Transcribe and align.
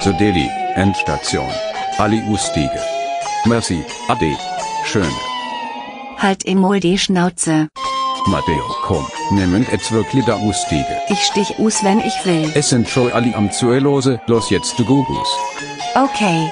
The 0.00 0.12
Delhi, 0.12 0.48
Endstation. 0.76 1.50
Ali 1.98 2.22
Ustige. 2.30 2.78
Merci, 3.46 3.84
Ade. 4.08 4.36
Schön. 4.84 5.10
Halt 6.16 6.46
emol 6.46 6.78
die 6.78 6.96
Schnauze. 6.98 7.66
Matteo, 8.26 8.62
komm, 8.84 9.04
nehmen 9.32 9.66
jetzt 9.72 9.90
wirklich 9.90 10.24
da 10.24 10.36
Ustige. 10.36 10.86
Ich 11.08 11.20
stich 11.24 11.58
us, 11.58 11.82
wenn 11.82 11.98
ich 11.98 12.14
will. 12.24 12.48
Es 12.54 12.68
sind 12.68 12.88
schon 12.88 13.10
alle 13.10 13.34
am 13.34 13.50
Zuelose, 13.50 14.20
los 14.28 14.50
jetzt 14.50 14.78
du 14.78 14.84
Gugus. 14.84 15.28
Okay. 15.96 16.48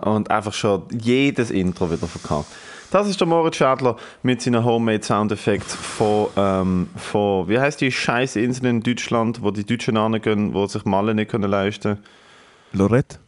Und 0.00 0.30
einfach 0.30 0.52
schon 0.54 0.82
jedes 0.92 1.50
Intro 1.50 1.90
wieder 1.90 2.06
verkauft. 2.06 2.50
Das 2.90 3.08
ist 3.08 3.18
der 3.20 3.26
Moritz 3.26 3.56
Schadler 3.56 3.96
mit 4.22 4.40
seinen 4.40 4.64
Homemade 4.64 5.02
Soundeffekten 5.02 5.76
von, 5.76 6.28
ähm, 6.36 6.88
von, 6.96 7.48
wie 7.48 7.58
heißt 7.58 7.80
die 7.80 7.90
scheiß 7.90 8.36
Insel 8.36 8.66
in 8.66 8.80
Deutschland, 8.82 9.42
wo 9.42 9.50
die 9.50 9.64
Deutschen 9.66 9.96
angehen, 9.96 10.54
wo 10.54 10.66
sich 10.66 10.84
Malle 10.84 11.14
nicht 11.14 11.30
können 11.30 11.50
leisten 11.50 11.98
Lorette? 12.72 13.18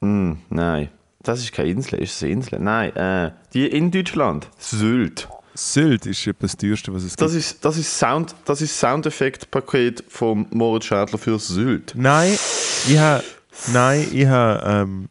hm, 0.00 0.38
Nein. 0.48 0.88
Das 1.22 1.40
ist 1.40 1.52
keine 1.52 1.68
Insel, 1.68 1.98
ist 1.98 2.16
es 2.16 2.22
eine 2.22 2.32
Insel? 2.32 2.58
Nein, 2.60 2.96
äh, 2.96 3.30
die 3.52 3.66
in 3.66 3.90
Deutschland. 3.90 4.48
Sylt. 4.56 5.28
Sylt 5.52 6.06
ist 6.06 6.26
das 6.40 6.56
teuerste, 6.56 6.94
was 6.94 7.02
es 7.02 7.14
Das 7.16 7.32
gibt. 7.32 7.44
ist, 7.44 7.62
das 7.64 7.76
ist 7.76 7.98
Sound, 7.98 8.34
das 8.46 8.62
ist 8.62 8.80
Soundeffekt-Paket 8.80 10.02
von 10.08 10.46
Moritz 10.50 10.86
Schadler 10.86 11.18
für 11.18 11.38
Sylt. 11.38 11.92
Nein, 11.94 12.32
ich 12.88 12.96
habe. 12.96 13.22
Nein, 13.68 14.08
ich 14.12 14.26
habe. 14.26 14.62
Ähm, 14.64 15.08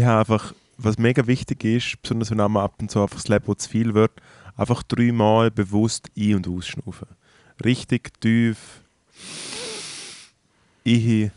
habe 0.00 0.20
einfach. 0.20 0.54
Was 0.82 0.96
mega 0.96 1.26
wichtig 1.26 1.62
ist, 1.64 2.00
besonders 2.00 2.30
wenn 2.30 2.40
einmal 2.40 2.64
ab 2.64 2.76
und 2.80 2.90
zu 2.90 3.02
einfach 3.02 3.16
das 3.18 3.28
Leben 3.28 3.58
zu 3.58 3.68
viel 3.68 3.92
wird, 3.92 4.12
einfach 4.56 4.82
dreimal 4.82 5.50
bewusst 5.50 6.10
ein- 6.16 6.36
und 6.36 6.48
ausschnaufen. 6.48 7.06
Richtig 7.62 8.18
tief. 8.18 8.80
Ich. 10.82 11.30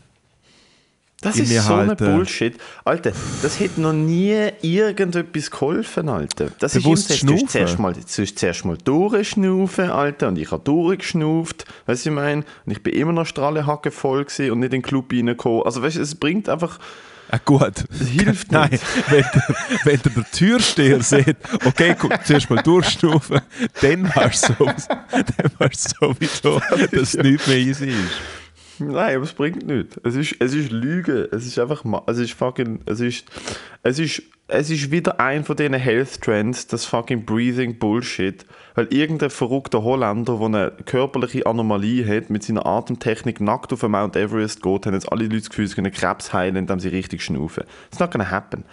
Das 1.24 1.38
ist 1.38 1.66
so 1.66 1.74
ein 1.74 1.88
halten. 1.88 2.04
Bullshit. 2.04 2.56
Alter, 2.84 3.12
das 3.42 3.58
hätte 3.58 3.80
noch 3.80 3.92
nie 3.92 4.50
irgendetwas 4.62 5.50
geholfen, 5.50 6.08
Alter. 6.08 6.48
Das 6.58 6.74
Bewusst 6.74 7.10
ist 7.10 7.22
du 7.28 7.34
hast 7.34 7.50
zuerst 7.50 7.78
mal, 7.78 7.94
hast 7.94 8.38
zuerst 8.38 8.64
mal 8.64 8.76
durchschnaufen, 8.76 9.90
Alter, 9.90 10.28
und 10.28 10.38
ich 10.38 10.50
habe 10.50 10.62
durchgeschnauft, 10.62 11.64
weißt 11.86 12.04
du, 12.06 12.10
ich 12.10 12.14
meine, 12.14 12.44
und 12.66 12.72
ich 12.72 12.82
bin 12.82 12.94
immer 12.94 13.12
noch 13.12 13.26
strahlehacke 13.26 13.90
voll 13.90 14.24
und 14.24 14.38
nicht 14.38 14.50
in 14.50 14.70
den 14.70 14.82
Club 14.82 15.12
reingekommen. 15.12 15.62
Also, 15.64 15.82
weißt 15.82 15.96
du, 15.96 16.00
es 16.02 16.14
bringt 16.14 16.48
einfach, 16.48 16.78
Ah, 17.30 17.40
gut. 17.42 17.84
es 17.90 18.08
hilft 18.08 18.52
Nein, 18.52 18.70
nicht. 18.70 18.84
wenn 19.10 19.22
der, 19.22 19.56
wenn 19.84 20.00
der, 20.02 20.12
der 20.12 20.30
Türsteher 20.30 21.02
sieht, 21.02 21.36
okay, 21.64 21.96
guck, 21.98 22.12
zuerst 22.24 22.50
mal 22.50 22.62
durchschnaufen, 22.62 23.40
dann 23.80 24.14
weißt 24.14 24.50
du 24.58 24.64
sowieso, 24.64 24.88
dann 25.10 25.50
weißt 25.58 25.94
du 26.00 26.06
sowieso 26.14 26.60
dass 26.60 26.92
es 26.92 27.14
nicht 27.14 27.46
mehr 27.48 27.56
easy 27.56 27.88
ist. 27.88 28.43
Nein, 28.78 29.16
aber 29.16 29.24
es 29.24 29.32
bringt 29.32 29.66
nichts. 29.66 29.98
Es 30.02 30.14
ist, 30.16 30.36
es 30.38 30.54
ist 30.54 30.70
Lüge. 30.70 31.28
Es 31.32 31.46
ist 31.46 31.58
einfach, 31.58 31.84
es 32.06 32.18
ist 32.18 32.32
fucking, 32.32 32.80
es 32.86 33.00
ist, 33.00 33.24
es 33.82 33.98
ist, 33.98 34.22
es 34.48 34.70
ist 34.70 34.90
wieder 34.90 35.20
ein 35.20 35.44
von 35.44 35.56
diesen 35.56 35.74
Health 35.74 36.20
Trends, 36.20 36.66
das 36.66 36.84
fucking 36.84 37.24
Breathing 37.24 37.78
Bullshit. 37.78 38.44
Weil 38.74 38.86
irgendein 38.92 39.30
verrückter 39.30 39.82
Holländer, 39.82 40.38
der 40.38 40.46
eine 40.46 40.72
körperliche 40.84 41.46
Anomalie 41.46 42.06
hat, 42.06 42.30
mit 42.30 42.42
seiner 42.42 42.66
Atemtechnik 42.66 43.40
nackt 43.40 43.72
auf 43.72 43.80
den 43.80 43.92
Mount 43.92 44.16
Everest 44.16 44.62
geht, 44.62 44.86
haben 44.86 44.94
jetzt 44.94 45.10
alle 45.10 45.24
Leute 45.24 45.38
das 45.38 45.50
Gefühl, 45.50 45.66
sie 45.68 45.74
können 45.74 45.92
Krebs 45.92 46.32
heilen, 46.32 46.56
indem 46.56 46.80
sie 46.80 46.88
richtig 46.88 47.22
schnaufen. 47.22 47.64
It's 47.88 48.00
not 48.00 48.10
gonna 48.10 48.30
happen. 48.30 48.64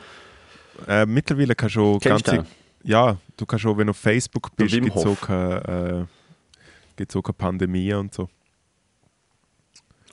Äh, 0.88 1.06
mittlerweile 1.06 1.54
kannst 1.54 1.76
du 1.76 2.00
Kennst 2.00 2.26
ganze, 2.26 2.48
ja, 2.84 3.18
du 3.38 3.46
kannst 3.46 3.62
schon, 3.62 3.78
wenn 3.78 3.88
du 3.88 3.92
auf 3.92 3.98
Facebook 3.98 4.56
bist, 4.56 4.74
gibt 4.74 4.96
es 4.96 5.06
auch 5.06 5.22
keine, 5.22 6.08
äh, 6.08 6.96
gibt's 6.96 7.16
auch 7.16 7.22
keine 7.22 7.34
Pandemie 7.34 7.94
und 7.94 8.14
so. 8.14 8.28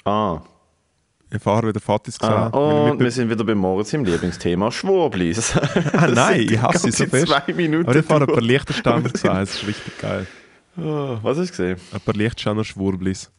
Ah. 0.08 0.42
Ich 1.30 1.42
fahre 1.42 1.68
wieder 1.68 1.80
Fatis 1.80 2.18
ah. 2.22 2.44
Wenn 2.44 2.52
du 2.52 2.90
Und 2.92 3.00
wir 3.00 3.10
sind 3.10 3.28
wieder 3.28 3.44
bei 3.44 3.54
Moritz 3.54 3.92
im 3.92 4.04
Lieblingsthema 4.04 4.70
Schwurblis. 4.72 5.54
ah, 5.92 6.06
nein, 6.06 6.40
ich 6.40 6.60
hasse 6.62 6.90
sie 6.90 7.04
so 7.04 7.04
fest. 7.06 7.26
Zwei 7.28 7.52
Minuten 7.52 7.86
Aber 7.88 7.98
ich 7.98 8.06
fahre 8.06 8.22
ein 8.22 8.26
paar. 8.32 8.40
Lichterständer 8.40 9.10
gesagt, 9.10 9.36
das 9.42 9.54
ist 9.56 9.66
richtig 9.66 9.98
geil. 9.98 10.26
Ah, 10.78 11.18
Was 11.22 11.36
hast 11.36 11.48
du 11.48 11.50
gesehen? 11.50 11.76
Ein 11.92 12.00
paar 12.00 12.14
Lichterständer 12.14 12.64
Schwurblis. 12.64 13.30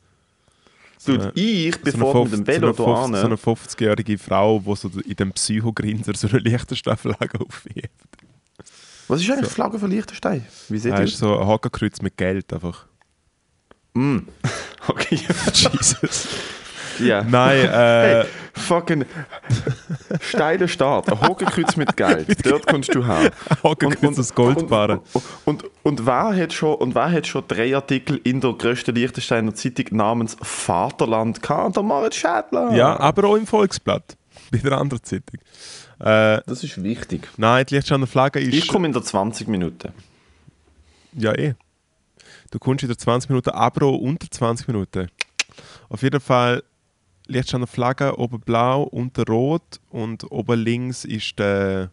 Dude, 1.06 1.24
eine- 1.24 1.32
ich, 1.34 1.74
So 1.76 1.80
bevor 1.84 2.16
eine, 2.16 2.24
mit 2.26 2.34
dem 2.34 2.46
50 2.46 2.48
Velo 2.62 2.74
so 2.74 2.86
eine 2.86 3.08
50 3.08 3.22
so 3.22 3.26
eine 3.26 3.36
50-jährige 3.58 4.18
Frau, 4.20 4.60
die 4.60 4.76
so 4.76 4.90
in 5.06 5.16
dem 5.16 5.32
Psychogrinser 5.32 6.14
so 6.14 6.28
eine 6.28 6.40
Lichtersteinflagge 6.40 7.40
aufhebt. 7.48 7.90
Was 9.08 9.22
ist 9.22 9.32
eigentlich 9.32 9.48
die 9.48 9.54
Flagge 9.56 9.80
von 9.80 9.90
Liechtenstein? 9.90 10.46
Wie 10.68 10.78
seht 10.78 10.92
Das 10.92 11.00
ihr? 11.00 11.06
ist 11.06 11.18
so 11.18 11.40
ein 11.40 11.48
Hakenkreuz 11.48 12.02
mit 12.04 12.16
Geld 12.18 12.54
einfach. 12.54 12.86
Okay. 14.88 15.20
Jesus. 15.54 16.28
Ja. 17.00 17.24
Nein, 17.24 17.60
äh, 17.60 17.70
Hey, 17.70 18.26
fucking 18.54 19.06
steiler 20.22 20.68
Start. 20.68 21.10
Ein 21.12 21.36
mit 21.78 21.98
Geld. 21.98 22.46
Dort 22.46 22.68
kommst 22.68 22.94
du 22.94 23.06
her. 23.06 23.32
Hakenkreuz 23.64 24.20
aus 24.20 24.34
Goldbarren. 24.34 25.00
Und, 25.46 25.64
und, 25.64 25.72
und, 25.84 26.06
wer 26.06 26.36
hat 26.36 26.54
schon, 26.54 26.76
und 26.76 26.96
wer 26.96 27.12
hat 27.12 27.28
schon 27.28 27.44
drei 27.48 27.76
Artikel 27.76 28.20
in 28.24 28.42
der 28.42 28.54
grössten 28.54 28.96
Liechtensteiner 28.96 29.54
Zeitung 29.54 29.86
namens 29.92 30.38
Vaterland 30.42 31.42
gehabt? 31.42 31.76
Der 31.76 31.84
Moritz 31.84 32.16
Schädler. 32.16 32.74
Ja, 32.74 33.00
aber 33.00 33.28
auch 33.30 33.36
im 33.36 33.48
Volksblatt. 33.48 34.18
Bei 34.52 34.58
der 34.58 34.78
anderen 34.78 35.04
Zeitung. 35.04 35.40
Äh, 36.00 36.42
Das 36.46 36.64
ist 36.64 36.82
wichtig. 36.82 37.28
nein, 37.38 37.66
die 37.66 37.76
Lichtersteiner 37.76 38.08
Flagge 38.08 38.40
ist. 38.40 38.54
Ich 38.54 38.68
komme 38.68 38.88
in 38.88 38.94
der 38.94 39.04
20 39.04 39.48
Minuten. 39.48 39.92
Ja, 41.14 41.34
eh. 41.34 41.54
Du 42.52 42.58
kommst 42.60 42.84
in 42.84 42.90
der 42.90 42.98
20 42.98 43.30
Minuten, 43.30 43.52
aber 43.52 43.86
auch 43.86 43.98
unter 43.98 44.30
20 44.30 44.68
Minuten. 44.68 45.10
Auf 45.90 46.02
jeden 46.02 46.20
Fall 46.20 46.64
liegt 47.30 47.50
schon 47.50 47.60
eine 47.60 47.68
Flagge, 47.68 48.18
oben 48.18 48.40
blau, 48.40 48.84
unten 48.84 49.24
rot 49.24 49.80
und 49.90 50.30
oben 50.32 50.60
links 50.60 51.06
ist 51.06 51.40
der, 51.40 51.92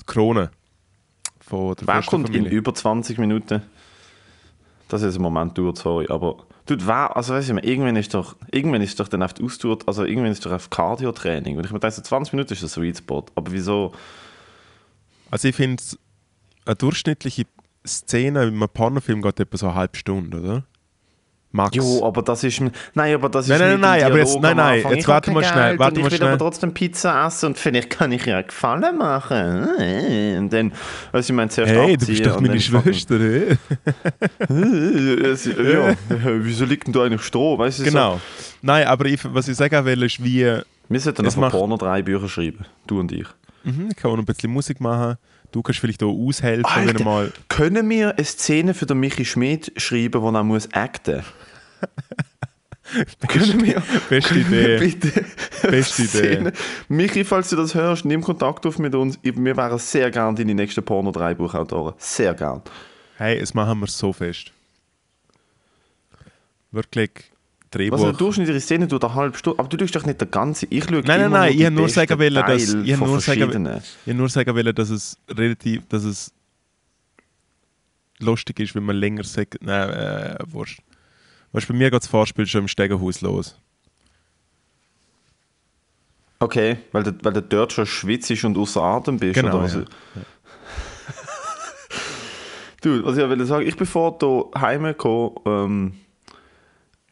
die 0.00 0.04
Krone 0.06 0.50
von 1.40 1.74
der 1.74 1.86
Wer 1.86 2.02
kommt 2.02 2.34
in 2.34 2.46
über 2.46 2.74
20 2.74 3.18
Minuten? 3.18 3.62
Das 4.88 5.02
ist 5.02 5.16
ein 5.16 5.22
Moment 5.22 5.56
dauert, 5.58 5.78
sorry. 5.78 6.06
Aber 6.08 6.46
Dude, 6.68 6.86
wer, 6.86 7.16
also 7.16 7.32
weißt 7.32 7.48
du, 7.48 7.54
irgendwann 7.56 7.96
ist 7.96 8.12
doch, 8.12 8.36
irgendwann 8.52 8.82
ist 8.82 9.00
doch 9.00 9.08
dann 9.08 9.22
auf 9.22 9.32
die 9.32 9.42
Ausdauer, 9.42 9.78
also 9.86 10.04
irgendwann 10.04 10.32
ist 10.32 10.44
doch 10.44 10.52
auf 10.52 10.68
Cardio-Training. 10.68 11.56
Und 11.56 11.64
ich 11.64 11.72
mir 11.72 11.80
denke, 11.80 11.96
so 11.96 12.02
20 12.02 12.34
Minuten 12.34 12.52
ist 12.52 12.62
ein 12.62 12.68
Sweet 12.68 12.98
Spot. 12.98 13.24
Aber 13.34 13.50
wieso? 13.50 13.92
Also 15.30 15.48
ich 15.48 15.56
finde, 15.56 15.82
eine 16.66 16.76
durchschnittliche 16.76 17.44
Szene 17.86 18.42
in 18.42 18.48
einem 18.48 18.68
Pornofilm 18.68 19.22
geht 19.22 19.40
etwa 19.40 19.56
so 19.56 19.66
eine 19.68 19.76
halbe 19.76 19.96
Stunde, 19.96 20.40
oder? 20.40 20.64
Max. 21.50 21.74
Jo, 21.74 22.04
aber 22.04 22.20
das 22.20 22.44
ist, 22.44 22.60
nein, 22.92 23.14
aber 23.14 23.30
das 23.30 23.46
ist 23.46 23.58
Nein, 23.58 23.60
nein, 23.60 23.80
nein, 23.80 24.00
ein 24.00 24.04
aber 24.06 24.18
jetzt- 24.18 24.38
nein, 24.38 24.54
nein, 24.56 24.82
jetzt 24.90 24.98
Ich 24.98 25.08
warte 25.08 25.30
mal 25.30 25.42
schnell, 25.42 25.78
warte 25.78 25.94
und 25.94 26.00
ich 26.06 26.10
will 26.12 26.16
schnell. 26.18 26.28
aber 26.28 26.38
trotzdem 26.38 26.74
Pizza 26.74 27.26
essen 27.26 27.46
und 27.46 27.58
vielleicht 27.58 27.88
kann 27.88 28.12
ich 28.12 28.26
ja 28.26 28.36
einen 28.36 28.46
Gefallen 28.46 28.98
machen. 28.98 29.66
Und 30.38 30.52
dann, 30.52 30.72
also 31.10 31.32
ich 31.32 31.34
meine, 31.34 31.48
zuerst 31.48 31.72
Hey, 31.72 31.96
du 31.96 32.06
bist 32.06 32.26
doch 32.26 32.38
meine 32.40 32.60
Schwester, 32.60 33.18
es- 33.18 33.56
ja, 35.46 35.94
wieso 36.40 36.64
liegt 36.64 36.86
denn 36.86 36.92
da 36.92 37.04
eigentlich 37.04 37.22
Stroh? 37.22 37.58
Weißt 37.58 37.78
du, 37.78 37.84
so- 37.84 37.90
Genau. 37.90 38.20
Nein, 38.62 38.86
aber 38.86 39.06
ich, 39.06 39.20
was 39.32 39.48
ich 39.48 39.56
sagen 39.56 39.84
will, 39.84 40.02
ist, 40.02 40.22
wie 40.22 40.40
Wir 40.88 41.00
sollten 41.00 41.24
noch 41.24 41.50
Porno 41.50 41.76
drei 41.76 42.02
Bücher 42.02 42.28
schreiben, 42.28 42.64
du 42.86 43.00
und 43.00 43.12
ich. 43.12 43.26
mhm, 43.64 43.88
ich 43.90 43.96
kann 43.96 44.10
auch 44.10 44.16
noch 44.16 44.22
ein 44.22 44.26
bisschen 44.26 44.52
Musik 44.52 44.80
machen. 44.80 45.16
Du 45.52 45.62
kannst 45.62 45.80
vielleicht 45.80 46.02
auch 46.02 46.12
aushelfen, 46.12 46.64
wenn 46.76 46.88
Alter, 46.88 46.98
du 46.98 47.04
mal. 47.04 47.32
können 47.48 47.88
wir 47.88 48.14
eine 48.14 48.24
Szene 48.24 48.74
für 48.74 48.86
den 48.86 49.00
Michi 49.00 49.24
Schmidt 49.24 49.72
schreiben, 49.76 50.20
wo 50.22 50.30
er 50.30 50.44
muss 50.44 50.68
acten 50.72 51.24
Können 53.28 53.64
wir, 53.64 53.82
Beste 54.08 54.34
können 54.34 54.50
wir 54.50 54.80
Idee. 54.82 54.96
bitte 54.98 55.24
Beste 55.70 56.02
Idee. 56.04 56.52
Michi, 56.88 57.24
falls 57.24 57.50
du 57.50 57.56
das 57.56 57.74
hörst, 57.74 58.04
nimm 58.06 58.22
Kontakt 58.22 58.64
auf 58.64 58.78
mit 58.78 58.94
uns. 58.94 59.18
Wir 59.22 59.56
wären 59.56 59.78
sehr 59.78 60.10
gern 60.10 60.34
deine 60.34 60.54
nächsten 60.54 60.82
porno 60.82 61.12
drei 61.12 61.34
Buchautoren. 61.34 61.94
Sehr 61.98 62.32
gern. 62.34 62.62
Hey, 63.16 63.38
es 63.38 63.52
machen 63.52 63.80
wir 63.80 63.86
so 63.88 64.12
fest. 64.12 64.52
Wirklich 66.70 67.10
Was 67.70 67.76
Drehbuch. 67.76 68.02
eine 68.02 68.12
durchschnittliche 68.14 68.60
Szene 68.60 68.88
tut 68.88 69.04
eine 69.04 69.14
halbe 69.14 69.36
Stunde. 69.36 69.58
Aber 69.58 69.68
du 69.68 69.76
tust 69.76 69.94
doch 69.94 70.06
nicht 70.06 70.20
der 70.20 70.28
ganze. 70.28 70.66
Ich 70.70 70.84
schaue 70.84 71.02
Nein, 71.02 71.20
nein, 71.20 71.30
nein, 71.30 71.52
ich 71.54 71.64
habe 71.64 71.74
nur 71.74 71.88
sagen 71.88 72.18
wollen, 72.18 72.34
dass, 72.34 72.74
ich 72.74 72.96
nur 72.96 73.20
sagen, 73.20 73.82
ich 74.06 74.14
nur 74.14 74.28
sagen 74.28 74.54
wollen, 74.54 74.74
dass 74.74 74.90
es 74.90 75.18
relativ, 75.28 75.86
dass 75.88 76.04
es 76.04 76.32
lustig 78.20 78.60
ist, 78.60 78.74
wenn 78.74 78.84
man 78.84 78.96
länger 78.96 79.24
sagt, 79.24 79.58
nein, 79.60 79.90
äh, 79.90 80.38
wurscht. 80.46 80.80
Weißt 81.52 81.68
du, 81.68 81.72
bei 81.72 81.78
mir 81.78 81.90
geht 81.90 82.02
das 82.02 82.08
Vorspiel 82.08 82.46
schon 82.46 82.62
im 82.62 82.68
Stegenhaus 82.68 83.20
los. 83.20 83.58
Okay, 86.40 86.78
weil 86.92 87.02
du, 87.02 87.12
weil 87.22 87.32
du 87.32 87.42
dort 87.42 87.72
schon 87.72 87.86
schwitzig 87.86 88.44
und 88.44 88.56
außer 88.56 88.80
Atem 88.80 89.18
bist. 89.18 89.34
Genau, 89.34 89.58
oder 89.58 89.64
was? 89.64 89.74
ja. 89.74 89.82
Du, 92.80 93.04
was 93.04 93.18
ich 93.18 93.28
will 93.28 93.44
sagen, 93.44 93.66
ich 93.66 93.76
bin 93.76 93.88
vor 93.88 94.16
hier 94.20 94.60
heimgekommen, 94.60 95.32
ähm, 95.46 95.94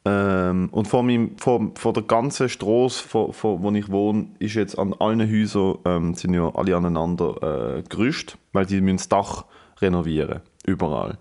Ähm, 0.08 0.68
und 0.70 0.86
vor, 0.86 1.02
meinem, 1.02 1.36
vor, 1.36 1.72
vor 1.74 1.92
der 1.92 2.04
ganzen 2.04 2.48
Straße, 2.48 3.02
vor, 3.02 3.32
vor, 3.32 3.60
wo 3.60 3.72
ich 3.72 3.90
wohne, 3.90 4.28
ist 4.38 4.54
jetzt 4.54 4.78
an 4.78 4.94
allen 4.94 5.20
Häusern 5.28 5.78
ähm, 5.84 6.14
sind 6.14 6.32
ja 6.32 6.48
alle 6.54 6.76
aneinander 6.76 7.78
äh, 7.78 7.82
gerüstet, 7.82 8.38
weil 8.52 8.66
die 8.66 8.80
müssen 8.80 8.98
das 8.98 9.08
Dach 9.08 9.44
renovieren. 9.80 10.42
Überall. 10.64 11.18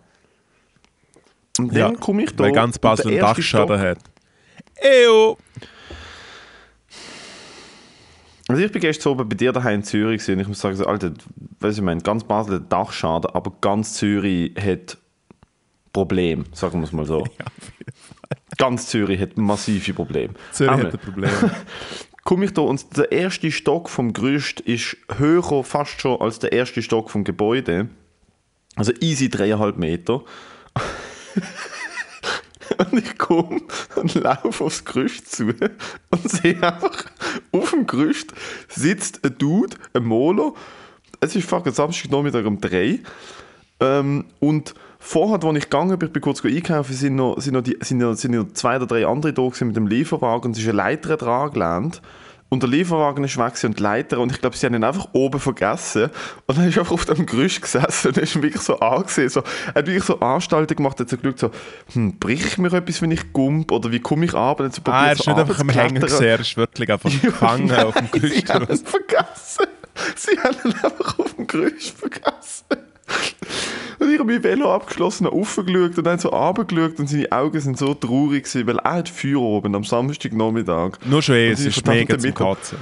Und 1.58 1.76
dann 1.76 2.00
komme 2.00 2.26
ich 2.26 2.36
da. 2.36 2.44
Weil 2.44 2.52
ganz 2.52 2.78
Basel 2.78 3.08
einen 3.08 3.18
erste 3.18 3.42
Stock- 3.42 3.70
Dachschaden 3.70 3.90
hat. 3.90 3.98
Eyo! 4.76 5.38
Also 8.48 8.62
ich 8.62 8.72
bin 8.72 8.82
gestern 8.82 9.14
oben 9.14 9.28
bei 9.28 9.36
dir 9.36 9.52
daheim 9.52 9.80
in 9.80 9.84
Zürich 9.84 10.30
und 10.30 10.40
ich 10.40 10.48
muss 10.48 10.60
sagen, 10.60 10.76
so, 10.76 10.86
Alter, 10.86 11.12
weißt 11.60 11.78
du, 11.78 11.82
ich 11.82 11.86
meine, 11.86 12.02
ganz 12.02 12.24
Basel 12.24 12.56
hat 12.58 12.72
Dachschaden, 12.72 13.32
aber 13.32 13.52
ganz 13.62 13.94
Zürich 13.96 14.54
hat 14.56 15.00
Probleme, 15.92 16.44
sagen 16.52 16.82
wir 16.82 16.84
es 16.84 16.92
mal 16.92 17.08
so. 17.08 17.26
ganz 18.58 18.88
Zürich 18.88 19.20
hat 19.20 19.38
massive 19.38 19.94
Probleme. 19.94 20.34
Zürich 20.52 20.72
Einmal 20.72 20.88
hat 20.88 20.94
ein 20.94 21.00
Problem. 21.00 21.32
komme 22.26 22.46
ich 22.46 22.54
da 22.54 22.64
und 22.64 22.98
der 22.98 23.12
erste 23.12 23.52
Stock 23.52 23.88
vom 23.88 24.12
Gerüst 24.12 24.60
ist 24.60 24.98
höher 25.18 25.64
fast 25.64 26.02
schon 26.02 26.20
als 26.20 26.40
der 26.40 26.52
erste 26.52 26.82
Stock 26.82 27.10
vom 27.10 27.24
Gebäude. 27.24 27.88
Also 28.76 28.92
easy 29.00 29.30
dreieinhalb 29.30 29.78
Meter. 29.78 30.24
und 32.78 32.94
ich 32.94 33.18
komme 33.18 33.62
und 33.96 34.16
laufe 34.16 34.64
aufs 34.64 34.84
Gerüst 34.84 35.32
zu 35.32 35.54
und 36.10 36.30
sehe 36.30 36.62
einfach, 36.62 37.06
auf 37.52 37.70
dem 37.70 37.86
Gerüst 37.86 38.34
sitzt 38.68 39.24
ein 39.24 39.38
Dude, 39.38 39.78
ein 39.94 40.04
Moler. 40.04 40.54
Es 41.22 41.36
ist 41.36 41.48
fucking 41.48 41.74
Samstagnachmittag 41.74 42.46
um 42.46 42.60
drei. 42.60 43.00
Ähm, 43.80 44.26
und 44.40 44.74
vorher, 45.06 45.48
als 45.48 45.58
ich 45.58 45.64
gegangen 45.66 45.98
bin, 46.00 46.08
ich 46.08 46.14
bin 46.14 46.22
kurz 46.22 46.44
einkaufen, 46.44 46.94
sind 46.94 47.16
noch, 47.16 47.40
sind, 47.40 47.54
noch 47.54 47.62
die, 47.62 47.78
sind, 47.82 48.00
noch, 48.00 48.16
sind 48.16 48.32
noch 48.36 48.52
zwei 48.54 48.78
oder 48.78 48.88
drei 48.88 49.06
andere 49.06 49.34
da 49.34 49.42
mit 49.62 49.76
dem 49.76 49.88
Lieferwagen 49.88 50.48
und 50.48 50.52
es 50.54 50.60
ist 50.64 50.68
eine 50.68 50.78
Leiter 50.78 51.18
dran 51.18 51.52
gelandet. 51.52 52.02
Und 52.48 52.62
der 52.62 52.70
Lieferwagen 52.70 53.24
ist 53.24 53.38
weg 53.38 53.54
und 53.64 53.80
die 53.80 53.84
Leiter 53.84 54.20
und 54.20 54.32
ich 54.32 54.40
glaube, 54.40 54.56
sie 54.56 54.68
haben 54.68 54.76
ihn 54.76 54.84
einfach 54.84 55.08
oben 55.14 55.40
vergessen. 55.40 56.12
Und 56.46 56.58
dann 56.58 56.68
ist 56.70 56.76
er 56.78 56.82
einfach 56.82 56.94
auf 56.94 57.06
dem 57.06 57.26
Gerüst 57.26 57.62
gesessen 57.62 58.10
und 58.10 58.18
ist 58.18 58.36
wirklich 58.42 58.62
so 58.62 58.80
angesehen. 58.80 59.30
So, 59.30 59.42
er 59.70 59.76
hat 59.76 59.88
wirklich 59.88 60.04
so 60.04 60.20
Anstalten 60.20 60.78
gemacht, 60.78 61.00
hat 61.00 61.10
so 61.10 61.18
geschaut, 61.18 61.40
so, 61.40 61.52
hm, 61.94 62.18
bricht 62.20 62.60
mir 62.60 62.72
etwas, 62.72 63.02
wenn 63.02 63.10
ich 63.12 63.34
gump 63.34 63.72
oder 63.72 63.92
wie 63.92 64.00
komme 64.00 64.26
ich 64.26 64.34
ab? 64.36 64.60
Und 64.60 64.68
hat 64.68 64.76
so 64.76 64.82
Ah, 64.86 65.08
er 65.08 65.14
ist 65.14 65.24
so 65.24 65.32
nicht 65.32 65.40
einfach 65.40 65.60
am 65.60 65.70
runterzuklettern. 65.70 66.02
gesehen, 66.10 66.28
er 66.28 66.40
ist 66.40 66.56
wirklich 66.58 66.92
einfach 66.92 67.10
gefangen 67.22 67.72
auf 67.72 67.96
dem 67.96 68.10
Sie 68.14 68.20
Gerüst. 68.20 68.54
haben 68.54 68.68
ihn 68.70 68.78
vergessen. 68.78 69.66
Sie 70.16 70.38
haben 70.40 70.56
ihn 70.66 70.74
einfach 70.84 71.20
auf 71.20 71.34
dem 71.34 71.48
Gerüst 71.48 71.98
vergessen. 71.98 72.66
Und 74.00 74.12
ich 74.12 74.20
habe 74.20 74.32
mein 74.32 74.44
Velo 74.44 74.74
abgeschlossen, 74.74 75.26
habe 75.26 75.36
raufgeschaut 75.38 75.98
und 75.98 76.04
dann 76.04 76.20
so 76.20 76.30
runtergeschaut 76.30 77.00
und 77.00 77.08
seine 77.08 77.32
Augen 77.32 77.60
sind 77.62 77.78
so 77.78 77.94
traurig 77.94 78.44
gewesen, 78.44 78.68
weil 78.68 78.78
er 78.80 78.94
hat 78.96 79.10
Feuer 79.10 79.40
oben 79.42 79.74
am 79.74 79.86
Samstagnachmittag. 79.86 80.98
Nur 81.06 81.22
schon 81.22 81.36
eh, 81.36 81.52
es 81.52 81.62
ist 81.62 81.86
mega 81.88 82.18
zum 82.18 82.34
Kotzen. 82.34 82.78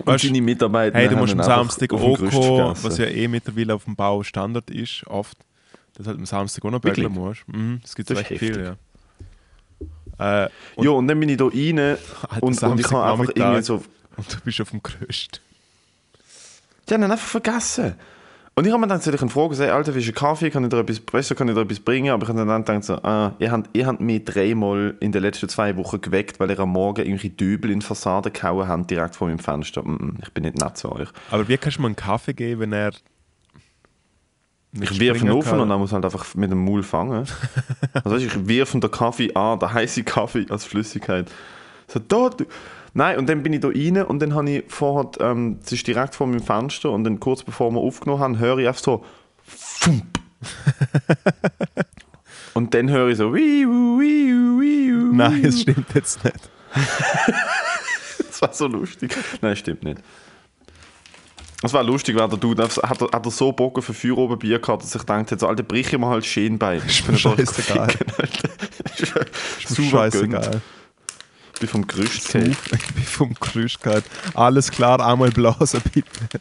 Und 0.00 0.06
Weißt- 0.14 0.26
seine 0.26 0.42
Mitarbeiter 0.42 0.98
Hey, 0.98 1.08
du 1.08 1.16
musst 1.16 1.32
am 1.32 1.42
Samstag 1.42 1.90
vergessen. 1.90 2.74
was 2.82 2.98
ja 2.98 3.06
eh 3.06 3.26
mittlerweile 3.26 3.74
auf 3.74 3.84
dem 3.84 3.96
Bau 3.96 4.22
Standard 4.22 4.70
ist, 4.70 5.04
oft. 5.06 5.36
Dass 5.94 6.06
halt 6.06 6.18
am 6.18 6.26
Samstag 6.26 6.64
auch 6.64 6.70
noch 6.70 6.80
bügeln 6.80 7.12
musst. 7.12 7.42
Mhm, 7.48 7.80
das 7.82 7.96
gibt 7.96 8.10
es 8.10 8.18
recht 8.18 8.38
viel, 8.38 8.76
ja. 10.18 10.44
Äh, 10.44 10.48
und, 10.76 10.84
ja, 10.84 10.90
und 10.90 11.08
dann 11.08 11.18
bin 11.18 11.28
ich 11.28 11.36
da 11.36 11.46
rein 11.46 11.78
Alter, 11.78 11.98
und, 12.42 12.62
und 12.62 12.80
ich 12.80 12.90
habe 12.90 13.04
einfach 13.04 13.32
irgendwie 13.34 13.62
so... 13.62 13.82
und 14.16 14.32
du 14.32 14.40
bist 14.44 14.60
auf 14.60 14.70
dem 14.70 14.82
Gerüst. 14.82 15.40
Die 16.88 16.94
haben 16.94 17.02
ihn 17.02 17.10
einfach 17.10 17.26
vergessen. 17.26 17.94
Und 18.58 18.66
ich 18.66 18.72
habe 18.72 18.80
mir 18.80 18.88
dann 18.88 18.98
natürlich 18.98 19.20
eine 19.20 19.30
Frage 19.30 19.50
gesagt, 19.50 19.70
Alter, 19.70 19.94
wie 19.94 20.00
ist 20.00 20.08
ein 20.08 20.14
Kaffee, 20.14 20.50
kann 20.50 20.64
ich 20.64 20.70
dir 20.70 20.80
etwas, 20.80 21.28
du, 21.28 21.34
kann 21.36 21.46
ich 21.46 21.54
dir 21.54 21.60
etwas 21.60 21.78
bringen? 21.78 22.10
Aber 22.10 22.24
ich 22.24 22.28
habe 22.28 22.44
dann 22.44 22.64
gedacht, 22.64 22.82
so, 22.82 22.94
ah, 22.94 23.36
ihr 23.38 23.52
habt, 23.52 23.70
ihr 23.72 23.86
habt 23.86 24.00
mich 24.00 24.24
dreimal 24.24 24.96
in 24.98 25.12
den 25.12 25.22
letzten 25.22 25.48
zwei 25.48 25.76
Wochen 25.76 26.00
geweckt, 26.00 26.40
weil 26.40 26.50
ihr 26.50 26.58
am 26.58 26.70
Morgen 26.70 27.02
irgendwelche 27.02 27.30
Dübel 27.30 27.70
in 27.70 27.78
die 27.78 27.86
Fassade 27.86 28.32
gehauen 28.32 28.66
habt, 28.66 28.90
direkt 28.90 29.14
vor 29.14 29.28
meinem 29.28 29.38
Fenster. 29.38 29.84
Mm, 29.84 29.92
mm, 29.92 30.18
Ich 30.24 30.32
bin 30.32 30.42
nicht 30.42 30.56
nett 30.56 30.76
zu 30.76 30.90
euch. 30.90 31.08
Aber 31.30 31.46
wie 31.46 31.56
kannst 31.56 31.78
du 31.78 31.82
mir 31.82 31.86
einen 31.86 31.94
Kaffee 31.94 32.34
geben, 32.34 32.62
wenn 32.62 32.72
er. 32.72 32.90
Ich 34.72 34.98
wirf 34.98 35.22
ihn 35.22 35.40
kann? 35.40 35.60
und 35.60 35.68
dann 35.68 35.78
muss 35.78 35.92
halt 35.92 36.04
einfach 36.04 36.34
mit 36.34 36.50
dem 36.50 36.64
Maul 36.64 36.82
fangen. 36.82 37.28
also 37.92 38.10
weißt, 38.10 38.24
du, 38.24 38.40
ich 38.40 38.48
wirf 38.48 38.72
den 38.72 38.80
Kaffee 38.90 39.32
an, 39.36 39.60
den 39.60 39.72
heißen 39.72 40.04
Kaffee 40.04 40.46
als 40.50 40.64
Flüssigkeit. 40.64 41.30
So, 41.86 42.00
da. 42.00 42.30
Nein, 42.98 43.16
und 43.16 43.28
dann 43.28 43.44
bin 43.44 43.52
ich 43.52 43.60
da 43.60 43.68
rein 43.68 44.02
und 44.02 44.18
dann 44.20 44.34
habe 44.34 44.50
ich 44.50 44.64
vorher, 44.66 45.08
ähm, 45.20 45.60
es 45.64 45.70
ist 45.70 45.86
direkt 45.86 46.16
vor 46.16 46.26
meinem 46.26 46.42
Fenster 46.42 46.90
und 46.90 47.04
dann 47.04 47.20
kurz 47.20 47.44
bevor 47.44 47.70
wir 47.70 47.78
aufgenommen 47.78 48.20
haben, 48.20 48.38
höre 48.40 48.58
ich 48.58 48.66
einfach 48.66 48.82
so, 48.82 49.04
Fump. 49.46 50.18
und 52.54 52.74
dann 52.74 52.90
höre 52.90 53.10
ich 53.10 53.18
so, 53.18 53.32
wiu, 53.32 54.00
wiu, 54.00 54.60
wiu, 54.60 55.12
Nein, 55.14 55.44
es 55.44 55.60
stimmt 55.60 55.94
jetzt 55.94 56.24
nicht. 56.24 56.50
Das 58.18 58.42
war 58.42 58.52
so 58.52 58.66
lustig. 58.66 59.16
Nein, 59.42 59.54
stimmt 59.56 59.84
nicht. 59.84 60.00
Es 61.62 61.72
war 61.72 61.82
lustig, 61.84 62.16
weil 62.16 62.28
der 62.28 62.38
Dude 62.38 62.64
hat, 62.64 62.76
hat, 62.76 63.00
er- 63.02 63.10
hat 63.12 63.26
er 63.26 63.30
so 63.32 63.52
Bock 63.52 63.78
auf 63.78 63.88
ein 63.88 63.94
Feuer 63.94 64.18
oben 64.18 64.38
Bier 64.38 64.58
gehabt, 64.58 64.82
dass 64.82 64.94
ich 64.94 65.02
dachte, 65.02 65.38
so, 65.38 65.46
Alter, 65.46 65.62
brich 65.62 65.92
ich 65.92 65.98
mal 65.98 66.10
halt 66.10 66.26
Schienbein. 66.26 66.82
Ist 66.84 67.08
mir 67.08 67.16
scheißegal. 67.16 67.88
Ist 68.98 69.78
mir 69.78 69.84
scheißegal. 69.84 70.60
Ich 71.58 71.60
bin 71.60 71.70
vom 71.70 71.86
gefallen. 71.88 72.56
bin 72.94 73.02
vom 73.02 73.34
Gerüst 73.34 73.82
gehalten. 73.82 74.08
Alles 74.34 74.70
klar, 74.70 75.04
einmal 75.04 75.32
blasen, 75.32 75.82
bitte. 75.92 76.40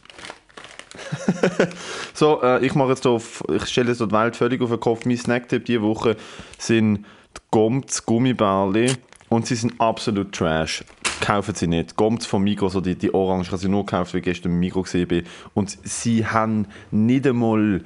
So, 2.13 2.43
äh, 2.43 2.63
ich 2.63 2.75
mache 2.75 2.89
jetzt 2.89 3.07
auf, 3.07 3.43
ich 3.51 3.65
stelle 3.65 3.89
jetzt 3.89 4.01
die 4.01 4.11
Welt 4.11 4.35
völlig 4.35 4.61
auf 4.61 4.69
den 4.69 4.79
Kopf. 4.79 5.05
Mein 5.05 5.17
Snacktipp 5.17 5.65
diese 5.65 5.81
Woche 5.81 6.17
sind 6.59 6.97
die 7.35 7.41
Gomz 7.49 8.05
Gummibärli 8.05 8.93
und 9.29 9.47
sie 9.47 9.55
sind 9.55 9.79
absolut 9.79 10.33
trash. 10.33 10.83
Kaufen 11.19 11.55
sie 11.55 11.65
nicht. 11.65 11.95
Gomz 11.95 12.27
von 12.27 12.43
Migros, 12.43 12.75
also 12.75 12.81
die, 12.81 12.95
die 12.95 13.11
Orange, 13.11 13.47
ich 13.47 13.51
habe 13.51 13.61
sie 13.61 13.69
nur 13.69 13.87
gekauft, 13.87 14.13
weil 14.13 14.19
ich 14.19 14.25
gestern 14.25 14.51
im 14.51 14.59
Migros 14.59 14.85
gesehen 14.85 15.07
bin. 15.07 15.25
Und 15.55 15.79
sie 15.83 16.27
haben 16.27 16.67
nicht 16.91 17.25
einmal, 17.25 17.83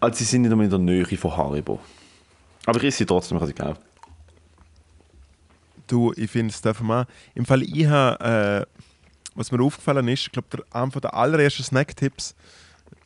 also 0.00 0.16
sie 0.16 0.24
sind 0.24 0.42
nicht 0.42 0.52
einmal 0.52 0.64
in 0.64 0.70
der 0.70 0.78
Nähe 0.78 1.04
von 1.04 1.36
Haribo. 1.36 1.80
Aber 2.64 2.78
ich 2.78 2.84
esse 2.84 2.98
sie 2.98 3.06
trotzdem, 3.06 3.36
ich 3.36 3.42
habe 3.42 3.48
sie 3.48 3.54
gekauft. 3.54 3.80
Du, 5.86 6.12
ich 6.16 6.30
finde 6.30 6.52
es 6.52 6.60
darf 6.60 6.80
man. 6.80 7.06
Im 7.34 7.44
Fall, 7.44 7.62
ich 7.62 7.86
habe, 7.86 8.66
äh, 8.66 8.80
was 9.34 9.52
mir 9.52 9.62
aufgefallen 9.62 10.08
ist, 10.08 10.26
ich 10.26 10.32
glaube, 10.32 10.48
der, 10.52 10.64
einer 10.70 10.90
der 10.90 11.14
allerersten 11.14 11.62
Snacktipps, 11.62 12.34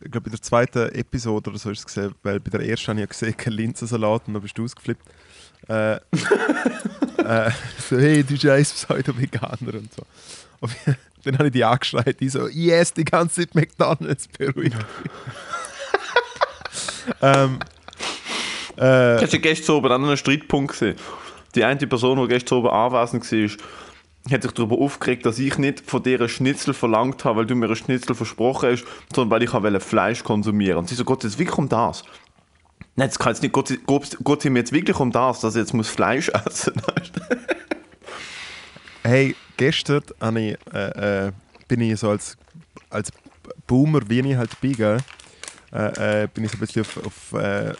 ich 0.01 0.11
glaube, 0.11 0.29
in 0.29 0.33
der 0.33 0.43
zweiten 0.43 0.89
Episode 0.95 1.51
oder 1.51 1.59
so 1.59 1.71
ist 1.71 1.81
es 1.81 1.87
gesehen, 1.87 2.15
weil 2.23 2.41
bei 2.41 2.51
der 2.51 2.67
ersten 2.67 2.89
habe 2.89 3.01
ich 3.01 3.03
ja 3.03 3.07
gesehen, 3.07 3.37
kein 3.37 3.53
Linsensalat 3.53 4.27
und 4.27 4.35
dann 4.35 4.43
bist 4.43 4.57
du 4.57 4.65
ausgeflippt. 4.65 5.07
Äh, 5.69 5.95
äh, 7.19 7.51
so, 7.89 7.99
hey, 7.99 8.25
du 8.25 8.37
scheiß 8.37 8.73
Pseudo-Veganer 8.73 9.75
und 9.75 9.93
so. 9.93 10.03
Und 10.61 10.77
dann 11.25 11.35
habe 11.39 11.49
ich 11.49 11.53
die 11.53 11.65
angeschreit, 11.65 12.19
die 12.21 12.29
so, 12.29 12.49
yes, 12.49 12.93
die 12.95 13.05
ganze 13.05 13.43
Zeit 13.43 13.55
McDonalds, 13.55 14.29
beruhigt 14.29 14.77
ähm, 17.23 17.59
äh, 18.77 19.21
Hast 19.21 19.33
du 19.33 19.39
gestern 19.39 19.77
oben 19.77 19.93
an 19.93 20.05
einem 20.05 20.17
Streitpunkt 20.17 20.73
gesehen? 20.73 20.97
Die 21.55 21.65
eine 21.65 21.87
Person, 21.87 22.21
die 22.21 22.29
gestern 22.29 22.59
oben 22.59 22.69
anwesend 22.69 23.31
war, 23.31 23.67
hat 24.31 24.43
sich 24.43 24.53
darüber 24.53 24.79
aufgeregt, 24.79 25.25
dass 25.27 25.39
ich 25.39 25.57
nicht 25.59 25.81
von 25.81 26.03
dir 26.03 26.21
ein 26.21 26.29
Schnitzel 26.29 26.75
verlangt 26.75 27.25
habe, 27.25 27.39
weil 27.39 27.47
du 27.47 27.55
mir 27.55 27.69
ein 27.69 27.77
Schnitzel 27.77 28.15
versprochen 28.15 28.71
hast, 28.71 28.85
sondern 29.15 29.31
weil 29.31 29.43
ich 29.43 29.53
wollte 29.53 29.81
Fleisch 29.81 30.23
konsumieren. 30.23 30.79
Und 30.79 30.89
sie 30.89 30.95
so, 30.95 31.05
Gott, 31.05 31.25
es 31.25 31.39
wirklich 31.39 31.59
um 31.59 31.69
das. 31.69 32.05
Nein, 32.97 33.09
es 33.09 33.19
kann 33.19 33.33
jetzt 33.33 33.43
nicht, 33.43 33.53
Gott, 33.53 33.73
Gott, 33.87 34.19
Gott 34.23 34.45
mir 34.45 34.59
jetzt 34.59 34.73
wirklich 34.73 34.99
um 35.01 35.11
das, 35.11 35.41
dass 35.41 35.55
ich 35.55 35.61
jetzt 35.61 35.73
muss 35.73 35.89
Fleisch 35.89 36.29
essen 36.47 36.75
Hey, 39.03 39.35
gestern 39.57 40.03
ich, 40.37 40.59
äh, 40.73 41.27
äh, 41.27 41.33
bin 41.67 41.81
ich 41.81 41.99
so 41.99 42.11
als, 42.11 42.37
als 42.91 43.11
Boomer, 43.67 44.01
wie 44.09 44.21
ich 44.21 44.37
halt 44.37 44.61
bin, 44.61 44.75
gell, 44.75 44.99
äh, 45.73 46.25
äh, 46.25 46.29
bin 46.29 46.45
ich 46.45 46.51
so 46.51 46.59
ein 46.59 46.61
bisschen 46.61 46.83
auf, 46.83 47.07
auf 47.07 47.41
äh, 47.41 47.73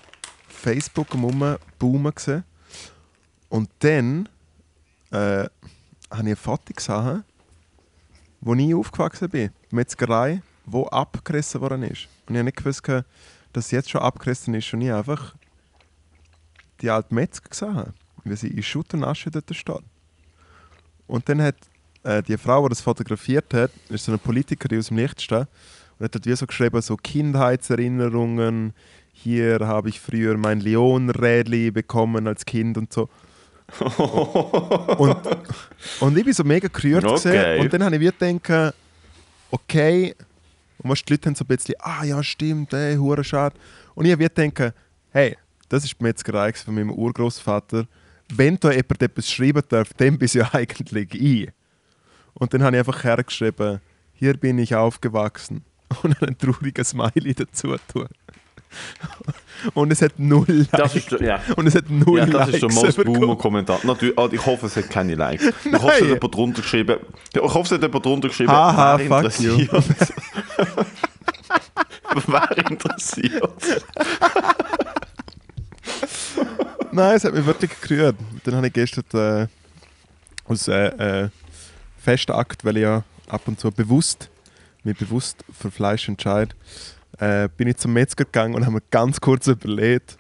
Facebook 0.49 1.09
am 1.13 1.25
Rumboomen 1.25 2.15
gesehen. 2.15 2.45
Und 3.51 3.69
dann 3.81 4.27
äh, 5.11 5.45
habe 6.11 6.23
ich 6.23 6.29
ein 6.29 6.37
Foto 6.37 6.73
gesehen, 6.75 7.25
wo 8.41 8.55
ich 8.55 8.75
aufgewachsen 8.75 9.29
bin, 9.29 9.51
die 9.71 9.75
Metzgerei, 9.75 10.43
wo 10.65 10.87
abgerissen 10.87 11.61
worden 11.61 11.83
ist. 11.83 12.09
Und 12.27 12.35
ich 12.35 12.39
habe 12.39 12.45
nicht 12.45 12.57
gewusst, 12.57 12.89
dass 12.89 13.05
es 13.67 13.71
jetzt 13.71 13.91
schon 13.91 14.01
abgerissen 14.01 14.55
ist 14.55 14.73
und 14.73 14.81
ich 14.81 14.93
einfach 14.93 15.35
die 16.81 16.89
alte 16.89 17.15
Metzger 17.15 17.51
gesehen 17.51 17.93
wie 18.25 18.37
sie 18.37 18.49
in 18.49 18.63
Schutt 18.63 18.93
und 18.95 19.05
Asche 19.05 19.31
dort 19.31 19.55
steht. 19.55 19.83
Und 21.07 21.29
dann 21.29 21.43
hat 21.43 21.57
äh, 22.03 22.23
die 22.23 22.37
Frau, 22.37 22.63
die 22.65 22.71
das 22.71 22.81
fotografiert 22.81 23.53
hat, 23.55 23.71
ist 23.89 24.05
so 24.05 24.13
eine 24.13 24.19
Politikerin 24.19 24.79
aus 24.79 24.89
dem 24.89 24.99
Lichtstein 24.99 25.47
und 25.99 26.05
hat 26.05 26.15
dort 26.15 26.27
wie 26.27 26.37
so 26.37 26.47
geschrieben, 26.47 26.81
so 26.83 26.97
Kindheitserinnerungen, 26.97 28.75
hier 29.13 29.59
habe 29.61 29.89
ich 29.89 30.01
früher 30.01 30.37
mein 30.37 30.61
Leonrädli 30.61 31.71
bekommen 31.71 32.27
als 32.27 32.47
Kind 32.47 32.79
und 32.79 32.93
so. 32.93 33.09
und, 34.99 35.17
und 36.01 36.19
ich 36.19 36.25
bin 36.25 36.33
so 36.33 36.45
mega 36.45 36.69
gerührt 36.69 37.05
Okay. 37.05 37.61
und 37.61 37.73
dann 37.73 37.85
habe 37.85 37.97
ich 37.97 38.19
gedacht, 38.19 38.75
okay, 39.51 40.15
und 40.79 40.91
weißt, 40.91 41.09
die 41.09 41.13
Leute 41.13 41.27
haben 41.27 41.35
so 41.35 41.45
ein 41.45 41.49
bisschen, 41.49 41.75
ah 41.79 42.05
ja 42.05 42.23
stimmt, 42.23 42.73
ey, 42.73 42.97
hure 42.97 43.23
schade. 43.23 43.57
Und 43.95 44.07
ich 44.07 44.13
habe 44.13 44.29
gedacht, 44.29 44.75
hey, 45.11 45.37
das 45.69 45.85
ist 45.85 45.95
die 45.99 46.03
Metzgerei 46.05 46.53
von 46.55 46.75
meinem 46.75 46.91
Urgroßvater. 46.91 47.87
wenn 48.35 48.59
da 48.59 48.71
jemand 48.71 49.03
etwas 49.03 49.31
schreiben 49.31 49.63
darf, 49.69 49.93
dann 49.95 50.19
bin 50.19 50.29
ja 50.33 50.49
eigentlich 50.55 51.15
ich. 51.15 51.51
Und 52.35 52.55
dann 52.55 52.63
habe 52.63 52.77
ich 52.77 52.79
einfach 52.81 53.05
hergeschrieben, 53.05 53.81
hier 54.15 54.35
bin 54.35 54.59
ich 54.59 54.75
aufgewachsen. 54.75 55.65
Und 56.03 56.23
ein 56.23 56.39
trauriges 56.39 56.91
Smiley 56.91 57.35
dazu 57.35 57.77
tun. 57.93 58.07
Und 59.75 59.93
es 59.93 60.01
hat 60.01 60.19
null 60.19 60.47
Likes. 60.47 60.71
Das 60.71 60.97
ist, 60.97 61.11
ja. 61.21 61.41
Und 61.57 61.67
es 61.67 61.75
hat 61.75 61.91
null 61.91 62.19
Ja, 62.19 62.27
das 62.27 62.51
Likes. 62.51 62.55
ist 62.55 62.63
der 62.63 62.71
Most. 62.71 63.05
Boomer 63.05 63.37
Kommentar. 63.37 63.79
Natürlich, 63.83 64.19
ah, 64.19 64.29
ich 64.31 64.47
hoffe, 64.47 64.67
es 64.67 64.77
hat 64.77 64.89
keine 64.89 65.15
Likes. 65.15 65.53
Ich 65.65 65.73
hoffe, 65.73 65.89
es 65.89 66.01
hat 66.01 66.09
jemand 66.09 66.35
drunter 66.35 66.63
geschrieben. 66.63 66.97
Ich 67.35 67.41
hoffe, 67.41 67.61
es 67.61 67.73
hat 67.73 67.83
jemand 67.83 68.05
drunter 68.07 68.29
geschrieben. 68.29 68.53
Haha, 68.53 68.99
wer 68.99 69.23
fuck 69.23 69.41
you. 69.41 69.59
interessiert. 69.59 70.13
wer 72.27 72.59
interessiert? 72.71 73.53
Nein, 76.93 77.17
es 77.17 77.25
hat 77.25 77.35
mich 77.35 77.47
wirklich 77.47 77.71
gerührt. 77.81 78.17
Dann 78.45 78.57
habe 78.57 78.67
ich 78.67 78.73
gestern 78.73 79.05
äh, 79.13 79.47
als 80.49 80.69
äh, 80.69 81.25
äh, 81.25 81.29
Festakt, 81.99 82.65
weil 82.65 82.79
ich 82.79 82.83
ja 82.83 83.05
ab 83.29 83.43
und 83.47 83.61
zu 83.61 83.71
bewusst, 83.71 84.31
mich 84.83 84.97
bewusst 84.97 85.45
für 85.57 85.71
Fleisch 85.71 86.09
entscheide, 86.09 86.55
äh, 87.21 87.49
bin 87.57 87.69
ich 87.69 87.77
zum 87.77 87.93
Metzger 87.93 88.25
gegangen 88.25 88.55
und 88.55 88.63
habe 88.63 88.75
mir 88.75 88.83
ganz 88.91 89.21
kurz 89.21 89.47
überlegt, 89.47 90.17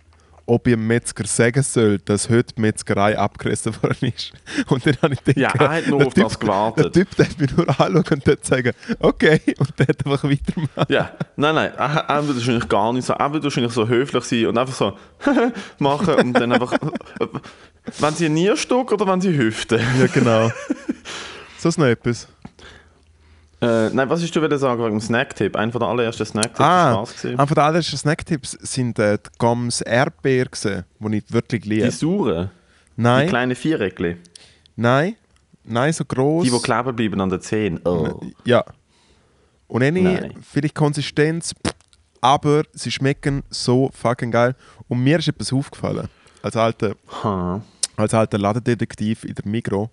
ob 0.50 0.66
ich 0.66 0.74
dem 0.74 0.86
Metzger 0.86 1.26
sagen 1.26 1.62
soll, 1.62 1.98
dass 1.98 2.28
heute 2.28 2.54
die 2.54 2.60
Metzgerei 2.60 3.16
abgerissen 3.16 3.72
worden 3.82 4.12
ist. 4.14 4.32
Und 4.68 4.84
dann 4.84 4.96
habe 5.00 5.14
ich 5.14 5.22
gedacht, 5.22 5.36
Ja, 5.38 5.64
er 5.64 5.76
hat 5.76 5.86
nur 5.86 6.04
auf 6.06 6.14
das 6.14 6.38
gewartet. 6.38 6.86
Der 6.86 6.92
Typ, 6.92 7.16
der 7.16 7.28
hat 7.28 7.38
mich 7.38 7.56
nur 7.56 7.68
anschauen 7.68 8.04
und 8.10 8.26
dort 8.26 8.44
sagen, 8.44 8.72
okay, 8.98 9.40
und 9.58 9.78
der 9.78 9.86
hat 9.86 10.04
einfach 10.04 10.24
weitermachen. 10.24 10.92
Ja, 10.92 11.12
nein, 11.36 11.54
nein, 11.54 11.72
er, 11.76 12.04
er 12.08 12.26
wird 12.26 12.36
wahrscheinlich 12.36 12.68
gar 12.68 12.92
nicht 12.92 13.06
so, 13.06 13.12
er 13.12 13.32
wird 13.32 13.44
wahrscheinlich 13.44 13.72
so 13.72 13.86
höflich 13.86 14.24
sein 14.24 14.46
und 14.46 14.58
einfach 14.58 14.74
so 14.74 14.98
machen 15.78 16.14
und 16.14 16.32
dann 16.32 16.52
einfach, 16.52 16.72
wenn 18.00 18.14
sie 18.14 18.26
ein 18.26 18.34
Nierstock 18.34 18.90
oder 18.92 19.06
wenn 19.06 19.20
sie 19.20 19.36
Hüfte? 19.36 19.80
Ja, 19.98 20.06
genau. 20.06 20.50
So 21.58 21.68
ist 21.68 21.76
noch 21.76 21.84
etwas. 21.84 22.26
Äh, 23.62 23.90
nein, 23.90 24.08
was 24.08 24.22
hast 24.22 24.34
du 24.34 24.42
wieder 24.42 24.56
sagen 24.58 24.80
wegen 24.82 24.92
dem 24.96 25.00
Snacktipp? 25.00 25.54
Einer 25.54 25.70
der 25.72 25.82
allerersten 25.82 26.24
Snacktipps, 26.24 26.60
Ah, 26.60 27.02
gewesen. 27.04 27.38
einer 27.38 27.46
den 27.46 27.58
allerersten 27.58 27.96
Snacktipps 27.98 28.52
sind 28.52 28.98
äh, 28.98 29.18
die 29.18 29.30
Goms 29.38 29.82
Erdbeer 29.82 30.46
gewesen, 30.46 30.84
die 30.98 31.16
ich 31.18 31.24
wirklich 31.32 31.64
liebe. 31.66 31.84
Die 31.84 31.90
sauren, 31.90 32.50
die 32.96 33.02
Nein, 33.02 33.28
kleinen 33.28 33.54
Viereckli, 33.54 34.16
nein, 34.76 35.16
nein, 35.64 35.92
so 35.92 36.04
groß. 36.06 36.44
die, 36.44 36.50
die 36.50 36.58
kleben 36.62 36.96
bleiben 36.96 37.20
an 37.20 37.28
den 37.28 37.40
Zähnen. 37.42 37.80
Oh. 37.84 38.20
Ja. 38.46 38.64
Und 39.68 39.82
eine 39.82 40.00
Nein. 40.00 40.34
vielleicht 40.42 40.74
Konsistenz, 40.74 41.54
aber 42.22 42.62
sie 42.72 42.90
schmecken 42.90 43.42
so 43.50 43.90
fucking 43.94 44.30
geil. 44.30 44.56
Und 44.88 45.04
mir 45.04 45.18
ist 45.18 45.28
etwas 45.28 45.52
aufgefallen. 45.52 46.08
Als 46.42 46.56
alter, 46.56 46.94
Ha. 47.22 47.60
als 47.96 48.14
alter 48.14 48.38
Ladendetektiv 48.38 49.24
in 49.24 49.34
der 49.34 49.46
Migro. 49.46 49.90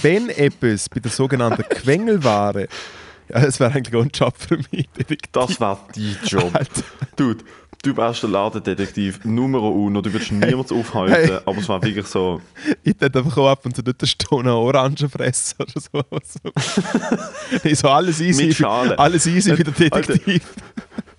Wenn 0.00 0.28
etwas 0.30 0.88
bei 0.88 1.00
der 1.00 1.10
sogenannten 1.10 1.62
Quengelware, 1.68 2.68
ja, 3.28 3.40
das 3.40 3.60
wäre 3.60 3.72
eigentlich 3.72 3.94
auch 3.94 4.02
ein 4.02 4.10
Job 4.12 4.34
für 4.36 4.56
mich, 4.70 4.88
Detektiv. 4.98 5.30
Das 5.32 5.60
war 5.60 5.86
dein 5.94 6.16
Job. 6.24 6.50
Alter. 6.54 6.82
Dude, 7.16 7.44
du 7.82 7.96
wärst 7.96 8.22
der 8.22 8.30
Ladendetektiv 8.30 9.24
Numero 9.24 9.68
uno, 9.70 10.00
du 10.00 10.12
würdest 10.12 10.32
niemals 10.32 10.72
aufhalten, 10.72 11.14
Hey. 11.14 11.38
aber 11.44 11.58
es 11.58 11.68
war 11.68 11.82
wirklich 11.82 12.06
so, 12.06 12.40
Ich 12.82 12.94
hätte 13.00 13.18
einfach 13.18 13.36
auch 13.36 13.48
ab 13.50 13.64
und 13.66 13.76
zu 13.76 13.82
dort 13.82 14.00
eine 14.00 14.08
Stunde 14.08 14.52
Orangen 14.52 15.08
fressen 15.10 15.56
oder 15.60 15.80
so. 15.80 16.04
ich 17.64 17.78
so 17.78 17.88
alles 17.88 18.20
easy, 18.20 18.46
Mit 18.46 18.56
Schale. 18.56 18.98
alles 18.98 19.26
easy 19.26 19.54
der 19.56 19.92
Alter. 19.92 20.12
Detektiv. 20.14 20.42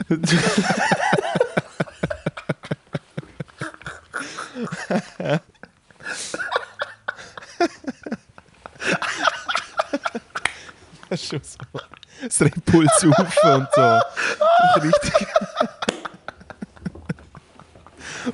Das 0.10 0.20
schon 11.24 11.42
so. 11.44 11.58
Das 12.24 12.42
Red 12.42 12.66
Bull 12.66 12.88
saufen 13.00 13.52
und 13.52 13.68
so. 13.76 13.82
Auch 13.82 14.82
richtig. 14.82 15.28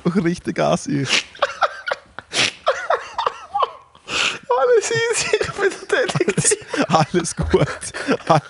Auch 0.04 0.16
richtig 0.24 0.58
assi. 0.60 1.06
alles 4.60 4.90
easy, 4.90 5.36
ich 5.40 5.52
bin 5.52 5.70
der 5.90 6.06
Detektiv. 6.06 6.58
Alles 6.88 7.36
gut. 7.36 7.66
Alle. 8.28 8.42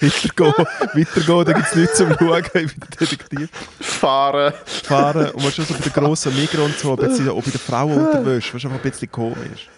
Weitergehen, 0.00 0.66
weitergehen, 0.94 1.44
da 1.44 1.52
gibt 1.52 1.66
es 1.68 1.74
nichts 1.74 1.96
zum 1.96 2.14
Schauen. 2.18 2.42
Ich 2.44 2.52
bin 2.52 2.72
der 2.80 3.06
Detektiv. 3.06 3.50
Fahren. 3.80 4.52
Fahren 4.64 5.30
und 5.30 5.42
man 5.42 5.52
schon 5.52 5.64
so 5.64 5.74
bei 5.74 5.80
den 5.80 5.92
grossen 5.92 6.34
Migros 6.34 6.66
und 6.66 6.78
so, 6.78 6.96
bisschen, 6.96 7.28
auch 7.30 7.42
bei 7.42 7.50
den 7.50 7.60
Frauen 7.60 8.06
unterwäscht, 8.06 8.54
was 8.54 8.64
einfach 8.64 8.78
ein 8.78 8.90
bisschen 8.90 9.10
komisch. 9.10 9.68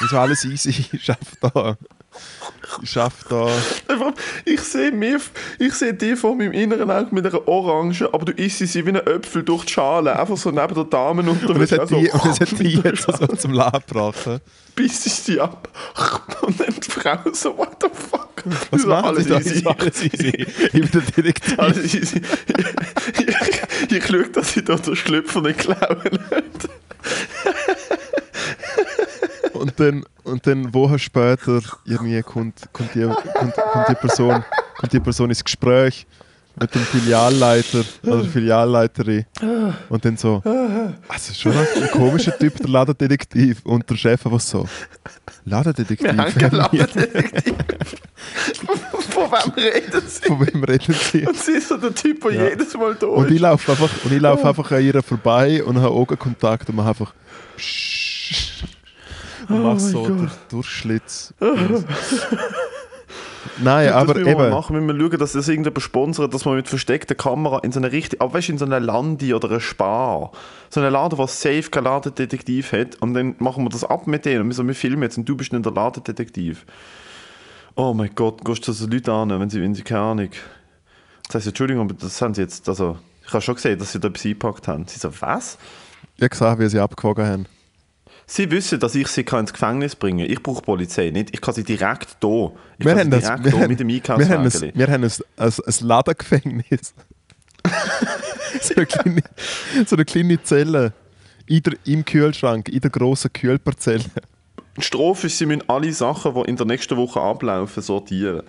Und 0.00 0.10
so 0.10 0.18
alles 0.18 0.44
easy, 0.44 0.70
ich 0.92 1.04
schaffe 1.04 1.36
da. 1.40 1.76
Ich 2.82 2.90
schaffe 2.90 3.24
da. 3.28 3.48
Ich 4.44 4.60
sehe 4.60 4.90
mir, 4.92 5.20
ich 5.58 5.74
sehe 5.74 5.94
dich 5.94 6.18
vor 6.18 6.34
meinem 6.34 6.52
inneren 6.52 6.90
Auge 6.90 7.14
mit 7.14 7.26
einer 7.26 7.46
Orange, 7.46 8.08
aber 8.12 8.24
du 8.26 8.32
isst 8.32 8.58
sie 8.58 8.84
wie 8.86 8.90
ein 8.90 8.96
Äpfel 8.96 9.42
durch 9.42 9.64
die 9.64 9.72
Schale, 9.72 10.18
einfach 10.18 10.36
so 10.36 10.50
neben 10.50 10.74
der 10.74 10.84
Dame 10.84 11.22
Und 11.22 11.42
unterwegs. 11.42 11.72
es 11.72 11.78
hat 11.78 11.90
die, 11.90 12.10
und 12.10 12.24
es 12.26 12.40
hat 12.40 12.50
die 12.58 12.76
mit 12.76 12.84
der 12.84 12.92
jetzt 12.94 13.06
so 13.18 13.26
zum 13.36 13.52
Lachen 13.52 13.82
gebracht. 13.86 14.40
Biss 14.74 15.06
ich 15.06 15.14
sie 15.14 15.40
ab. 15.40 15.68
Und 16.42 16.58
dann 16.60 16.74
die 16.74 16.90
Frau 16.90 17.18
so, 17.32 17.56
what 17.56 17.76
the 17.80 17.88
fuck? 17.92 18.42
Was 18.70 18.82
So, 18.82 18.88
machen 18.88 19.22
Sie 19.22 19.28
da? 19.30 19.38
Ich 19.38 19.62
so, 19.62 19.70
Alles 19.70 20.02
easy. 20.02 20.46
Ich 20.66 20.72
bin 20.72 20.90
der 20.90 21.00
Detektiv. 21.02 21.58
Alles 21.58 21.94
easy. 21.94 22.20
Ich, 23.18 23.28
ich, 23.28 23.92
ich 23.96 24.06
schaue, 24.06 24.28
dass 24.30 24.56
ich 24.56 24.64
da 24.64 24.74
den 24.76 24.96
Schlüpfer 24.96 25.40
nicht 25.42 25.58
klauen 25.60 26.02
nicht. 26.10 26.68
Und 29.64 29.80
dann, 29.80 30.04
und 30.24 30.46
dann 30.46 30.74
Wochen 30.74 30.98
später 30.98 31.60
irgendwie 31.86 32.20
kommt, 32.22 32.60
kommt, 32.72 32.94
die, 32.94 33.00
kommt, 33.02 33.54
kommt, 33.72 33.88
die 33.88 33.94
Person, 33.94 34.44
kommt 34.78 34.92
die 34.92 35.00
Person 35.00 35.30
ins 35.30 35.42
Gespräch 35.42 36.06
mit 36.60 36.74
dem 36.74 36.82
Filialleiter 36.82 37.82
oder 38.02 38.24
Filialleiterin. 38.24 39.24
Und 39.88 40.04
dann 40.04 40.16
so, 40.18 40.42
also 41.08 41.32
schon 41.34 41.52
ein 41.56 41.90
komischer 41.92 42.36
Typ, 42.38 42.56
der 42.58 42.68
Ladendetektiv. 42.68 43.62
Und 43.64 43.88
der 43.88 43.96
Chef 43.96 44.26
einfach 44.26 44.40
so, 44.40 44.68
Ladendetektiv? 45.46 46.12
Wir 46.12 46.16
haben 46.22 46.34
keinen 46.34 46.56
Ladendetektiv. 46.56 47.54
Von 49.10 49.30
wem 49.30 49.52
reden 49.64 50.02
sie? 50.06 50.26
Von 50.26 50.46
wem 50.46 50.64
reden 50.64 50.94
Sie? 50.94 51.26
Und 51.26 51.36
sie 51.36 51.52
ist 51.52 51.68
so 51.68 51.76
der 51.78 51.94
Typ, 51.94 52.20
der 52.22 52.32
Ja. 52.32 52.48
jedes 52.50 52.74
Mal 52.76 52.94
da 52.96 53.06
Und 53.06 53.28
ich 53.28 53.36
ist. 53.36 53.40
laufe 53.40 53.72
einfach, 53.72 53.90
und 54.04 54.12
ich 54.12 54.20
laufe 54.20 54.46
einfach 54.46 54.70
an 54.72 54.82
ihr 54.84 55.02
vorbei 55.02 55.64
und 55.64 55.76
habe 55.78 55.88
Augenkontakt 55.94 56.68
und 56.68 56.76
mache 56.76 56.88
einfach 56.90 57.14
Psch 57.56 58.64
und 59.48 59.62
mache 59.62 59.80
so 59.80 60.06
den 60.06 60.30
Durchschlitz. 60.50 61.34
Nein, 63.58 63.86
das 63.86 63.94
aber 63.94 64.16
wir 64.16 64.24
mal 64.24 64.46
eben. 64.46 64.50
machen, 64.50 64.74
müssen 64.74 64.98
wir 64.98 65.10
schauen, 65.10 65.18
dass 65.18 65.32
das 65.32 65.48
irgendjemand 65.48 65.82
sponsert, 65.82 66.34
dass 66.34 66.44
man 66.44 66.56
mit 66.56 66.68
versteckter 66.68 67.14
Kamera 67.14 67.58
in 67.60 67.72
so 67.72 67.78
eine 67.78 67.92
richtig, 67.92 68.20
aber 68.20 68.34
weißt 68.34 68.48
du, 68.48 68.52
in 68.52 68.58
so 68.58 68.64
einer 68.64 68.80
Landi 68.80 69.34
oder 69.34 69.48
einer 69.48 69.60
Spar, 69.60 70.32
so 70.70 70.80
einen 70.80 70.92
Laden, 70.92 71.16
der 71.16 71.26
safe 71.28 71.70
kein 71.70 71.84
Ladendetektiv 71.84 72.72
hat, 72.72 72.96
und 73.00 73.14
dann 73.14 73.36
machen 73.38 73.64
wir 73.64 73.68
das 73.68 73.84
ab 73.84 74.06
mit 74.06 74.24
denen 74.24 74.42
und 74.42 74.48
wir 74.48 74.54
so, 74.54 74.66
wir 74.66 74.74
filmen 74.74 75.02
jetzt 75.02 75.18
und 75.18 75.28
du 75.28 75.36
bist 75.36 75.52
nicht 75.52 75.64
der 75.64 75.72
Ladendetektiv. 75.72 76.64
Oh 77.76 77.92
mein 77.94 78.10
Gott, 78.14 78.44
gehst 78.44 78.66
du 78.66 78.72
so 78.72 78.86
Leute 78.86 79.12
an, 79.12 79.30
wenn 79.30 79.50
sie, 79.50 79.60
wenn 79.60 79.74
sie 79.74 79.82
keine 79.82 80.00
Ahnung. 80.00 80.30
Das 81.26 81.36
heißt, 81.36 81.46
Entschuldigung, 81.48 81.84
aber 81.84 81.94
das 81.94 82.20
haben 82.22 82.34
sie 82.34 82.42
jetzt, 82.42 82.68
also, 82.68 82.98
ich 83.26 83.32
habe 83.32 83.42
schon 83.42 83.54
gesehen, 83.54 83.78
dass 83.78 83.92
sie 83.92 84.00
da 84.00 84.08
etwas 84.08 84.24
eingepackt 84.24 84.68
haben. 84.68 84.86
Sie 84.86 84.98
so, 84.98 85.10
was? 85.20 85.58
Ich 86.16 86.22
habe 86.22 86.28
gesagt, 86.28 86.60
wie 86.60 86.68
sie 86.68 86.78
abgewogen 86.78 87.26
haben. 87.26 87.46
Sie 88.26 88.50
wissen, 88.50 88.80
dass 88.80 88.94
ich 88.94 89.08
sie 89.08 89.20
ins 89.22 89.52
Gefängnis 89.52 89.94
bringen 89.96 90.20
kann. 90.26 90.30
Ich 90.30 90.42
brauche 90.42 90.62
Polizei 90.62 91.10
nicht. 91.10 91.30
Ich 91.34 91.40
kann 91.40 91.54
sie 91.54 91.64
direkt 91.64 92.16
hier. 92.20 92.52
Ich 92.78 92.84
Wir 92.86 92.94
kann 92.94 93.00
haben, 93.00 93.04
sie 93.04 93.10
das, 93.10 93.22
direkt 93.22 93.44
wir, 93.44 93.52
hier 93.52 93.60
haben, 93.60 93.70
mit 93.70 93.80
dem 93.80 93.88
Einkaufswagen. 93.88 94.74
wir 94.74 94.88
haben 94.88 95.04
ein, 95.04 95.10
ein, 95.36 95.52
ein 95.66 95.86
Ladengefängnis. 95.86 96.94
so, 98.60 98.74
eine 98.74 98.86
kleine, 98.86 99.22
so 99.86 99.96
eine 99.96 100.04
kleine 100.04 100.42
Zelle 100.42 100.92
in 101.46 101.62
der, 101.62 101.74
im 101.84 102.04
Kühlschrank, 102.04 102.68
in 102.68 102.80
der 102.80 102.90
grossen 102.90 103.32
Kühlparzelle. 103.32 104.04
Die 104.76 104.82
Strophe 104.82 105.26
ist, 105.28 105.38
sie 105.38 105.46
müssen 105.46 105.68
alle 105.68 105.92
Sachen, 105.92 106.34
die 106.34 106.40
in 106.48 106.56
der 106.56 106.66
nächsten 106.66 106.96
Woche 106.96 107.20
ablaufen, 107.20 107.82
sortieren. 107.82 108.42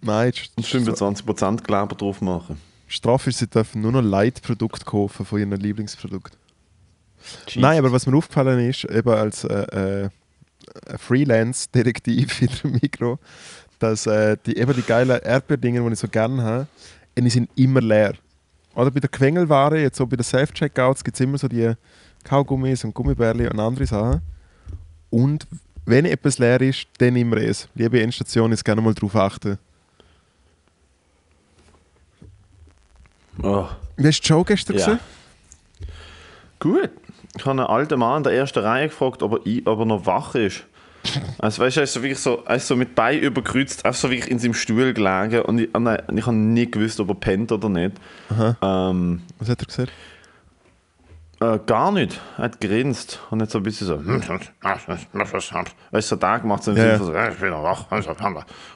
Nein, 0.00 0.32
Und 0.56 0.72
die 0.72 0.78
25% 0.78 1.62
Kleber 1.62 1.94
drauf 1.96 2.20
machen. 2.20 2.60
Strafe 2.86 3.30
ist, 3.30 3.38
sie 3.38 3.48
dürfen 3.48 3.82
nur 3.82 3.92
noch 3.92 4.02
Leitprodukte 4.02 4.84
kaufen 4.84 5.26
von 5.26 5.38
ihren 5.38 5.50
Lieblingsprodukt. 5.52 6.36
Jesus. 7.46 7.56
Nein, 7.62 7.78
aber 7.78 7.92
was 7.92 8.06
mir 8.06 8.16
aufgefallen 8.16 8.68
ist, 8.68 8.84
eben 8.84 9.08
als 9.10 9.44
äh, 9.44 10.04
äh, 10.04 10.08
Freelance-Detektiv 10.98 12.42
in 12.42 12.48
der 12.62 12.70
Mikro, 12.82 13.18
dass 13.78 14.06
äh, 14.06 14.36
die, 14.46 14.56
eben 14.56 14.72
die 14.74 14.82
geilen 14.82 15.20
Erdbeerdinger, 15.20 15.84
die 15.86 15.92
ich 15.92 15.98
so 15.98 16.08
gerne 16.08 16.42
habe, 16.42 16.66
äh, 17.14 17.22
die 17.22 17.30
sind 17.30 17.50
immer 17.56 17.80
leer. 17.80 18.14
Oder 18.74 18.90
bei 18.90 19.00
der 19.00 19.08
Quengelware, 19.08 19.80
jetzt 19.80 19.96
so 19.96 20.06
bei 20.06 20.16
den 20.16 20.24
Self-Checkouts, 20.24 21.02
gibt 21.02 21.16
es 21.16 21.20
immer 21.20 21.38
so 21.38 21.48
die 21.48 21.72
Kaugummis 22.24 22.84
und 22.84 22.92
Gummibärli 22.94 23.46
und 23.48 23.58
andere 23.58 23.86
Sachen. 23.86 24.20
Und 25.10 25.46
wenn 25.86 26.04
etwas 26.04 26.38
leer 26.38 26.60
ist, 26.60 26.86
dann 26.98 27.16
immer 27.16 27.36
es. 27.36 27.68
Liebe 27.74 28.02
Endstation, 28.02 28.52
ist 28.52 28.64
gerne 28.64 28.82
mal 28.82 28.92
darauf 28.92 29.14
achten. 29.16 29.58
Oh. 33.42 33.66
Wie 33.96 34.06
hast 34.06 34.18
du 34.18 34.22
die 34.22 34.28
Show 34.28 34.44
gestern 34.44 34.76
Ja. 34.78 34.84
gesehen? 34.84 35.00
Gut. 36.58 36.90
Ich 37.36 37.44
habe 37.44 37.50
einen 37.60 37.68
alten 37.68 37.98
Mann 37.98 38.18
in 38.18 38.22
der 38.24 38.32
ersten 38.32 38.60
Reihe 38.60 38.88
gefragt, 38.88 39.22
ob 39.22 39.46
er, 39.46 39.66
ob 39.66 39.78
er 39.78 39.84
noch 39.86 40.06
wach 40.06 40.34
ist. 40.34 40.64
Also 41.38 41.62
weißt 41.62 41.76
du, 41.76 41.80
er 41.80 41.84
ist 41.84 41.92
so 41.92 42.02
wirklich 42.02 42.18
so, 42.18 42.42
er 42.46 42.56
ist 42.56 42.66
so 42.66 42.74
mit 42.74 42.96
Bein 42.96 43.20
überkreuzt, 43.20 43.84
einfach 43.84 44.00
so 44.00 44.10
wirklich 44.10 44.28
in 44.28 44.40
seinem 44.40 44.54
Stuhl 44.54 44.92
gelegen 44.92 45.42
und 45.42 45.60
ich, 45.60 45.72
und 45.72 45.86
ich 46.18 46.26
habe 46.26 46.36
nicht 46.36 46.72
gewusst, 46.72 46.98
ob 46.98 47.10
er 47.10 47.14
pennt 47.14 47.52
oder 47.52 47.68
nicht. 47.68 47.96
Ähm, 48.60 49.22
Was 49.38 49.48
hat 49.48 49.62
er 49.62 49.66
gesagt? 49.66 49.92
äh, 51.40 51.58
gar 51.66 51.92
nicht. 51.92 52.18
Er 52.38 52.44
hat 52.44 52.60
grinst 52.60 53.20
und 53.30 53.38
nicht 53.38 53.50
so 53.50 53.58
ein 53.58 53.62
bisschen 53.62 53.86
so, 53.86 53.98
weißt 55.90 56.10
du, 56.10 56.14
so 56.14 56.16
da 56.16 56.38
gemacht, 56.38 56.62
so 56.62 56.70
im 56.70 56.76
Ja, 56.78 56.96
von 56.96 57.06
so, 57.06 57.12
«Äh, 57.12 57.32
ich 57.32 57.38
bin 57.38 57.50
noch 57.50 57.62
wach, 57.62 57.90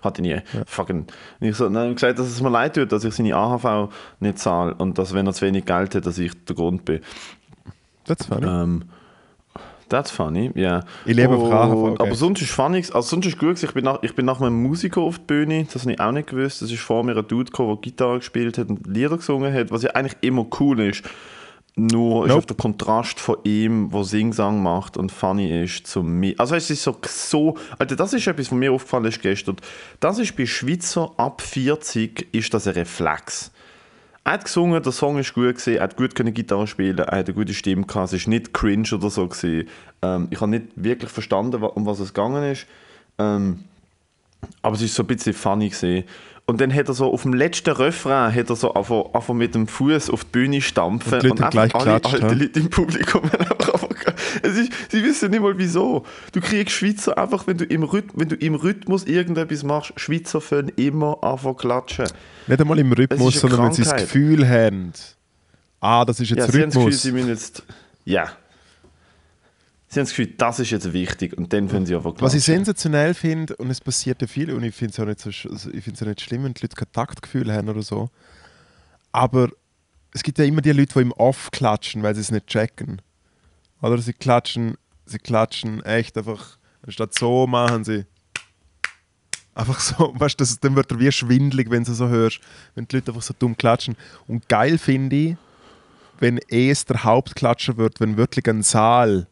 hat 0.02 0.18
ihn 0.18 0.22
nie. 0.24 0.40
Fucking. 0.66 1.06
Und 1.40 1.46
ich 1.46 1.56
so, 1.56 1.68
ich 1.68 1.94
gesagt, 1.94 2.18
dass 2.18 2.26
es 2.26 2.40
mir 2.40 2.50
leid 2.50 2.74
tut, 2.74 2.92
dass 2.92 3.04
ich 3.04 3.14
seine 3.14 3.34
AHV 3.34 3.90
nicht 4.20 4.38
zahle 4.38 4.74
und 4.74 4.98
dass, 4.98 5.14
wenn 5.14 5.26
er 5.26 5.32
zu 5.32 5.46
wenig 5.46 5.64
Geld 5.64 5.94
hat, 5.94 6.04
dass 6.04 6.18
ich 6.18 6.32
der 6.44 6.54
Grund 6.54 6.84
bin. 6.84 7.00
Das 8.04 8.26
funny. 8.26 8.46
Ähm, 8.46 8.82
that's 9.88 10.10
funny, 10.10 10.50
ja. 10.54 10.84
Ich 11.04 11.14
lebe 11.16 11.34
auf 11.34 11.42
Und- 11.42 11.52
AHV, 11.52 11.72
okay. 11.74 12.02
Aber 12.02 12.14
sonst 12.14 12.42
ist 12.42 12.50
funny, 12.50 12.78
also 12.78 13.00
sonst 13.02 13.26
ist 13.26 13.38
gut. 13.38 13.62
Ich 13.62 13.72
bin, 13.72 13.84
nach, 13.84 14.02
ich 14.02 14.14
bin 14.14 14.24
nach 14.26 14.40
einem 14.40 14.62
Musiker 14.62 15.00
auf 15.02 15.18
die 15.18 15.24
Bühne, 15.26 15.66
das 15.72 15.82
habe 15.82 15.92
ich 15.92 16.00
auch 16.00 16.12
nicht 16.12 16.28
gewusst. 16.28 16.62
Das 16.62 16.70
ist 16.70 16.80
vor 16.80 17.02
mir 17.04 17.16
ein 17.16 17.26
Dude 17.28 17.44
gekommen, 17.50 17.70
der 17.76 17.80
Gitarre 17.80 18.18
gespielt 18.18 18.58
hat 18.58 18.68
und 18.68 18.86
Lieder 18.86 19.16
gesungen 19.16 19.52
hat, 19.52 19.70
was 19.70 19.82
ja 19.82 19.90
eigentlich 19.90 20.16
immer 20.22 20.46
cool 20.60 20.80
ist. 20.80 21.02
Nur 21.76 22.24
ist 22.24 22.28
Nope. 22.30 22.38
auf 22.38 22.46
der 22.46 22.56
Kontrast 22.56 23.20
von 23.20 23.36
ihm, 23.44 23.90
der 23.90 24.02
Singsang 24.04 24.60
macht 24.62 24.96
und 24.96 25.12
funny 25.12 25.62
ist, 25.62 25.86
zu 25.86 26.02
mir. 26.02 26.34
Also 26.36 26.56
es 26.56 26.68
ist 26.68 26.82
so, 26.82 26.96
so 27.06 27.56
Alter, 27.78 27.94
das 27.96 28.12
ist 28.12 28.26
etwas, 28.26 28.46
was 28.50 28.58
mir 28.58 28.72
aufgefallen 28.72 29.04
ist 29.04 29.22
gestern. 29.22 29.56
Das 30.00 30.18
ist 30.18 30.36
bei 30.36 30.46
Schweizer 30.46 31.12
ab 31.16 31.40
40 31.40 32.28
ist 32.32 32.52
das 32.52 32.66
ein 32.66 32.74
Reflex. 32.74 33.52
Er 34.30 34.34
hat 34.34 34.44
gesungen, 34.44 34.80
der 34.80 34.92
Song 34.92 35.18
ist 35.18 35.34
gut 35.34 35.56
gewesen, 35.56 35.74
er 35.74 35.82
hat 35.82 35.96
gut 35.96 36.14
können 36.14 36.32
Gitarre 36.32 36.68
spielen, 36.68 36.98
er 36.98 37.18
hat 37.18 37.26
eine 37.26 37.34
gute 37.34 37.52
Stimme 37.52 37.84
gehabt, 37.84 38.06
es 38.06 38.12
ist 38.12 38.28
nicht 38.28 38.54
cringe 38.54 38.86
oder 38.92 39.10
so 39.10 39.26
gewesen. 39.26 39.68
Ähm, 40.02 40.28
ich 40.30 40.40
habe 40.40 40.52
nicht 40.52 40.66
wirklich 40.76 41.10
verstanden, 41.10 41.60
um 41.60 41.84
was 41.84 41.98
es 41.98 42.14
gegangen 42.14 42.44
ist. 42.44 42.64
Ähm, 43.18 43.64
aber 44.62 44.76
es 44.76 44.82
ist 44.82 44.94
so 44.94 45.02
ein 45.02 45.08
bisschen 45.08 45.32
funny 45.32 45.70
gesehen. 45.70 46.04
Und 46.46 46.60
dann 46.60 46.72
hat 46.72 46.86
er 46.86 46.94
so 46.94 47.12
auf 47.12 47.22
dem 47.22 47.34
letzten 47.34 47.70
Refrain 47.70 48.32
hat 48.32 48.50
er 48.50 48.54
so 48.54 48.72
einfach, 48.72 49.06
einfach 49.12 49.34
mit 49.34 49.56
dem 49.56 49.66
Fuß 49.66 50.10
auf 50.10 50.22
die 50.22 50.30
Bühne 50.30 50.60
stampfen 50.60 51.28
Und 51.28 51.40
haben 51.40 51.50
gleich 51.50 51.74
alle 51.74 51.94
geklatscht, 51.94 52.14
alte 52.14 52.28
hä? 52.28 52.34
Leute 52.34 52.60
im 52.60 52.70
Publikum 52.70 53.22
einfach, 53.24 53.88
ist, 54.42 54.72
sie 54.90 55.02
wissen 55.04 55.30
nicht 55.30 55.40
mal 55.42 55.56
wieso. 55.58 56.04
Du 56.32 56.40
kriegst 56.40 56.74
Schweizer 56.76 57.16
einfach, 57.18 57.46
wenn 57.46 57.58
du 57.58 57.64
im, 57.64 57.82
Rhyth 57.82 58.06
wenn 58.14 58.28
du 58.28 58.36
im 58.36 58.54
Rhythmus 58.54 59.04
irgendetwas 59.04 59.62
machst, 59.62 59.92
Schweizer 59.96 60.40
fangen 60.40 60.70
immer 60.76 61.22
einfach 61.22 61.56
klatschen. 61.56 62.06
Nicht 62.46 62.60
einmal 62.60 62.78
im 62.78 62.92
Rhythmus, 62.92 63.40
sondern 63.40 63.64
wenn 63.64 63.72
sie 63.72 63.82
das 63.82 63.90
Krankheit. 63.90 64.06
Gefühl 64.08 64.48
haben, 64.48 64.92
ah, 65.80 66.04
das 66.04 66.20
ist 66.20 66.30
jetzt 66.30 66.38
Ja, 66.38 66.46
sie 66.52 66.62
haben 66.62 66.70
das 66.70 66.74
Gefühl, 66.74 66.82
Rhythmus. 66.84 67.02
sie 67.02 67.12
müssen 67.12 67.28
jetzt. 67.28 67.62
Ja. 68.04 68.32
Sie 69.92 69.98
haben 69.98 70.04
das 70.06 70.10
Gefühl, 70.10 70.34
das 70.38 70.60
ist 70.60 70.70
jetzt 70.70 70.92
wichtig 70.92 71.36
und 71.36 71.52
dann 71.52 71.68
können 71.68 71.84
sie 71.84 71.96
einfach 71.96 72.12
Was 72.18 72.34
ich 72.34 72.44
klatschen. 72.44 72.64
sensationell 72.64 73.12
finde, 73.14 73.56
und 73.56 73.70
es 73.70 73.80
passiert 73.80 74.20
ja 74.22 74.28
viel, 74.28 74.52
und 74.52 74.62
ich 74.62 74.72
finde 74.74 74.92
es 74.92 75.00
auch, 75.00 75.04
nicht 75.04 75.18
so, 75.18 75.30
sch- 75.30 75.50
also 75.50 75.68
ich 75.72 75.82
find's 75.82 76.00
auch 76.02 76.06
nicht 76.06 76.20
schlimm, 76.20 76.44
wenn 76.44 76.54
die 76.54 76.62
Leute 76.62 76.76
kein 76.76 76.92
Taktgefühl 76.92 77.52
haben 77.52 77.68
oder 77.68 77.82
so. 77.82 78.08
Aber 79.10 79.48
es 80.14 80.22
gibt 80.22 80.38
ja 80.38 80.44
immer 80.44 80.60
die 80.60 80.70
Leute, 80.70 80.92
die 80.94 81.00
im 81.00 81.12
Off 81.12 81.50
klatschen, 81.50 82.04
weil 82.04 82.14
sie 82.14 82.20
es 82.20 82.30
nicht 82.30 82.46
checken. 82.46 83.02
Oder 83.82 83.98
sie 83.98 84.12
klatschen, 84.12 84.76
sie 85.06 85.18
klatschen 85.18 85.82
echt 85.84 86.16
einfach, 86.16 86.58
anstatt 86.86 87.18
so 87.18 87.46
machen 87.46 87.84
sie. 87.84 88.04
Einfach 89.54 89.80
so, 89.80 90.12
weißt 90.18 90.40
du, 90.40 90.44
dann 90.60 90.76
wird 90.76 90.90
er 90.90 91.00
wie 91.00 91.12
schwindlig, 91.12 91.70
wenn 91.70 91.84
du 91.84 91.92
so 91.92 92.08
hörst, 92.08 92.40
wenn 92.74 92.86
die 92.86 92.96
Leute 92.96 93.10
einfach 93.10 93.22
so 93.22 93.34
dumm 93.38 93.56
klatschen. 93.56 93.96
Und 94.26 94.48
geil 94.48 94.78
finde 94.78 95.16
ich, 95.16 95.36
wenn 96.18 96.38
es 96.48 96.84
der 96.84 97.02
Hauptklatscher 97.04 97.76
wird, 97.76 98.00
wenn 98.00 98.16
wirklich 98.16 98.46
ein 98.48 98.62
Saal, 98.62 99.26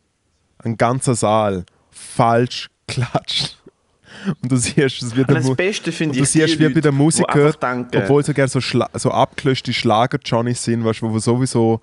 ein 0.58 0.76
ganzer 0.76 1.14
Saal, 1.14 1.64
falsch 1.90 2.70
klatscht. 2.86 3.56
Und 4.42 4.50
du 4.50 4.56
siehst, 4.56 5.02
es 5.02 5.14
wird 5.14 5.28
Und 5.28 5.36
das 5.36 5.54
Beste 5.54 5.92
finde 5.92 6.16
du 6.16 6.22
ich, 6.22 6.30
siehst, 6.30 6.54
die 6.54 6.58
wie 6.58 6.64
bei 6.64 6.74
Leute, 6.74 6.80
die 6.80 6.90
Musikern, 6.90 7.46
einfach 7.46 7.60
denken, 7.60 8.02
obwohl 8.02 8.24
sogar 8.24 8.48
so, 8.48 8.60
schla 8.60 8.88
so 8.94 9.10
abgelöschte 9.10 9.72
Schlager-Johnnies 9.72 10.64
sind, 10.64 10.84
weißt, 10.84 11.02
du, 11.02 11.12
wo 11.12 11.18
sowieso 11.18 11.80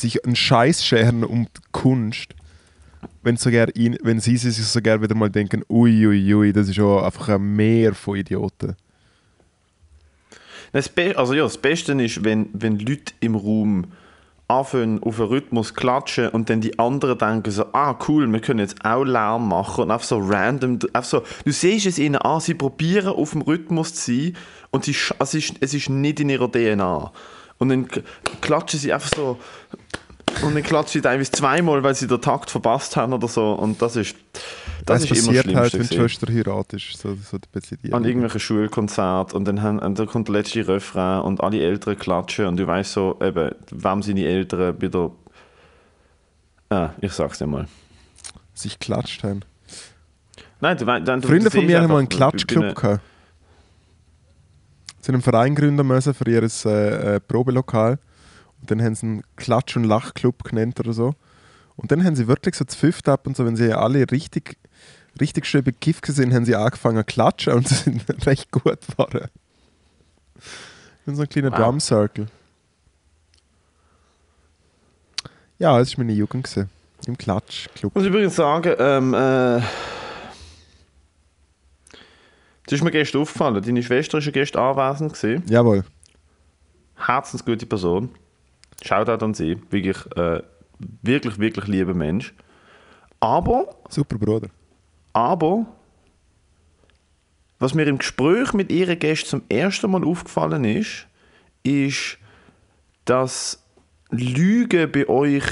sich 0.00 0.24
einen 0.24 0.36
Scheiß 0.36 0.84
scheren 0.84 1.24
um 1.24 1.44
die 1.44 1.60
Kunst, 1.72 2.34
wenn, 3.22 3.36
sogar 3.36 3.74
ihn, 3.76 3.96
wenn 4.02 4.20
sie 4.20 4.36
sich 4.36 4.56
sogar 4.56 5.02
wieder 5.02 5.14
mal 5.14 5.30
denken, 5.30 5.64
uiuiui, 5.68 6.34
ui, 6.34 6.34
ui, 6.34 6.52
das 6.52 6.68
ist 6.68 6.76
ja 6.76 7.04
einfach 7.04 7.28
ein 7.28 7.56
Meer 7.56 7.94
von 7.94 8.16
Idioten. 8.16 8.76
Das, 10.72 10.90
also 11.16 11.34
ja, 11.34 11.44
das 11.44 11.58
Beste 11.58 11.92
ist, 12.02 12.24
wenn, 12.24 12.48
wenn 12.52 12.78
Leute 12.78 13.14
im 13.20 13.34
Raum 13.34 13.86
anfangen, 14.48 15.02
auf 15.02 15.20
einen 15.20 15.28
Rhythmus 15.28 15.74
klatschen 15.74 16.28
und 16.30 16.48
dann 16.48 16.60
die 16.60 16.78
anderen 16.78 17.18
denken 17.18 17.50
so, 17.50 17.66
ah 17.72 17.98
cool, 18.08 18.30
wir 18.32 18.40
können 18.40 18.60
jetzt 18.60 18.84
auch 18.84 19.04
Lärm 19.04 19.48
machen 19.48 19.84
und 19.84 19.90
einfach 19.90 20.06
so 20.06 20.18
random, 20.18 20.78
einfach 20.92 21.04
so, 21.04 21.22
du 21.44 21.52
siehst 21.52 21.86
es 21.86 21.98
ihnen 21.98 22.16
an, 22.16 22.40
sie 22.40 22.54
probieren 22.54 23.08
auf 23.08 23.32
dem 23.32 23.42
Rhythmus 23.42 23.94
zu 23.94 24.12
sein 24.12 24.36
und 24.70 24.84
sie, 24.84 24.96
es, 25.18 25.34
ist, 25.34 25.54
es 25.60 25.74
ist 25.74 25.90
nicht 25.90 26.20
in 26.20 26.30
ihrer 26.30 26.50
DNA. 26.50 27.12
Und 27.58 27.68
dann 27.70 27.88
klatschen 28.40 28.78
sie 28.78 28.92
einfach 28.92 29.10
so 29.14 29.38
und 30.42 30.54
dann 30.54 30.62
klatschen 30.62 31.00
sie 31.00 31.00
teilweise 31.00 31.32
zweimal, 31.32 31.82
weil 31.82 31.94
sie 31.94 32.06
den 32.06 32.20
Takt 32.20 32.50
verpasst 32.50 32.96
haben 32.96 33.12
oder 33.12 33.26
so 33.28 33.52
und 33.52 33.82
das 33.82 33.96
ist, 33.96 34.14
das, 34.86 35.02
Das, 35.02 35.10
ist 35.10 35.18
immer 35.18 35.38
passiert 35.38 35.56
halt, 35.56 35.70
Schlimmste. 35.70 35.78
wenn 35.78 35.88
die. 35.88 36.08
Schwester 36.08 36.32
heiratet. 36.32 36.80
So, 36.80 37.14
so 37.14 37.36
ein 37.36 37.40
bisschen 37.52 37.78
die 37.82 37.92
an 37.92 38.04
irgendwelchen 38.04 38.40
Schulkonzert 38.40 39.34
und 39.34 39.44
dann, 39.46 39.62
haben, 39.62 39.78
und 39.80 39.98
dann 39.98 40.06
kommt 40.06 40.28
der 40.28 40.34
letzte 40.34 40.66
Refrain 40.68 41.22
und 41.22 41.42
alle 41.42 41.60
Eltern 41.60 41.98
klatschen 41.98 42.46
und 42.46 42.56
du 42.56 42.66
weißt 42.66 42.92
so, 42.92 43.18
eben, 43.20 43.50
wem 43.70 44.02
seine 44.02 44.24
Eltern 44.24 44.78
bei 44.78 44.88
der. 44.88 45.10
Ah, 46.70 46.90
ich 47.00 47.12
sag's 47.12 47.38
dir 47.38 47.46
mal. 47.46 47.66
sich 48.54 48.78
klatscht 48.78 49.24
haben. 49.24 49.40
Nein, 50.60 50.76
du, 50.76 50.84
dann, 50.84 51.22
Freunde 51.22 51.50
von 51.50 51.64
mir 51.66 51.80
haben 51.80 51.88
mal 51.88 51.98
einen 51.98 52.08
Klatschclub 52.08 52.74
gehabt. 52.74 53.00
Sie 55.00 55.08
haben 55.08 55.16
einen 55.16 55.22
Verein 55.22 55.54
gründen 55.54 55.86
müssen 55.86 56.14
für 56.14 56.28
ihr 56.28 56.42
äh, 56.42 57.16
äh, 57.16 57.20
Probelokal. 57.20 57.98
Und 58.60 58.70
dann 58.70 58.82
haben 58.82 58.94
sie 58.94 59.06
einen 59.06 59.22
Klatsch- 59.36 59.76
und 59.76 59.84
Lachclub 59.84 60.42
genannt 60.44 60.80
oder 60.80 60.92
so. 60.92 61.14
Und 61.76 61.92
dann 61.92 62.04
haben 62.04 62.16
sie 62.16 62.26
wirklich 62.26 62.56
so 62.56 62.64
zu 62.64 62.76
fünft 62.76 63.08
ab 63.08 63.26
und 63.26 63.36
so, 63.36 63.46
wenn 63.46 63.54
sie 63.54 63.72
alle 63.72 64.10
richtig, 64.10 64.56
richtig 65.20 65.46
schön 65.46 65.62
bekifft 65.62 66.06
sind, 66.06 66.34
haben 66.34 66.44
sie 66.44 66.56
angefangen 66.56 66.98
zu 66.98 67.04
klatschen 67.04 67.52
und 67.52 67.68
sind 67.68 68.26
recht 68.26 68.50
gut 68.50 68.80
geworden. 68.88 69.28
Und 71.06 71.16
so 71.16 71.22
ein 71.22 71.28
kleiner 71.28 71.52
Wow. 71.52 71.58
Drum 71.58 71.80
Circle. 71.80 72.26
Ja, 75.58 75.78
das 75.78 75.96
war 75.96 76.04
meine 76.04 76.16
Jugend. 76.16 76.44
Gewesen. 76.44 76.68
Im 77.06 77.16
Klatschclub. 77.16 77.92
Ich 77.92 77.94
muss 77.96 78.06
übrigens 78.06 78.36
sagen, 78.36 78.74
ähm, 78.78 79.14
äh, 79.14 79.60
das 82.68 82.80
ist 82.80 82.84
mir 82.84 82.90
gestern 82.90 83.22
aufgefallen. 83.22 83.62
Deine 83.62 83.82
Schwester 83.82 84.18
war 84.18 84.20
ja 84.20 84.30
gestern 84.30 84.78
anwesend. 84.78 85.14
Gewesen. 85.14 85.42
Jawohl. 85.48 85.84
Herzensgute 86.96 87.64
Person. 87.64 88.10
Shoutout 88.82 89.24
an 89.24 89.32
sie. 89.32 89.56
Wirklich, 89.70 89.96
äh, 90.16 90.42
wirklich, 91.02 91.38
wirklich 91.38 91.66
lieber 91.66 91.94
Mensch. 91.94 92.34
Aber 93.20 93.74
Super 93.88 94.18
Bruder. 94.18 94.48
Aber 95.14 95.66
was 97.58 97.72
mir 97.72 97.86
im 97.86 97.98
Gespräch 97.98 98.52
mit 98.52 98.70
ihren 98.70 98.98
Gästen 98.98 99.28
zum 99.28 99.42
ersten 99.48 99.90
Mal 99.90 100.04
aufgefallen 100.04 100.64
ist, 100.64 101.06
ist, 101.62 102.18
dass 103.06 103.64
Lügen 104.10 104.92
bei 104.92 105.08
euch, 105.08 105.44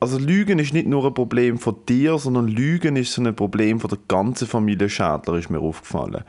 also 0.00 0.18
Lügen 0.18 0.58
ist 0.58 0.74
nicht 0.74 0.86
nur 0.86 1.06
ein 1.06 1.14
Problem 1.14 1.58
von 1.58 1.76
dir, 1.88 2.18
sondern 2.18 2.46
Lügen 2.46 2.96
ist 2.96 3.12
so 3.14 3.22
ein 3.22 3.34
Problem 3.34 3.80
von 3.80 3.88
der 3.88 3.98
ganzen 4.06 4.46
Familie 4.46 4.90
Schädler, 4.90 5.34
ist 5.34 5.50
mir 5.50 5.60
aufgefallen. 5.60 6.24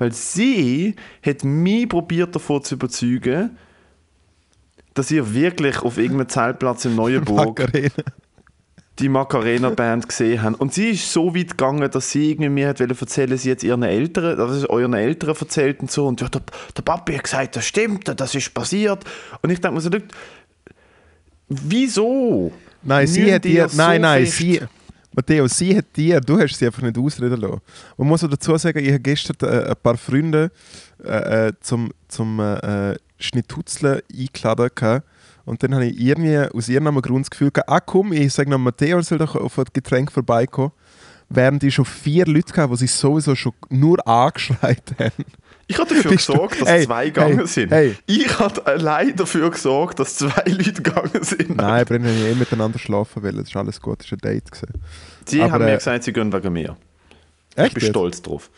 Weil 0.00 0.12
sie 0.12 0.96
hat 1.24 1.44
mich 1.44 1.88
probiert 1.88 2.34
davon 2.34 2.64
zu 2.64 2.74
überzeugen, 2.74 3.56
dass 4.94 5.10
ihr 5.10 5.34
wirklich 5.34 5.78
auf 5.82 5.98
irgendeinem 5.98 6.28
Zeltplatz 6.30 6.86
in 6.86 6.96
Neuenburg 6.96 7.58
Macarena. 7.58 7.90
die 8.98 9.08
Macarena-Band 9.08 10.08
gesehen 10.08 10.42
haben. 10.42 10.54
Und 10.54 10.72
sie 10.74 10.90
ist 10.90 11.12
so 11.12 11.34
weit 11.34 11.50
gegangen, 11.50 11.90
dass 11.90 12.10
sie 12.10 12.30
irgendwie 12.30 12.48
mir 12.48 12.68
hat 12.68 12.80
erzählen, 12.80 13.36
sie 13.36 13.50
jetzt 13.50 13.62
ihren 13.62 13.82
Eltern, 13.82 14.36
das 14.38 14.56
ist 14.56 14.70
euren 14.70 14.94
Eltern 14.94 15.36
erzählt 15.38 15.80
und 15.80 15.90
so. 15.90 16.06
Und 16.06 16.20
ja, 16.22 16.28
der, 16.28 16.42
der 16.76 16.82
Papi 16.82 17.14
hat 17.14 17.24
gesagt, 17.24 17.56
das 17.56 17.66
stimmt, 17.66 18.08
das 18.08 18.34
ist 18.34 18.52
passiert. 18.54 19.04
Und 19.42 19.50
ich 19.50 19.60
denke 19.60 19.74
mir 19.76 19.80
so, 19.80 19.90
wieso? 21.48 22.52
Nein, 22.82 23.06
sie 23.06 23.32
hat 23.32 23.44
ihr 23.44 23.68
so 23.68 23.76
nein, 23.76 24.00
nein, 24.00 24.24
fest- 24.24 24.38
sie. 24.38 24.60
Matteo, 25.12 25.48
sie 25.48 25.76
hat 25.76 25.96
dir. 25.96 26.20
Du 26.20 26.38
hast 26.38 26.56
sie 26.56 26.66
einfach 26.66 26.82
nicht 26.82 26.96
ausreden 26.96 27.40
lassen. 27.40 27.60
Man 27.96 28.08
muss 28.08 28.22
auch 28.22 28.28
dazu 28.28 28.56
sagen, 28.56 28.78
ich 28.78 28.90
habe 28.90 29.00
gestern 29.00 29.36
äh, 29.48 29.70
ein 29.70 29.76
paar 29.82 29.96
Freunde 29.96 30.50
äh, 31.04 31.48
äh, 31.48 31.52
zum, 31.60 31.90
zum 32.08 32.38
äh, 32.38 32.96
Schnittutzeln 33.18 34.00
eingeladen. 34.12 34.70
Gehabt. 34.74 35.06
Und 35.44 35.62
dann 35.62 35.74
habe 35.74 35.86
ich 35.86 35.98
irgendwie 35.98 36.38
aus 36.38 36.68
irgendeinem 36.68 37.02
Grund 37.02 37.26
das 37.26 37.30
Gefühl 37.30 37.50
ah 37.66 37.80
komm, 37.80 38.12
ich 38.12 38.32
sage 38.32 38.50
noch 38.50 38.58
Matteo, 38.58 39.00
soll 39.02 39.18
doch 39.18 39.34
auf 39.34 39.58
ein 39.58 39.64
Getränk 39.72 40.12
vorbeikommen. 40.12 40.72
Während 41.28 41.62
ich 41.62 41.74
schon 41.74 41.84
vier 41.84 42.26
Leute 42.26 42.52
hatte, 42.54 42.70
die 42.70 42.76
sich 42.78 42.92
sowieso 42.92 43.34
schon 43.34 43.52
nur 43.68 44.06
angeschreit 44.06 44.94
haben. 44.98 45.24
Ich 45.70 45.78
habe 45.78 45.88
dafür 45.94 46.10
Bist 46.10 46.26
gesorgt, 46.26 46.60
dass 46.60 46.68
Hey, 46.68 46.84
zwei 46.84 47.04
gegangen 47.06 47.38
hey, 47.38 47.46
sind. 47.46 47.70
hey. 47.70 47.96
Ich 48.06 48.40
habe 48.40 48.66
allein 48.66 49.14
dafür 49.14 49.50
gesorgt, 49.52 50.00
dass 50.00 50.16
zwei 50.16 50.42
Leute 50.46 50.72
gegangen 50.82 51.22
sind. 51.22 51.56
Nein, 51.56 51.88
wir 51.88 51.96
haben 51.96 52.04
ja 52.04 52.26
eh 52.26 52.34
miteinander 52.34 52.80
schlafen 52.80 53.22
wollen. 53.22 53.36
Das 53.36 53.48
ist 53.48 53.56
alles 53.56 53.80
gut, 53.80 54.00
das 54.00 54.10
war 54.10 54.18
ein 54.18 54.20
Date. 54.20 54.50
Gewesen. 54.50 54.82
Sie 55.26 55.40
aber, 55.40 55.52
haben 55.52 55.64
mir 55.64 55.74
äh, 55.74 55.76
gesagt, 55.76 56.02
sie 56.02 56.12
gehen 56.12 56.32
wegen 56.32 56.52
mir. 56.52 56.76
Echt? 57.54 57.68
Ich 57.68 57.74
bin 57.74 57.82
jetzt? 57.84 57.90
stolz 57.90 58.20
drauf. 58.20 58.50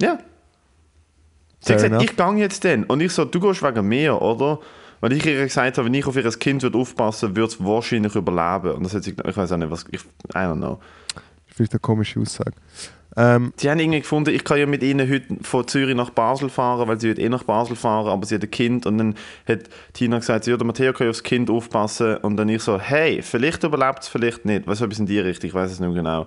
Ja. 0.00 0.18
Sie 1.60 1.66
Fair 1.66 1.76
hat 1.76 1.82
gesagt, 1.82 1.92
enough. 1.92 2.02
ich 2.04 2.16
gehe 2.16 2.42
jetzt 2.42 2.64
dann. 2.64 2.84
Und 2.84 3.00
ich 3.00 3.12
so, 3.12 3.26
du 3.26 3.40
gehst 3.40 3.62
wegen 3.62 3.86
mir, 3.86 4.22
oder? 4.22 4.58
Weil 5.02 5.12
ich 5.12 5.26
ihr 5.26 5.44
gesagt 5.44 5.76
habe, 5.76 5.84
wenn 5.84 5.92
ich 5.92 6.06
auf 6.06 6.16
ihr 6.16 6.30
Kind 6.30 6.62
würde 6.62 6.78
aufpassen 6.78 7.36
würde, 7.36 7.52
es 7.52 7.62
wahrscheinlich 7.62 8.14
überleben. 8.14 8.74
Und 8.74 8.84
das 8.84 8.94
hat 8.94 9.04
sie, 9.04 9.10
ich 9.10 9.36
weiß 9.36 9.52
auch 9.52 9.58
nicht, 9.58 9.70
was, 9.70 9.84
ich, 9.90 10.00
I 10.00 10.38
don't 10.38 10.56
know. 10.56 10.80
Vielleicht 11.46 11.72
eine 11.72 11.80
komische 11.80 12.20
Aussage. 12.20 12.52
Ähm, 13.16 13.52
Sie 13.56 13.70
haben 13.70 13.78
irgendwie 13.78 14.00
gefunden, 14.00 14.34
ich 14.34 14.44
kann 14.44 14.58
ja 14.58 14.66
mit 14.66 14.82
ihnen 14.82 15.08
heute 15.08 15.36
von 15.42 15.66
Zürich 15.68 15.94
nach 15.94 16.10
Basel 16.10 16.48
fahren, 16.48 16.88
weil 16.88 17.00
sie 17.00 17.08
wird 17.08 17.18
eh 17.18 17.28
nach 17.28 17.44
Basel 17.44 17.76
fahren, 17.76 18.08
aber 18.08 18.26
sie 18.26 18.34
hat 18.34 18.42
ein 18.42 18.50
Kind. 18.50 18.86
Und 18.86 18.98
dann 18.98 19.14
hat 19.46 19.60
Tina 19.92 20.18
gesagt, 20.18 20.46
ja, 20.46 20.56
der 20.56 20.66
Matteo 20.66 20.92
kann 20.92 21.06
ja 21.06 21.10
aufs 21.10 21.22
Kind 21.22 21.48
aufpassen. 21.50 22.16
Und 22.18 22.36
dann 22.36 22.48
ich 22.48 22.62
so, 22.62 22.80
hey, 22.80 23.22
vielleicht 23.22 23.62
überlebt 23.62 24.02
es, 24.02 24.08
vielleicht 24.08 24.44
nicht. 24.44 24.66
Weißt 24.66 24.80
du, 24.80 24.86
etwas 24.86 24.98
in 24.98 25.06
die 25.06 25.20
Richtung, 25.20 25.48
ich 25.48 25.54
weiß 25.54 25.70
es 25.70 25.80
nicht 25.80 25.94
genau. 25.94 26.26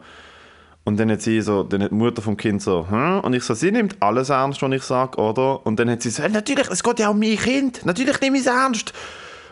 Und 0.86 0.98
dann 0.98 1.12
hat 1.12 1.22
sie 1.22 1.42
so, 1.42 1.64
dann 1.64 1.84
hat 1.84 1.92
die 1.92 1.96
Mutter 1.96 2.22
vom 2.22 2.38
Kind 2.38 2.62
so, 2.62 2.88
hm? 2.90 3.20
Und 3.20 3.34
ich 3.34 3.44
so, 3.44 3.54
sie 3.54 3.74
nimmt 3.74 3.98
alles 4.00 4.30
ernst, 4.30 4.62
was 4.62 4.72
ich 4.72 4.84
sage, 4.84 5.18
oder? 5.18 5.66
Und 5.66 5.78
dann 5.82 5.90
hat 5.90 6.02
sie 6.02 6.10
so, 6.10 6.24
"Hey, 6.24 6.32
natürlich, 6.32 6.70
es 6.70 6.82
geht 6.82 7.00
ja 7.00 7.10
um 7.10 7.20
mein 7.20 7.36
Kind, 7.36 7.86
natürlich 7.86 8.22
nehme 8.22 8.38
ich 8.38 8.46
es 8.46 8.48
ernst. 8.48 8.94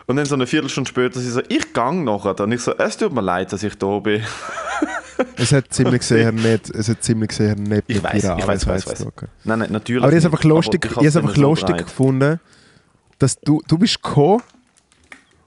Und 0.06 0.16
dann 0.16 0.26
so 0.26 0.34
eine 0.34 0.46
Viertelstunde 0.46 0.88
später, 0.88 1.18
sie 1.18 1.30
so, 1.30 1.42
ich 1.48 1.72
gang 1.72 2.04
nachher. 2.04 2.38
Und 2.40 2.52
ich 2.52 2.60
so, 2.60 2.76
es 2.76 2.96
tut 2.96 3.12
mir 3.12 3.22
leid, 3.22 3.52
dass 3.52 3.62
ich 3.62 3.76
da 3.76 3.98
bin. 3.98 4.22
es 5.36 5.52
hat 5.52 5.72
ziemlich 5.72 6.02
sehr 6.02 6.32
nicht, 6.32 6.70
es 6.70 6.88
hat 6.88 7.02
ziemlich 7.02 7.32
sehr 7.32 7.56
nicht 7.56 7.84
Ich 7.86 8.02
weiß, 8.02 8.24
ihrer 8.24 8.38
ich 8.38 8.46
weiß, 8.46 8.62
ich 8.62 8.68
weiß, 8.68 8.86
weiß. 8.86 9.06
Nein, 9.44 9.58
nein, 9.60 9.72
natürlich 9.72 10.02
Aber 10.02 10.12
ich 10.12 10.24
habe 10.24 10.34
einfach 10.34 10.44
lustig, 10.44 10.84
ich 10.84 10.96
hab's 10.96 11.16
einfach 11.16 11.34
so 11.34 11.40
lustig 11.42 11.78
gefunden, 11.78 12.40
dass 13.18 13.38
du, 13.40 13.62
du 13.66 13.78
bist 13.78 14.02
gekommen 14.02 14.42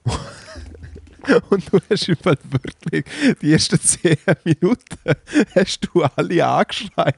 und 1.50 1.72
du 1.72 1.78
hast 1.88 2.06
Fall 2.22 2.38
wirklich 2.50 3.04
die 3.40 3.52
ersten 3.52 3.80
10 3.80 4.16
Minuten 4.44 5.14
hast 5.54 5.88
du 5.92 6.02
alle 6.02 6.46
angeschreit. 6.46 7.14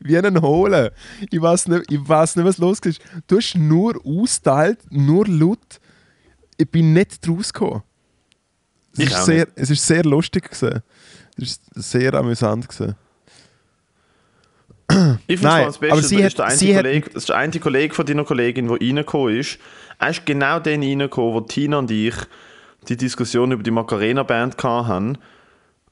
Wie 0.00 0.18
einen 0.18 0.42
Holen. 0.42 0.90
Ich 1.30 1.40
weiß 1.40 1.68
nicht, 1.68 1.92
ich 1.92 2.08
weiß 2.08 2.36
nicht 2.36 2.44
was 2.44 2.58
los 2.58 2.80
ist. 2.80 3.00
Du 3.28 3.36
hast 3.36 3.54
nur 3.54 4.00
austeilt, 4.04 4.80
nur 4.90 5.26
laut. 5.26 5.80
Ich 6.60 6.70
bin 6.70 6.92
nicht 6.92 7.26
draus 7.26 7.52
gekommen. 7.52 7.82
Es 8.92 8.98
Ich 8.98 9.10
ist 9.10 9.24
sehr, 9.24 9.48
es 9.54 9.70
ist 9.70 9.86
sehr 9.86 10.04
lustig 10.04 10.50
gewesen. 10.50 10.82
Es 11.36 11.44
ist 11.48 11.62
sehr 11.74 12.12
amüsant 12.14 12.68
gewesen. 12.68 12.96
Ich 15.28 15.38
finde 15.38 15.54
Nein, 15.54 15.66
das 15.66 15.78
Beste, 15.78 15.92
aber 15.92 16.02
sie 16.02 16.16
das, 16.16 16.24
hat- 16.24 16.28
ist 16.32 16.38
der 16.38 16.46
einzige 16.46 16.74
hat- 16.76 16.82
Kollege, 16.84 17.10
das 17.10 17.22
ist 17.22 17.28
der 17.28 17.36
einzige 17.36 17.62
Kollege 17.62 17.94
von 17.94 18.06
deiner 18.06 18.24
Kollegin, 18.24 18.66
der 18.66 18.80
reingekommen 18.80 19.36
ist. 19.36 19.58
Er 20.00 20.10
ist 20.10 20.26
genau 20.26 20.58
dann 20.58 20.82
reingekommen, 20.82 21.34
wo 21.34 21.40
Tina 21.42 21.78
und 21.78 21.90
ich 21.90 22.14
die 22.88 22.96
Diskussion 22.96 23.52
über 23.52 23.62
die 23.62 23.70
Macarena-Band 23.70 24.62
hatten. 24.62 25.18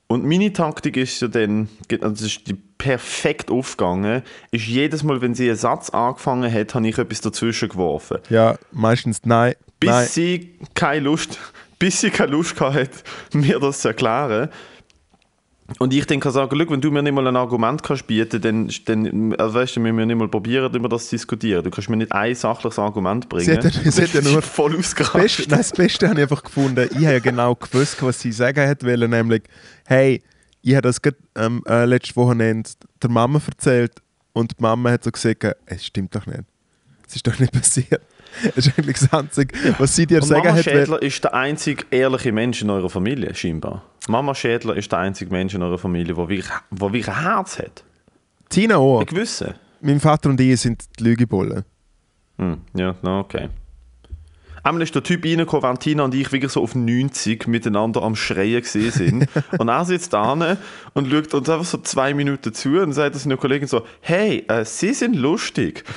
Und 0.09 0.24
meine 0.24 0.52
Taktik 0.52 0.96
ist 0.96 1.20
ja 1.20 1.28
dann, 1.28 1.68
also 1.90 2.09
das 2.11 2.22
ist 2.22 2.48
die 2.48 2.54
perfekt 2.54 3.50
aufgegangen, 3.50 4.22
ist 4.50 4.66
jedes 4.66 5.02
Mal, 5.04 5.20
wenn 5.20 5.35
sie 5.35 5.48
einen 5.48 5.59
Satz 5.59 5.90
angefangen 5.90 6.52
hat, 6.52 6.74
habe 6.74 6.88
ich 6.88 6.98
etwas 6.98 7.20
dazwischen 7.20 7.68
geworfen. 7.68 8.18
Ja, 8.31 8.57
meistens 8.72 9.20
nein. 9.24 9.54
Bis 9.80 9.90
nein. 9.90 10.06
sie 10.08 10.54
keine 10.74 11.00
Lust, 11.00 11.38
bis 11.78 12.00
sie 12.00 12.10
keine 12.10 12.32
Lust 12.32 12.60
hat, 12.60 12.90
mir 13.32 13.58
das 13.60 13.80
zu 13.80 13.88
erklären. 13.88 14.48
Und 15.78 15.92
ich 15.92 16.06
kann 16.06 16.32
sagen, 16.32 16.58
«Schau, 16.58 16.70
wenn 16.70 16.80
du 16.80 16.90
mir 16.90 17.02
nicht 17.02 17.12
mal 17.12 17.26
ein 17.26 17.36
Argument 17.36 17.82
kannst 17.82 18.06
bieten, 18.06 18.40
dann, 18.40 18.70
dann 18.86 19.34
also 19.34 19.54
weißt 19.54 19.76
du, 19.76 19.80
müssen 19.80 19.98
wir 19.98 20.06
nicht 20.06 20.16
mal 20.16 20.26
probieren, 20.26 20.74
über 20.74 20.88
das 20.88 21.04
zu 21.04 21.16
diskutieren. 21.16 21.62
Du 21.62 21.70
kannst 21.70 21.90
mir 21.90 21.96
nicht 21.98 22.10
ein 22.10 22.34
sachliches 22.34 22.78
Argument 22.78 23.28
bringen. 23.28 23.44
Sie 23.44 23.52
hat 23.52 23.64
ja- 23.64 23.90
sie 23.90 24.02
hat 24.02 24.14
ja 24.14 24.22
nur- 24.22 24.40
voll 24.40 24.72
Das 24.72 24.94
Beste, 24.94 25.02
ausgerastet. 25.04 25.50
nein, 25.50 25.58
das 25.58 25.72
Beste 25.72 26.08
habe 26.08 26.18
ich 26.20 26.22
einfach 26.22 26.42
gefunden. 26.42 26.88
Ich 26.90 26.96
habe 27.04 27.12
ja 27.12 27.18
genau 27.18 27.54
gewusst, 27.54 28.02
was 28.02 28.18
sie 28.18 28.32
sagen 28.32 28.66
hat 28.66 28.82
wollen, 28.82 29.10
nämlich, 29.10 29.42
hey, 29.86 30.22
ich 30.62 30.72
habe 30.72 30.82
das 30.88 31.02
gerade 31.02 31.18
ähm, 31.36 31.62
äh, 31.68 31.84
letztes 31.84 32.16
Wochenende 32.16 32.70
der 33.02 33.10
Mama 33.10 33.38
erzählt 33.46 33.92
und 34.32 34.52
die 34.58 34.62
Mama 34.62 34.90
hat 34.90 35.04
so 35.04 35.10
gesagt, 35.10 35.44
es 35.66 35.84
stimmt 35.84 36.14
doch 36.14 36.24
nicht. 36.24 36.44
Es 37.06 37.14
ist 37.16 37.26
doch 37.26 37.38
nicht 37.38 37.52
passiert. 37.52 38.00
Das 38.55 38.66
ist 38.66 38.79
eigentlich 38.79 38.98
das 38.98 39.12
Einzige, 39.12 39.55
was 39.79 39.94
sie 39.94 40.07
dir 40.07 40.22
Und 40.22 40.29
sagen 40.29 40.44
Mama 40.44 40.57
hat. 40.57 40.64
Schädler 40.64 41.03
ist 41.03 41.24
der 41.24 41.35
einzige 41.35 41.85
ehrliche 41.90 42.33
Mensch 42.33 42.62
in 42.62 42.70
eurer 42.70 42.90
Familie, 42.90 43.35
scheinbar. 43.35 43.83
Mama 44.09 44.35
Schädler 44.35 44.77
ist 44.77 44.90
der 44.90 45.01
einzige 45.01 45.31
Mensch 45.31 45.55
in 45.55 45.62
eurer 45.62 45.79
Familie, 45.79 46.14
der 46.14 46.29
wirklich, 46.29 46.48
der 46.70 46.92
wirklich 46.92 47.09
ein 47.09 47.22
Herz 47.22 47.59
hat. 47.59 47.85
Tina 48.48 48.77
auch. 48.77 49.01
Ein 49.01 49.07
gewisse. 49.07 49.55
Mein 49.81 50.01
Vater 50.01 50.31
und 50.31 50.40
ich 50.40 50.61
sind 50.61 50.85
die 50.98 51.05
Lügebollen. 51.05 51.64
Hm, 52.38 52.59
ja, 52.74 52.94
na, 53.03 53.20
okay. 53.20 53.48
Einmal 54.62 54.83
ist 54.83 54.94
der 54.94 55.03
Typ 55.03 55.24
reingekommen, 55.24 55.62
während 55.62 55.81
Tina 55.81 56.05
und 56.05 56.14
ich 56.14 56.31
wirklich 56.33 56.53
so 56.53 56.62
auf 56.62 56.74
90 56.74 57.46
miteinander 57.46 58.03
am 58.03 58.16
Schreien 58.16 58.61
gesehen 58.61 58.90
sind. 58.90 59.29
und 59.59 59.68
er 59.68 59.85
sitzt 59.85 60.12
da 60.12 60.33
und 60.33 61.11
schaut 61.11 61.35
uns 61.35 61.48
einfach 61.48 61.64
so 61.64 61.79
zwei 61.79 62.12
Minuten 62.12 62.53
zu 62.53 62.81
und 62.81 62.92
sagt 62.92 63.14
zu 63.14 63.20
seiner 63.22 63.37
Kollegin 63.37 63.68
so, 63.68 63.87
hey, 64.01 64.44
äh, 64.48 64.64
sie 64.64 64.92
sind 64.94 65.14
lustig. 65.16 65.85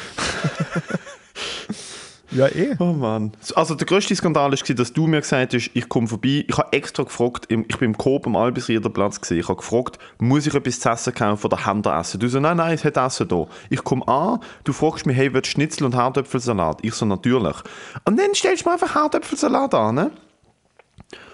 Ja, 2.31 2.47
eh. 2.47 2.75
Oh 2.79 2.93
Mann. 2.93 3.33
Also 3.55 3.75
der 3.75 3.85
grösste 3.85 4.15
Skandal 4.15 4.51
war, 4.51 4.75
dass 4.75 4.93
du 4.93 5.07
mir 5.07 5.19
gesagt 5.19 5.53
hast, 5.53 5.69
ich 5.73 5.89
komme 5.89 6.07
vorbei. 6.07 6.45
Ich 6.47 6.57
habe 6.57 6.71
extra 6.71 7.03
gefragt, 7.03 7.47
ich 7.49 7.77
bin 7.77 7.91
im 7.91 7.97
Coop 7.97 8.25
am 8.25 8.37
Albisriederplatz 8.37 9.19
gesehen. 9.19 9.39
Ich 9.39 9.49
habe 9.49 9.57
gefragt, 9.57 9.99
muss 10.17 10.47
ich 10.47 10.53
etwas 10.53 10.79
zu 10.79 10.89
essen 10.89 11.13
kaufen 11.13 11.45
oder 11.45 11.65
haben 11.65 11.81
ihr 11.85 11.99
Essen? 11.99 12.21
Du 12.21 12.29
so, 12.29 12.39
nein, 12.39 12.57
nein, 12.57 12.73
es 12.73 12.85
hat 12.85 12.95
Essen 12.95 13.27
da. 13.27 13.47
Ich 13.69 13.83
komme 13.83 14.07
an, 14.07 14.39
du 14.63 14.71
fragst 14.71 15.05
mich, 15.05 15.17
hey, 15.17 15.33
willst 15.33 15.47
du 15.47 15.51
Schnitzel 15.51 15.83
und 15.83 15.95
Herdöpfelsalat? 15.95 16.79
Ich 16.83 16.93
so, 16.93 17.05
natürlich. 17.05 17.57
Und 18.05 18.17
dann 18.17 18.33
stellst 18.33 18.63
du 18.65 18.69
mir 18.69 18.73
einfach 18.73 18.95
Herdöpfelsalat 18.95 19.73
an, 19.73 19.95
ne? 19.95 20.11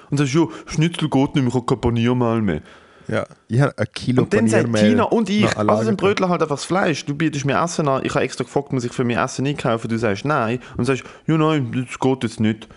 Und 0.10 0.18
sagst, 0.18 0.34
ja, 0.34 0.48
Schnitzel 0.66 1.10
geht 1.10 1.36
nicht 1.36 1.44
mehr, 1.44 1.48
ich 1.48 1.54
habe 1.54 1.66
kein 1.66 1.82
Paniermehl 1.82 2.42
mehr. 2.42 2.62
Ja. 3.08 3.26
Ich 3.48 3.62
habe 3.62 3.78
ein 3.78 3.88
Kilo 3.94 4.24
Und 4.24 4.34
dann 4.34 4.48
sagt 4.48 4.76
Tina 4.76 5.04
und 5.04 5.30
ich, 5.30 5.58
also 5.58 5.84
sind 5.84 5.98
Brötler 5.98 6.30
halt 6.30 6.42
einfach 6.42 6.56
das 6.56 6.66
Fleisch. 6.66 7.06
Du 7.06 7.16
bietest 7.16 7.46
mir 7.46 7.62
Essen 7.62 7.88
an, 7.88 8.04
ich 8.04 8.14
habe 8.14 8.26
extra 8.26 8.44
gefragt, 8.44 8.74
muss 8.74 8.84
ich 8.84 8.92
für 8.92 9.04
mich 9.04 9.18
Essen 9.18 9.48
einkaufen? 9.48 9.88
Du 9.88 9.98
sagst 9.98 10.26
nein. 10.26 10.60
Und 10.76 10.86
sagst, 10.86 11.04
ja 11.26 11.38
nein, 11.38 11.86
das 11.88 12.00
geht 12.00 12.24
jetzt 12.24 12.40
nicht. 12.40 12.68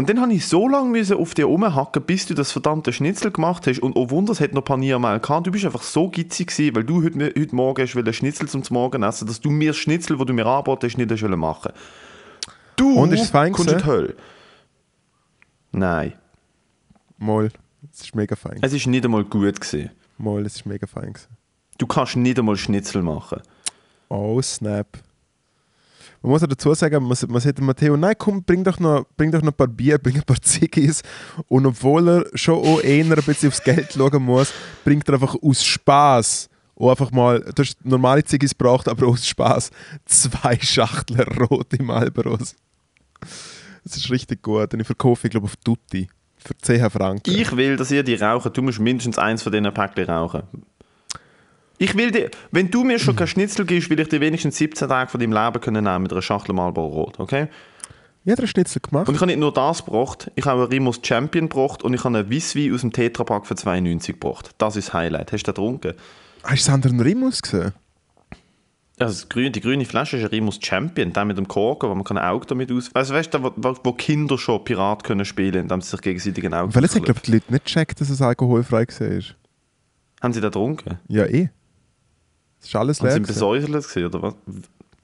Und 0.00 0.08
dann 0.08 0.20
habe 0.20 0.32
ich 0.32 0.46
so 0.46 0.68
lange 0.68 1.02
auf 1.16 1.34
dir 1.34 1.46
rumhacken, 1.46 2.02
bis 2.02 2.26
du 2.26 2.34
das 2.34 2.52
verdammte 2.52 2.92
Schnitzel 2.92 3.32
gemacht 3.32 3.66
hast. 3.66 3.80
Und 3.80 3.96
oh 3.96 4.10
Wunder, 4.10 4.30
es 4.30 4.40
hat 4.40 4.52
noch 4.52 4.64
Paniermehl 4.64 5.18
gehabt. 5.18 5.46
Du 5.46 5.50
bist 5.50 5.64
einfach 5.64 5.82
so 5.82 6.08
gitzig 6.08 6.48
gewesen, 6.48 6.76
weil 6.76 6.84
du 6.84 7.02
heute, 7.02 7.32
heute 7.36 7.54
Morgen 7.54 7.82
hast 7.82 7.96
wollen 7.96 8.12
Schnitzel 8.12 8.48
zum 8.48 8.62
Morgen 8.70 9.02
essen, 9.02 9.26
dass 9.26 9.40
du 9.40 9.50
mir 9.50 9.70
das 9.70 9.76
Schnitzel, 9.76 10.16
das 10.16 10.26
du 10.26 10.32
mir 10.32 10.46
angeboten 10.46 10.86
hast, 10.86 10.96
nicht 10.98 11.10
hast 11.10 11.22
machen 11.22 11.72
Du 12.76 12.94
Und 12.94 13.12
ist 13.12 13.22
es 13.22 13.30
fein 13.30 13.52
kommst 13.52 13.72
in 13.72 13.78
die? 13.78 13.84
Hölle. 13.84 14.14
Nein, 15.72 16.12
Mal. 17.18 17.50
Es 17.92 18.00
ist 18.02 18.14
mega 18.14 18.36
fein. 18.36 18.58
es 18.60 18.72
ist 18.72 18.86
nicht 18.86 19.04
einmal 19.04 19.24
gut 19.24 19.60
gewesen. 19.60 19.90
Mal, 20.18 20.44
es 20.46 20.56
ist 20.56 20.66
mega 20.66 20.86
fein. 20.86 21.12
Gewesen. 21.12 21.28
Du 21.78 21.86
kannst 21.86 22.16
nicht 22.16 22.38
einmal 22.38 22.56
Schnitzel 22.56 23.02
machen. 23.02 23.40
Oh, 24.08 24.40
Snap. 24.42 24.98
Man 26.20 26.32
muss 26.32 26.42
auch 26.42 26.48
dazu 26.48 26.74
sagen, 26.74 27.06
man, 27.06 27.16
man 27.28 27.40
sagt 27.40 27.58
dem 27.58 27.66
Matteo, 27.66 27.96
nein, 27.96 28.16
komm, 28.18 28.42
bring 28.42 28.64
doch, 28.64 28.80
noch, 28.80 29.06
bring 29.16 29.30
doch 29.30 29.40
noch 29.40 29.52
ein 29.52 29.56
paar 29.56 29.68
Bier, 29.68 29.98
bring 30.02 30.16
ein 30.16 30.24
paar 30.24 30.40
Ziggis. 30.40 31.02
Und 31.46 31.66
obwohl 31.66 32.08
er 32.08 32.26
schon 32.34 32.58
auch 32.58 32.80
eher 32.80 33.04
ein 33.04 33.10
bisschen 33.10 33.50
aufs 33.50 33.62
Geld 33.62 33.92
schauen 33.92 34.22
muss, 34.22 34.52
bringt 34.84 35.06
er 35.08 35.14
einfach 35.14 35.36
aus 35.40 35.64
Spaß 35.64 36.48
einfach 36.86 37.10
mal, 37.10 37.40
du 37.40 37.62
hast 37.62 37.84
normale 37.84 38.22
Ziggis 38.22 38.56
gebraucht, 38.56 38.88
aber 38.88 39.08
aus 39.08 39.26
Spaß 39.26 39.70
zwei 40.04 40.58
Schachteln 40.60 41.20
rote 41.50 41.82
Marlboros. 41.82 42.54
Das 43.82 43.96
ist 43.96 44.10
richtig 44.10 44.42
gut. 44.42 44.72
Und 44.72 44.80
ich 44.80 44.86
verkaufe, 44.86 45.26
ich 45.26 45.30
glaube, 45.30 45.46
auf 45.46 45.56
Tutti. 45.56 46.08
Für 46.44 46.56
10 46.56 46.90
Franken. 46.90 47.30
Ich 47.30 47.56
will, 47.56 47.76
dass 47.76 47.90
ihr 47.90 48.02
die 48.02 48.14
rauchen. 48.14 48.52
Du 48.52 48.62
musst 48.62 48.80
mindestens 48.80 49.18
eins 49.18 49.42
von 49.42 49.52
diesen 49.52 49.72
Päckchen 49.72 50.04
rauchen. 50.04 50.42
Ich 51.78 51.94
will 51.96 52.10
dir, 52.10 52.30
wenn 52.50 52.70
du 52.70 52.82
mir 52.82 52.98
schon 52.98 53.14
kein 53.14 53.28
Schnitzel 53.28 53.64
gibst, 53.64 53.88
will 53.88 54.00
ich 54.00 54.08
dir 54.08 54.20
wenigstens 54.20 54.56
17 54.56 54.88
Tage 54.88 55.10
von 55.10 55.20
deinem 55.20 55.32
Leben 55.32 55.60
können 55.60 55.84
nehmen 55.84 56.02
mit 56.02 56.12
einer 56.12 56.22
Schachtel 56.22 56.52
Marlboro 56.52 56.88
Rot, 56.88 57.20
okay? 57.20 57.48
Ich 58.24 58.32
habe 58.32 58.42
einen 58.42 58.48
Schnitzel 58.48 58.82
gemacht. 58.82 59.08
Und 59.08 59.14
ich 59.14 59.20
habe 59.20 59.30
nicht 59.30 59.38
nur 59.38 59.54
das 59.54 59.84
gebracht, 59.84 60.30
ich 60.34 60.44
habe 60.44 60.62
einen 60.62 60.70
Rimus 60.70 61.00
Champion 61.02 61.48
gebracht 61.48 61.84
und 61.84 61.94
ich 61.94 62.02
habe 62.02 62.18
einen 62.18 62.30
Weisswein 62.32 62.74
aus 62.74 62.80
dem 62.80 62.92
Tetrapack 62.92 63.46
für 63.46 63.54
92 63.54 64.18
gebracht. 64.18 64.50
Das 64.58 64.74
ist 64.74 64.88
das 64.88 64.94
Highlight. 64.94 65.32
Hast 65.32 65.44
du 65.44 65.52
den 65.52 65.54
getrunken? 65.54 65.94
Hast 66.42 66.66
du 66.66 66.70
das 66.72 66.74
andere 66.74 67.04
Rimus 67.04 67.40
gesehen? 67.40 67.72
Also 68.98 69.14
das 69.14 69.28
grüne, 69.28 69.50
die 69.50 69.60
grüne 69.60 69.84
Flasche 69.84 70.16
ist 70.16 70.24
ein 70.24 70.30
Rimus 70.30 70.58
Champion, 70.60 71.12
der 71.12 71.24
mit 71.24 71.38
dem 71.38 71.46
Korken, 71.46 71.88
wo 71.88 71.94
man 71.94 72.04
kein 72.04 72.18
Auge 72.18 72.46
damit 72.46 72.72
aus... 72.72 72.90
Also 72.94 73.14
weißt 73.14 73.32
du, 73.32 73.42
wo, 73.42 73.52
wo, 73.56 73.92
Kinder 73.92 74.38
schon 74.38 74.64
Pirat 74.64 75.04
können 75.04 75.24
spielen, 75.24 75.62
indem 75.62 75.80
sie 75.80 75.90
sich 75.90 76.00
gegenseitig 76.00 76.44
ein 76.44 76.54
Auge 76.54 76.74
Weil 76.74 76.82
jetzt 76.82 76.94
haben, 76.94 77.02
ausklopfen. 77.02 77.04
glaube 77.04 77.20
die 77.26 77.32
Leute 77.32 77.52
nicht 77.52 77.64
gecheckt, 77.66 78.00
dass 78.00 78.10
es 78.10 78.20
alkoholfrei 78.20 78.86
war. 78.86 79.22
Haben 80.20 80.32
sie 80.32 80.40
den 80.40 80.50
getrunken? 80.50 80.98
Ja, 81.08 81.26
eh. 81.26 81.50
Das 82.58 82.68
ist 82.68 82.76
alles 82.76 83.00
leer. 83.00 83.12
sind 83.12 83.22
gewesen. 83.22 83.34
besäuselt 83.34 84.14
oder 84.14 84.22
was? 84.22 84.34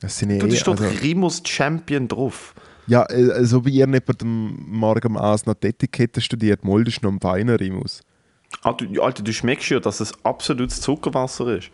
Das 0.00 0.18
sind 0.18 0.30
eh, 0.30 0.38
Du, 0.38 0.48
da 0.48 0.56
steht 0.56 0.80
also, 0.80 0.98
Rimus 1.00 1.42
Champion 1.46 2.08
drauf. 2.08 2.54
Ja, 2.86 3.06
äh, 3.08 3.30
also 3.30 3.64
wie 3.64 3.70
ihr 3.70 3.86
nicht 3.86 4.06
bei 4.06 4.12
dem 4.12 4.56
Morgen 4.66 5.16
Abend 5.16 5.46
noch 5.46 5.54
die 5.54 5.68
Etikette 5.68 6.20
studiert, 6.20 6.64
Mold 6.64 6.88
ist 6.88 7.02
noch 7.02 7.12
ein 7.12 7.20
feiner 7.20 7.58
Rimus. 7.58 8.02
Ah, 8.62 8.72
du, 8.72 9.00
Alter, 9.00 9.22
du 9.22 9.32
schmeckst 9.32 9.70
ja, 9.70 9.80
dass 9.80 10.00
es 10.00 10.12
absolutes 10.24 10.80
Zuckerwasser 10.80 11.56
ist. 11.56 11.70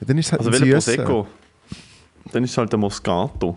Ja, 0.00 0.06
dann 0.06 0.18
ist 0.18 0.32
halt 0.32 0.40
Also 0.40 0.52
welcher. 0.52 0.72
Prosecco? 0.74 1.26
dann 2.32 2.44
ist 2.44 2.50
es 2.50 2.58
halt 2.58 2.70
der 2.72 2.78
Moscato. 2.78 3.56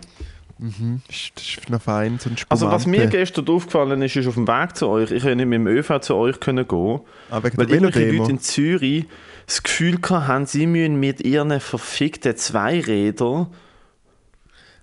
Das 0.57 0.69
ist- 1.15 1.31
das 1.35 1.43
ist 1.43 1.69
noch 1.71 1.81
fein, 1.81 2.19
so 2.19 2.29
ein 2.29 2.35
Also 2.49 2.67
was 2.69 2.85
mir 2.85 2.97
Spumante. 2.97 3.17
gestern 3.17 3.47
aufgefallen 3.49 4.01
ist, 4.03 4.15
ist 4.15 4.27
auf 4.27 4.35
dem 4.35 4.47
Weg 4.47 4.75
zu 4.75 4.87
euch, 4.89 5.09
ich 5.11 5.23
hätte 5.23 5.35
nicht 5.35 5.47
mit 5.47 5.55
dem 5.57 5.67
ÖV 5.67 5.99
zu 6.01 6.15
euch 6.15 6.39
können 6.39 6.67
gehen 6.67 6.99
Ah, 7.31 7.41
weil 7.41 7.51
irgendwelche. 7.71 8.11
Leute 8.11 8.31
in 8.31 8.39
Zürich 8.39 9.05
das 9.47 9.63
Gefühl 9.63 9.97
hatten, 10.07 10.45
sie 10.45 10.67
müssen 10.67 10.99
mit 10.99 11.21
ihren 11.21 11.59
verfickten 11.59 12.37
Zweirädern 12.37 13.47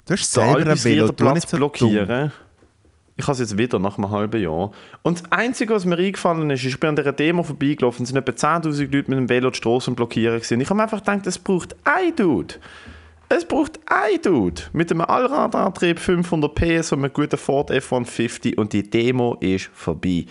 Du 0.07 0.15
hast 0.15 0.33
selber 0.33 0.71
ein 0.71 0.85
Velo, 0.85 1.07
du 1.09 1.13
Platz 1.13 1.47
blockieren. 1.47 2.33
Ich 3.19 3.25
habe 3.25 3.33
es 3.33 3.41
jetzt 3.41 3.59
wieder 3.59 3.81
nach 3.81 3.99
einem 3.99 4.11
halben 4.11 4.41
Jahr. 4.41 4.71
Und 5.03 5.21
das 5.21 5.33
Einzige, 5.33 5.75
was 5.75 5.85
mir 5.85 5.99
eingefallen 5.99 6.49
ist, 6.51 6.65
ich 6.65 6.79
bin 6.79 6.91
an 6.91 6.97
dieser 6.97 7.13
Demo 7.13 7.43
vorbeigelaufen, 7.43 8.05
es 8.05 8.11
sind 8.11 8.17
etwa 8.17 8.31
10'000 8.31 8.81
Leute 8.81 9.11
mit 9.11 9.19
dem 9.19 9.29
Velo 9.29 9.51
die 9.51 9.57
Straßen 9.57 9.97
blockieren 9.97 10.37
gewesen. 10.37 10.61
Ich 10.61 10.71
habe 10.71 10.81
einfach 10.81 11.01
gedacht, 11.01 11.27
es 11.27 11.37
braucht 11.37 11.75
ein 11.83 12.15
Dude. 12.15 12.55
Es 13.29 13.45
braucht 13.45 13.81
ein 13.87 14.23
Dude 14.23 14.63
mit 14.73 14.93
einem 14.93 15.01
Allradantrieb 15.01 15.99
500 15.99 16.55
PS 16.55 16.93
und 16.93 17.01
einem 17.01 17.13
guten 17.13 17.37
Ford 17.37 17.73
F-150 17.73 18.57
und 18.57 18.73
die 18.73 18.89
Demo 18.89 19.37
ist 19.41 19.69
vorbei. 19.75 20.25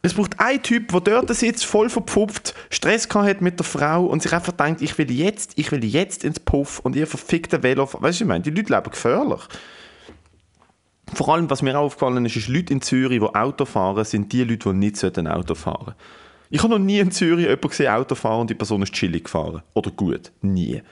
Es 0.00 0.14
braucht 0.14 0.40
einen 0.40 0.62
Typ, 0.62 0.92
der 0.92 1.00
dort 1.00 1.34
sitzt, 1.34 1.66
voll 1.66 1.90
verpfupft, 1.90 2.54
Stress 2.70 3.06
hat 3.12 3.42
mit 3.42 3.58
der 3.58 3.66
Frau 3.66 4.06
und 4.06 4.22
sich 4.22 4.32
einfach 4.32 4.52
denkt, 4.52 4.80
ich 4.80 4.96
will 4.96 5.10
jetzt, 5.10 5.52
ich 5.56 5.70
will 5.72 5.84
jetzt 5.84 6.24
ins 6.24 6.40
Puff 6.40 6.78
und 6.78 6.96
ihr 6.96 7.06
verfickte 7.06 7.62
Velo. 7.62 7.86
Weißt 7.92 8.20
du, 8.20 8.24
ich 8.24 8.28
meine? 8.28 8.42
Die 8.42 8.50
Leute 8.50 8.72
leben 8.72 8.90
gefährlich. 8.90 9.42
Vor 11.12 11.34
allem, 11.34 11.50
was 11.50 11.62
mir 11.62 11.78
aufgefallen 11.78 12.24
ist, 12.24 12.36
ist, 12.36 12.48
Leute 12.48 12.72
in 12.72 12.80
Zürich, 12.80 13.20
die 13.20 13.34
Auto 13.34 13.64
fahren, 13.64 14.04
sind 14.04 14.32
die 14.32 14.42
Leute, 14.44 14.70
die 14.70 14.76
nicht 14.76 15.04
Auto 15.04 15.54
fahren 15.54 15.84
sollten. 15.86 15.94
Ich 16.50 16.62
habe 16.62 16.72
noch 16.72 16.78
nie 16.78 16.98
in 16.98 17.10
Zürich 17.10 17.44
jemanden 17.46 17.68
gesehen, 17.68 17.88
Auto 17.88 18.14
fahren 18.14 18.42
und 18.42 18.50
die 18.50 18.54
Person 18.54 18.82
ist 18.82 18.92
chillig 18.92 19.24
gefahren. 19.24 19.62
Oder 19.74 19.90
gut. 19.90 20.32
Nie. 20.40 20.82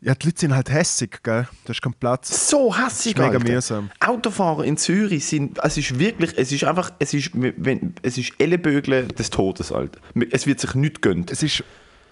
Ja, 0.00 0.16
die 0.16 0.26
Leute 0.26 0.40
sind 0.40 0.54
halt 0.54 0.68
hässig, 0.68 1.22
gell? 1.22 1.46
Du 1.64 1.68
hast 1.68 1.80
keinen 1.80 1.94
Platz. 1.94 2.50
So 2.50 2.74
hässlich, 2.76 3.14
Das 3.14 3.24
ist 3.26 3.30
mega 3.30 3.38
Alter. 3.38 3.52
mühsam. 3.52 3.90
Autofahrer 4.00 4.64
in 4.64 4.76
Zürich 4.76 5.24
sind, 5.26 5.60
es 5.62 5.76
ist 5.76 5.96
wirklich, 5.96 6.36
es 6.36 6.50
ist 6.50 6.64
einfach, 6.64 6.92
es 6.98 7.14
ist, 7.14 7.30
wenn, 7.34 7.94
es 8.02 8.18
ist 8.18 8.32
Ellenbögeln 8.38 9.08
des 9.08 9.30
Todes, 9.30 9.70
Alter. 9.70 10.00
Es 10.32 10.48
wird 10.48 10.58
sich 10.58 10.74
nichts 10.74 11.00
gönnt. 11.02 11.30
Es 11.30 11.44
ist, 11.44 11.62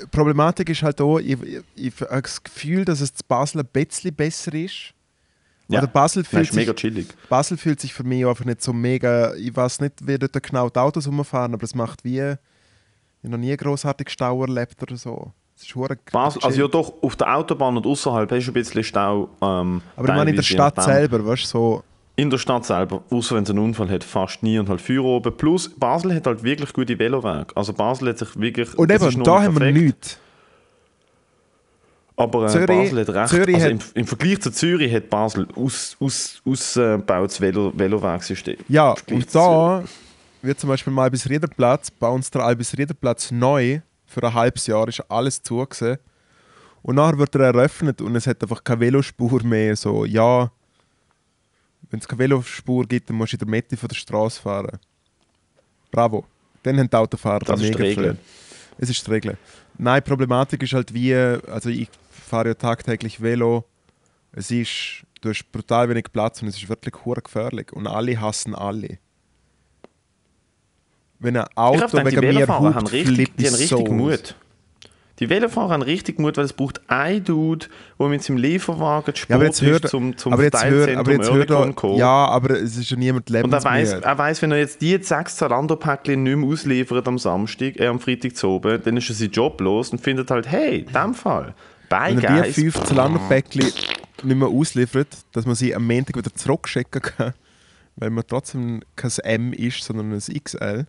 die 0.02 0.06
Problematik 0.06 0.68
ist 0.68 0.82
halt 0.82 1.00
auch, 1.00 1.18
ich, 1.18 1.40
ich, 1.42 1.62
ich 1.74 2.00
habe 2.00 2.22
das 2.22 2.42
Gefühl, 2.42 2.84
dass 2.84 3.00
es 3.00 3.14
zu 3.14 3.24
Basel 3.26 3.60
ein 3.60 3.68
bisschen 3.72 4.14
besser 4.14 4.54
ist. 4.54 4.94
Oder 5.68 5.86
Basel 5.86 6.22
Nein, 6.22 6.30
fühlt, 6.30 6.48
ist 6.48 6.54
mega 6.54 6.72
sich, 6.72 6.80
chillig. 6.80 7.06
Basel 7.28 7.56
fühlt 7.56 7.80
sich 7.80 7.94
für 7.94 8.02
mich 8.02 8.26
einfach 8.26 8.44
nicht 8.44 8.60
so 8.60 8.72
mega. 8.72 9.34
Ich 9.34 9.54
weiß 9.54 9.80
nicht, 9.80 10.04
wie 10.04 10.18
dort 10.18 10.42
genau 10.42 10.68
die 10.68 10.78
Autos 10.78 11.06
rumfahren, 11.06 11.54
aber 11.54 11.62
es 11.62 11.74
macht 11.74 12.04
wie. 12.04 12.18
Ich 12.18 13.24
habe 13.24 13.28
noch 13.28 13.38
nie 13.38 13.56
großartig 13.56 14.08
Stau 14.08 14.42
erlebt 14.42 14.82
oder 14.82 14.96
so. 14.96 15.32
Es 15.54 15.64
ist 15.64 16.10
Basel, 16.10 16.42
also 16.42 16.60
ja 16.60 16.68
doch, 16.68 16.94
auf 17.02 17.16
der 17.16 17.36
Autobahn 17.36 17.76
und 17.76 17.86
außerhalb 17.86 18.30
hast 18.32 18.46
du 18.46 18.50
ein 18.50 18.54
bisschen 18.54 18.82
Stau. 18.82 19.28
Ähm, 19.42 19.82
Aber 19.94 20.08
ich 20.08 20.14
meine 20.14 20.30
in 20.30 20.36
der 20.36 20.42
Stadt 20.42 20.82
selber, 20.82 21.24
weißt 21.24 21.44
du, 21.44 21.48
so. 21.48 21.84
In 22.16 22.28
der 22.28 22.38
Stadt 22.38 22.66
selber, 22.66 23.02
außer 23.10 23.36
wenn 23.36 23.44
es 23.44 23.50
einen 23.50 23.60
Unfall 23.60 23.88
hat, 23.88 24.04
fast 24.04 24.42
nie 24.42 24.58
und 24.58 24.68
halt 24.68 24.80
Feuer 24.80 25.04
oben. 25.04 25.34
Plus, 25.36 25.70
Basel 25.70 26.14
hat 26.14 26.26
halt 26.26 26.42
wirklich 26.42 26.72
gute 26.72 26.98
Velowege. 26.98 27.46
Also 27.54 27.72
Basel 27.72 28.08
hat 28.10 28.18
sich 28.18 28.38
wirklich... 28.38 28.76
Und 28.76 28.90
ist 28.90 29.02
eben, 29.02 29.24
da 29.24 29.42
haben 29.42 29.54
wir 29.54 29.60
perfekt, 29.60 29.84
nichts. 29.84 30.18
Aber 32.16 32.44
äh, 32.44 32.48
Zürich- 32.48 32.66
Basel 32.66 33.00
hat 33.00 33.08
recht. 33.08 33.28
Zürich 33.30 33.54
also 33.54 33.66
hat- 33.66 33.72
im, 33.72 33.80
im 33.94 34.06
Vergleich 34.06 34.40
zu 34.40 34.50
Zürich 34.52 34.92
hat 34.92 35.08
Basel 35.08 35.48
aus, 35.56 35.96
aus, 35.98 36.42
ausgebautes 36.44 37.40
Velo, 37.40 37.72
Velowegsystem. 37.74 38.56
Ja, 38.68 38.94
und 39.10 39.34
da 39.34 39.82
wird 40.42 40.60
zum 40.60 40.68
Beispiel 40.68 40.92
mal 40.92 41.10
bis 41.10 41.26
Riederplatz, 41.28 41.90
bei 41.90 42.08
uns 42.08 42.30
der 42.30 42.42
Albis 42.42 42.76
Riederplatz 42.76 43.30
neu, 43.30 43.80
für 44.04 44.22
ein 44.22 44.34
halbes 44.34 44.66
Jahr 44.66 44.86
ist 44.88 45.00
alles 45.08 45.42
zugesehen. 45.42 45.96
Und 46.82 46.96
nachher 46.96 47.18
wird 47.18 47.34
er 47.34 47.42
eröffnet 47.42 48.02
und 48.02 48.14
es 48.16 48.26
hat 48.26 48.42
einfach 48.42 48.62
keine 48.64 48.80
Velospur 48.80 49.42
mehr. 49.42 49.76
So, 49.76 50.04
ja, 50.04 50.50
wenn 51.90 52.00
es 52.00 52.08
keine 52.08 52.20
Velospur 52.20 52.86
gibt, 52.86 53.10
dann 53.10 53.16
musst 53.16 53.32
du 53.32 53.36
in 53.36 53.40
der 53.40 53.48
Mitte 53.48 53.76
von 53.76 53.88
der 53.88 53.96
Straße 53.96 54.40
fahren. 54.40 54.78
Bravo. 55.90 56.24
Dann 56.62 56.78
haben 56.78 56.90
die 56.90 56.96
Autofahrer 56.96 57.40
Das 57.40 57.60
mega 57.60 57.76
frei. 57.76 58.16
Es 58.78 58.90
ist 58.90 59.06
die 59.06 59.10
Regel. 59.10 59.36
Nein, 59.76 60.02
die 60.02 60.08
Problematik 60.08 60.62
ist 60.62 60.72
halt 60.72 60.94
wie, 60.94 61.14
also 61.14 61.68
ich 61.68 61.88
fahre 62.10 62.48
ja 62.48 62.54
tagtäglich 62.54 63.20
Velo. 63.20 63.64
Es 64.32 64.50
ist, 64.50 65.04
du 65.20 65.30
hast 65.30 65.50
brutal 65.50 65.88
wenig 65.88 66.06
Platz 66.12 66.42
und 66.42 66.48
es 66.48 66.56
ist 66.56 66.68
wirklich 66.68 66.94
hure 67.04 67.22
gefährlich. 67.22 67.72
Und 67.72 67.86
alle 67.86 68.20
hassen 68.20 68.54
alle. 68.54 68.98
Wenn 71.18 71.36
ein 71.36 71.44
Ich 71.50 71.56
Auto 71.56 71.86
gedacht, 71.86 72.12
die 72.12 72.16
wegen 72.16 72.34
mir 72.34 72.48
hupt, 72.48 72.92
richtig, 72.92 73.36
die 73.36 73.46
haben 73.46 73.54
ich 73.54 73.60
richtig 73.60 73.68
so 73.68 73.84
aus. 73.86 74.34
Die 75.20 75.28
Velofahrer 75.28 75.74
haben 75.74 75.82
richtig 75.82 76.18
Mut, 76.18 76.38
weil 76.38 76.46
es 76.46 76.54
braucht 76.54 76.80
ein 76.88 77.22
Dude, 77.22 77.66
der 77.98 78.08
mit 78.08 78.22
seinem 78.22 78.38
Lieferwagen 78.38 79.14
Ja, 79.28 79.36
aber 79.36 79.44
jetzt 79.44 79.58
Sport 79.58 79.70
hört, 79.70 79.84
ist 79.84 79.90
zum, 79.90 80.16
zum 80.16 80.32
aber 80.32 80.44
jetzt 80.44 80.64
hört, 80.64 80.96
aber 80.96 81.12
jetzt 81.12 81.30
hört 81.30 81.50
er, 81.50 81.96
ja, 81.96 82.26
aber 82.26 82.50
es 82.58 82.78
ist 82.78 82.90
ja 82.90 82.96
niemand 82.96 83.30
Und 83.30 83.52
er 83.52 83.62
weiß, 83.62 83.64
lebensmüde. 83.64 84.06
er 84.06 84.18
weiß, 84.18 84.42
wenn 84.42 84.52
er 84.52 84.58
jetzt 84.58 84.80
die 84.80 84.98
sechs 85.02 85.36
Zalando-Päckchen 85.36 86.22
nicht 86.22 86.36
mehr 86.36 86.48
ausliefert 86.48 87.06
am 87.06 87.18
Samstag, 87.18 87.78
äh, 87.78 87.86
am 87.86 88.00
Freitag 88.00 88.34
zu 88.34 88.48
oben, 88.48 88.80
dann 88.82 88.96
ist 88.96 89.10
er 89.10 89.14
seinen 89.14 89.30
Job 89.30 89.60
los 89.60 89.90
und 89.90 90.00
findet 90.00 90.30
halt, 90.30 90.48
hey, 90.48 90.86
in 90.86 90.92
dem 90.92 91.12
Fall, 91.12 91.54
bei 91.90 92.16
Wenn 92.16 92.24
er 92.24 92.42
die 92.42 92.52
fünf 92.52 92.82
Zalando-Päckchen 92.82 93.70
nicht 94.22 94.36
mehr 94.36 94.48
ausliefert, 94.48 95.08
dass 95.32 95.44
man 95.44 95.54
sie 95.54 95.74
am 95.74 95.86
Montag 95.86 96.16
wieder 96.16 96.34
zurückschicken 96.34 97.02
kann, 97.02 97.34
weil 97.96 98.08
man 98.08 98.24
trotzdem 98.26 98.80
kein 98.96 99.10
M 99.24 99.52
ist, 99.52 99.84
sondern 99.84 100.12
ein 100.12 100.18
XL. 100.18 100.86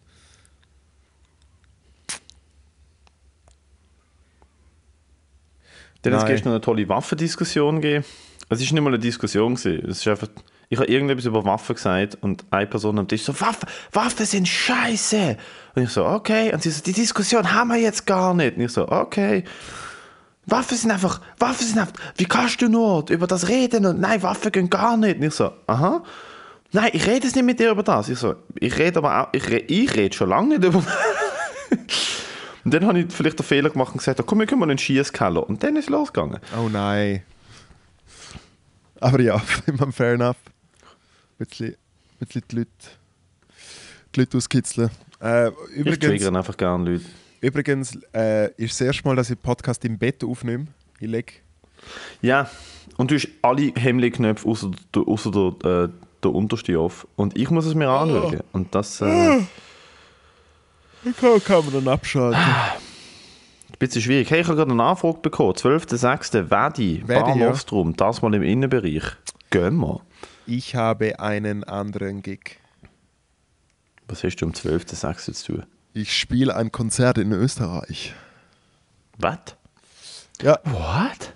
Dann 6.02 6.14
hat 6.14 6.24
es 6.24 6.28
gestern 6.28 6.50
eine 6.50 6.62
tolle 6.62 6.88
Waffendiskussion 6.90 7.82
gegeben. 7.82 8.06
Es 8.50 8.62
ist 8.62 8.72
nicht 8.72 8.82
mal 8.82 8.90
eine 8.90 9.00
Diskussion 9.00 9.56
gewesen. 9.56 9.90
Es 9.90 10.00
ist 10.00 10.08
einfach, 10.08 10.28
ich 10.70 10.78
habe 10.78 10.90
irgendetwas 10.90 11.26
über 11.26 11.46
Waffen 11.46 11.76
gesagt 11.76 12.18
und 12.22 12.44
eine 12.50 12.68
Person 12.68 13.00
am 13.00 13.08
Tisch 13.08 13.24
so, 13.24 13.40
Waffen, 13.40 13.68
Waffen 13.92 14.26
sind 14.26 14.48
scheiße. 14.48 15.38
Und 15.76 15.84
ich 15.84 15.90
so, 15.90 16.06
okay. 16.06 16.54
Und 16.54 16.62
sie 16.62 16.70
so, 16.70 16.82
die 16.82 16.94
Diskussion 16.94 17.54
haben 17.54 17.70
wir 17.70 17.78
jetzt 17.78 18.06
gar 18.06 18.34
nicht. 18.34 18.58
Und 18.58 18.64
ich 18.64 18.72
so, 18.72 18.88
okay. 18.90 19.44
Waffen 20.48 20.76
sind 20.76 20.92
einfach, 20.92 21.22
Waffen 21.40 21.66
sind 21.66 21.78
einfach, 21.78 21.94
wie 22.18 22.26
kannst 22.26 22.62
du 22.62 22.68
nur 22.68 23.10
über 23.10 23.28
das 23.28 23.48
reden? 23.48 23.86
Und 23.86 24.00
nein, 24.00 24.24
Waffen 24.24 24.52
gehen 24.52 24.70
gar 24.70 24.98
nicht. 24.98 25.18
Und 25.18 25.24
ich 25.24 25.34
so, 25.34 25.52
aha. 25.68 26.04
Nein, 26.74 26.90
ich 26.94 27.06
rede 27.06 27.26
jetzt 27.26 27.36
nicht 27.36 27.46
mit 27.46 27.60
dir 27.60 27.72
über 27.72 27.84
das. 27.84 28.10
Ich 28.10 28.18
so, 28.18 28.36
ich 28.60 28.78
rede 28.78 29.00
aber 29.00 29.22
auch, 29.22 29.28
ich, 29.34 29.48
re, 29.50 29.58
ich 29.58 29.96
rede 29.96 30.16
schon 30.16 30.30
lange 30.30 30.58
nicht 30.58 30.64
über 30.64 30.84
Und 32.64 32.74
dann 32.74 32.86
habe 32.86 33.00
ich 33.00 33.12
vielleicht 33.12 33.40
den 33.40 33.46
Fehler 33.46 33.70
gemacht 33.70 33.92
und 33.94 33.98
gesagt, 33.98 34.20
oh, 34.20 34.24
komm, 34.24 34.40
wir 34.40 34.46
gehen 34.46 34.60
mal 34.60 34.66
in 34.66 34.70
den 34.70 34.78
Schießkeller. 34.78 35.48
Und 35.48 35.64
dann 35.64 35.76
ist 35.76 35.86
es 35.86 35.90
losgegangen. 35.90 36.40
Oh 36.58 36.70
nein. 36.70 37.24
Aber 39.00 39.20
ja, 39.22 39.42
immer 39.66 39.92
fair 39.92 40.14
enough. 40.14 40.38
Ein 41.40 41.46
bisschen, 41.48 41.70
ein 42.20 42.28
bisschen 42.28 42.44
die 42.52 42.56
Leute, 42.58 42.70
die 44.16 44.20
Leute 44.20 44.38
auskitzeln. 44.38 44.92
Äh, 45.22 45.50
Ich 45.50 45.54
übrigens, 45.78 46.00
triggere 46.06 46.38
einfach 46.38 46.58
gerne 46.58 46.92
Leute. 46.92 47.06
übrigens 47.42 47.98
äh, 48.14 48.52
ist 48.58 48.80
das 48.80 48.82
erste 48.82 49.04
Mal, 49.08 49.16
dass 49.16 49.30
ich 49.30 49.38
den 49.38 49.42
Podcast 49.42 49.84
im 49.86 49.98
Bett 49.98 50.24
aufnehme. 50.24 50.68
Ich 51.00 51.08
lege 51.08 51.34
Ja, 52.22 52.50
und 52.98 53.10
du 53.10 53.16
hast 53.16 53.28
alle 53.42 53.72
Hemmli-Knöpfe 53.76 54.48
außer, 54.48 54.70
außer 54.96 55.32
der, 55.32 55.86
äh, 55.86 55.90
der 56.24 56.32
unterste 56.32 56.78
auf. 56.78 57.08
Und 57.16 57.36
ich 57.36 57.50
muss 57.50 57.66
es 57.66 57.74
mir 57.74 57.90
anschauen. 57.90 58.42
Und 58.52 58.76
das 58.76 59.02
äh, 59.02 59.06
ein 59.06 59.48
kann, 61.20 61.44
kann 61.44 61.66
man 61.66 61.74
dann 61.74 61.88
abschalten. 61.88 62.40
bisschen 63.80 64.02
schwierig. 64.02 64.30
Hey, 64.30 64.42
ich 64.42 64.48
habe 64.48 64.58
gerade 64.58 64.72
eine 64.72 64.84
Anfrage 64.84 65.20
bekommen. 65.20 65.54
12.06. 65.54 66.50
Wedi, 66.50 67.04
Bar 67.06 67.36
ja. 67.36 67.52
Das 67.98 68.22
mal 68.22 68.34
im 68.34 68.44
Innenbereich. 68.44 69.04
Gehen 69.50 69.78
wir. 69.78 70.02
Ich 70.46 70.76
habe 70.76 71.20
einen 71.20 71.64
anderen 71.64 72.22
Gig. 72.22 72.58
Was 74.08 74.24
hast 74.24 74.38
du 74.38 74.46
am 74.46 74.52
12.06. 74.52 75.34
zu 75.34 75.54
tun? 75.54 75.66
Ich 75.94 76.18
spiele 76.18 76.56
ein 76.56 76.72
Konzert 76.72 77.18
in 77.18 77.32
Österreich. 77.32 78.14
Was? 79.18 79.38
Ja, 80.42 80.60
What? 80.64 81.34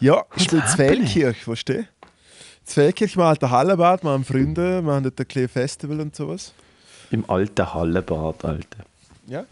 ja 0.00 0.24
also 0.30 0.56
in 0.56 0.62
happening? 0.62 1.06
Zfeldkirch, 1.06 1.44
verstehst 1.44 1.88
du? 2.00 2.06
In 2.08 2.66
Zfeldkirch, 2.66 3.16
wir 3.16 3.22
haben 3.24 3.30
alter 3.30 3.50
Hallenbad, 3.50 4.02
wir 4.04 4.10
haben 4.10 4.24
Freunde, 4.24 4.82
wir 4.82 4.92
haben 4.92 5.04
dort 5.04 5.20
ein 5.20 5.28
kleines 5.28 5.52
Festival 5.52 6.00
und 6.00 6.14
sowas. 6.16 6.52
Im 7.10 7.28
alten 7.30 7.72
Hallebad, 7.74 8.44
Alter. 8.44 8.84
Ja. 9.26 9.44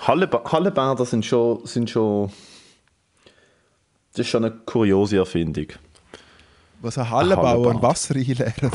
Halleba 0.00 0.42
Hallebäder 0.52 1.04
sind 1.04 1.24
schon, 1.24 1.64
sind 1.66 1.90
schon. 1.90 2.30
Das 4.12 4.20
ist 4.20 4.28
schon 4.28 4.44
eine 4.44 4.54
kuriose 4.54 5.16
Erfindung. 5.18 5.66
Was 6.80 6.96
ein 6.98 7.04
ein 7.04 7.10
Hallenbad. 7.10 7.82
Wasser 7.82 8.14
einleeren. 8.16 8.70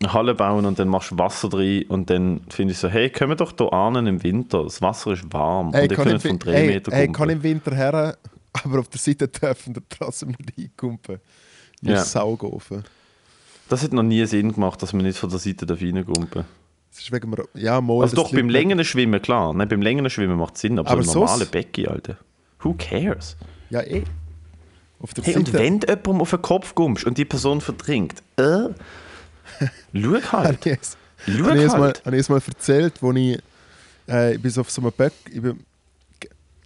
Eine 0.00 0.12
Halle 0.14 0.34
bauen 0.34 0.66
und 0.66 0.78
dann 0.78 0.88
machst 0.88 1.12
du 1.12 1.18
Wasser 1.18 1.48
drin 1.48 1.84
und 1.88 2.10
dann 2.10 2.40
finde 2.48 2.72
ich 2.72 2.78
so, 2.78 2.88
hey, 2.88 3.08
können 3.08 3.30
wir 3.30 3.36
doch 3.36 3.52
hier 3.56 3.72
ahnen 3.72 4.06
im 4.08 4.22
Winter. 4.24 4.64
Das 4.64 4.82
Wasser 4.82 5.12
ist 5.12 5.32
warm 5.32 5.72
Hey, 5.72 5.84
und 5.84 5.90
ihr 5.92 5.96
kann, 5.96 6.06
könnt 6.08 6.24
im, 6.24 6.30
von 6.40 6.40
Wi- 6.40 6.50
3 6.50 6.52
hey, 6.58 6.66
Meter 6.66 6.92
hey, 6.92 7.06
kumpen. 7.06 7.12
kann 7.18 7.30
im 7.30 7.42
Winter 7.44 7.74
her, 7.74 8.18
aber 8.64 8.80
auf 8.80 8.88
der 8.88 8.98
Seite 8.98 9.28
dürfen 9.28 9.76
wir 9.76 9.82
trotzdem 9.88 10.30
nicht 10.30 10.58
reinkumpen. 10.58 11.20
Das 11.82 11.92
Ja. 11.94 12.02
ist 12.02 12.12
saugofen. 12.12 12.84
Das 13.68 13.82
hat 13.82 13.92
noch 13.92 14.02
nie 14.02 14.24
Sinn 14.26 14.52
gemacht, 14.52 14.82
dass 14.82 14.92
man 14.92 15.04
nicht 15.04 15.18
von 15.18 15.30
der 15.30 15.38
Seite 15.38 15.66
Es 15.70 16.98
ist 17.00 17.12
wegen 17.12 17.30
dem, 17.30 17.44
ja, 17.54 17.80
mal, 17.80 18.02
Also 18.02 18.16
doch, 18.16 18.32
beim 18.32 18.48
längeren 18.50 18.84
Schwimmen, 18.84 19.20
klar. 19.22 19.54
Nein, 19.54 19.68
beim 19.68 19.80
längeren 19.82 20.10
Schwimmen 20.10 20.36
macht 20.38 20.58
Sinn, 20.58 20.78
aber, 20.78 20.90
Aber 20.90 21.02
so 21.02 21.10
ein 21.12 21.14
normale 21.14 21.38
sonst- 21.38 21.50
Becken, 21.52 21.88
Alter. 21.88 22.16
Who 22.60 22.74
cares? 22.78 23.36
Ja, 23.70 23.80
eh. 23.82 24.04
Auf 25.00 25.14
der 25.14 25.24
Hey, 25.24 25.36
und 25.36 25.52
wenn 25.52 25.80
du 25.80 25.86
jemandem 25.88 26.20
auf 26.20 26.30
den 26.30 26.42
Kopf 26.42 26.74
kommst 26.74 27.04
und 27.06 27.18
die 27.18 27.24
Person 27.24 27.60
verdrinkt, 27.60 28.22
äh, 28.36 28.68
schau 29.94 30.12
halt. 30.32 30.32
Habe 30.32 30.58
ich 30.64 30.66
es 30.80 30.96
Schau 31.26 31.44
habe 31.46 31.58
ich 31.58 31.64
es 31.64 31.72
mal, 31.72 31.80
halt. 31.82 32.04
habe 32.04 32.16
es 32.16 32.28
mal 32.28 32.42
erzählt, 32.46 32.94
wo 33.00 33.12
ich, 33.12 33.38
äh, 34.08 34.34
ich 34.34 34.42
bin 34.42 34.52
auf 34.58 34.70
so 34.70 34.82
einem 34.82 34.92
Böck, 34.92 35.12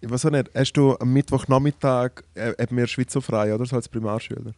ich 0.00 0.10
weiß 0.10 0.26
auch 0.26 0.30
nicht, 0.30 0.50
hast 0.54 0.72
du 0.74 0.96
am 0.98 1.12
Mittwochnachmittag, 1.12 2.24
äh, 2.34 2.52
haben 2.60 2.76
wir 2.76 2.86
Schweizer 2.86 3.22
frei, 3.22 3.54
oder? 3.54 3.64
So 3.64 3.76
als 3.76 3.88
Primarschüler. 3.88 4.52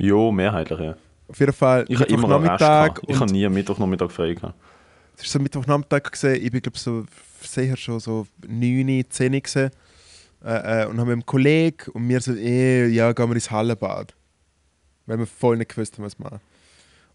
Jo, 0.00 0.32
mehrheitlich, 0.32 0.80
ja. 0.80 0.96
Auf 1.28 1.38
jeden 1.38 1.52
Fall 1.52 1.84
Ich 1.88 2.00
habe 2.00 2.10
Mittwochnachmittag 2.10 2.94
gehabt. 2.94 3.10
Ich 3.10 3.20
habe 3.20 3.32
nie 3.32 3.46
am 3.46 3.52
Mittwochnachmittag 3.52 4.10
frei 4.10 4.34
gehabt. 4.34 4.54
es 5.16 5.24
ist 5.24 5.32
so 5.32 5.38
Mittwochnachmittag 5.38 6.10
gesehen, 6.10 6.42
ich 6.42 6.50
bin 6.50 6.62
glaube 6.62 6.78
so 6.78 7.04
sicher 7.42 7.76
schon 7.76 8.00
so 8.00 8.26
9, 8.46 9.04
10 9.08 9.42
gesehen 9.42 9.70
äh, 10.44 10.82
äh, 10.82 10.86
und 10.86 10.98
haben 10.98 11.06
mit 11.06 11.12
einem 11.12 11.26
Kollegen 11.26 11.90
und 11.92 12.08
wir 12.08 12.20
so, 12.20 12.34
eh, 12.34 12.86
ja, 12.86 13.12
gehen 13.12 13.28
wir 13.28 13.34
ins 13.34 13.50
Hallenbad. 13.50 14.14
Weil 15.06 15.18
wir 15.18 15.26
voll 15.26 15.58
nicht 15.58 15.74
gewusst 15.74 15.98
haben, 15.98 16.04
was 16.04 16.18
wir 16.18 16.24
machen. 16.24 16.40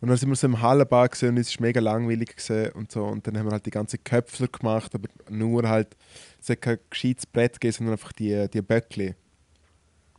Und 0.01 0.09
dann 0.09 0.17
sind 0.17 0.29
wir 0.29 0.35
so 0.35 0.45
im 0.45 0.61
Hallenbad 0.61 1.11
gesehen 1.11 1.29
und 1.29 1.37
es 1.37 1.57
war 1.57 1.65
mega 1.65 1.79
langweilig 1.79 2.35
und 2.75 2.91
so. 2.91 3.03
Und 3.03 3.25
dann 3.25 3.37
haben 3.37 3.47
wir 3.47 3.51
halt 3.51 3.65
die 3.65 3.71
ganze 3.71 3.97
Köpfler 3.97 4.47
gemacht, 4.47 4.93
aber 4.93 5.09
nur 5.29 5.67
halt, 5.67 5.95
es 6.39 6.49
hat 6.49 6.61
kein 6.61 6.77
gescheites 6.89 7.25
Brett 7.25 7.53
gegeben, 7.53 7.73
sondern 7.73 7.93
einfach 7.93 8.11
die, 8.11 8.47
die 8.53 8.61
Böckli. 8.61 9.15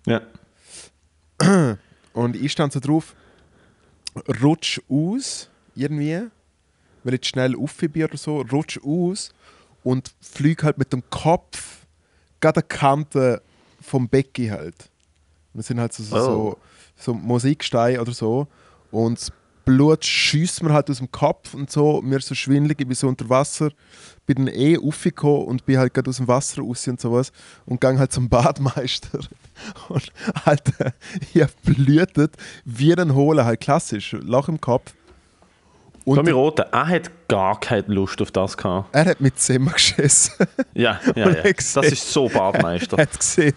Ja. 0.06 0.22
Und 2.16 2.34
ich 2.34 2.50
stand 2.50 2.72
so 2.72 2.80
drauf, 2.80 3.14
rutsch 4.42 4.80
aus, 4.88 5.50
irgendwie, 5.74 6.22
weil 7.04 7.14
ich 7.14 7.26
schnell 7.26 7.54
auf 7.54 7.76
bin 7.76 8.04
oder 8.04 8.16
so, 8.16 8.40
rutsch 8.40 8.78
aus 8.82 9.34
und 9.84 10.14
flieg 10.22 10.62
halt 10.62 10.78
mit 10.78 10.94
dem 10.94 11.02
Kopf 11.10 11.84
gerade 12.40 12.60
an 12.62 12.66
die 12.70 12.74
Kante 12.74 13.42
vom 13.82 14.08
Becken 14.08 14.50
halt. 14.50 14.88
Und 15.52 15.58
das 15.58 15.66
sind 15.66 15.78
halt 15.78 15.92
so, 15.92 16.02
so, 16.04 16.16
Oh. 16.16 16.20
so, 16.20 16.58
so 16.96 17.14
Musiksteine 17.14 18.00
oder 18.00 18.12
so. 18.12 18.46
Und 18.90 19.30
Blut 19.66 20.04
schießt 20.04 20.62
mir 20.62 20.72
halt 20.72 20.88
aus 20.88 20.98
dem 20.98 21.10
Kopf 21.10 21.52
und 21.52 21.70
so, 21.70 22.00
mir 22.00 22.20
so 22.20 22.36
schwindelig, 22.36 22.80
ich 22.80 22.86
bin 22.86 22.94
so 22.94 23.08
unter 23.08 23.28
Wasser, 23.28 23.70
bin 24.24 24.46
dann 24.46 24.54
eh 24.54 24.78
aufgekommen 24.78 25.44
und 25.46 25.66
bin 25.66 25.76
halt 25.76 25.92
gerade 25.92 26.08
aus 26.08 26.18
dem 26.18 26.28
Wasser 26.28 26.62
raus 26.62 26.86
und 26.86 27.00
sowas 27.00 27.32
und 27.66 27.80
gang 27.80 27.98
halt 27.98 28.12
zum 28.12 28.28
Badmeister. 28.28 29.18
Und 29.88 30.12
Alter, 30.44 30.92
ich 31.32 31.42
hab 31.42 31.50
blühtet 31.62 32.36
wie 32.64 32.94
ein 32.94 33.14
Hohlen, 33.14 33.44
halt 33.44 33.60
klassisch, 33.60 34.12
Loch 34.12 34.48
im 34.48 34.60
Kopf. 34.60 34.92
Und 36.04 36.16
Tommy 36.16 36.30
Rote, 36.30 36.68
er 36.70 36.86
hat 36.86 37.10
gar 37.26 37.58
keine 37.58 37.86
Lust 37.88 38.22
auf 38.22 38.30
das 38.30 38.56
gehabt. 38.56 38.94
er 38.94 39.06
hat 39.06 39.20
mit 39.20 39.38
Zimmer 39.40 39.72
geschissen. 39.72 40.34
Ja, 40.74 41.00
ja, 41.16 41.30
ja. 41.30 41.34
er 41.36 41.52
Das 41.54 41.76
ist 41.76 42.12
so 42.12 42.28
Badmeister. 42.28 42.98
er 42.98 43.02
hat 43.02 43.18
gesehen, 43.18 43.54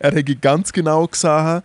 er 0.00 0.16
hat 0.16 0.40
ganz 0.40 0.72
genau 0.72 1.06
gesehen, 1.06 1.62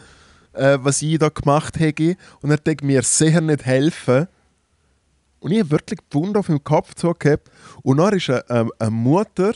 äh, 0.54 0.78
was 0.82 1.02
ich 1.02 1.18
da 1.20 1.30
gemacht 1.30 1.80
habe 1.80 2.16
und 2.42 2.52
er 2.52 2.58
hat 2.58 2.84
mir 2.84 3.02
sicher 3.04 3.42
nicht 3.42 3.66
helfen. 3.66 4.28
Und 5.40 5.52
ich 5.52 5.60
habe 5.60 5.72
wirklich 5.72 6.00
die 6.12 6.16
Wunde 6.16 6.40
auf 6.40 6.50
meinem 6.50 6.64
Kopf 6.64 6.96
zugehabt. 6.96 7.50
Und 7.82 7.98
dann 7.98 8.14
ist 8.14 8.30
eine, 8.30 8.50
eine, 8.50 8.70
eine 8.78 8.92
Mutter 8.92 9.54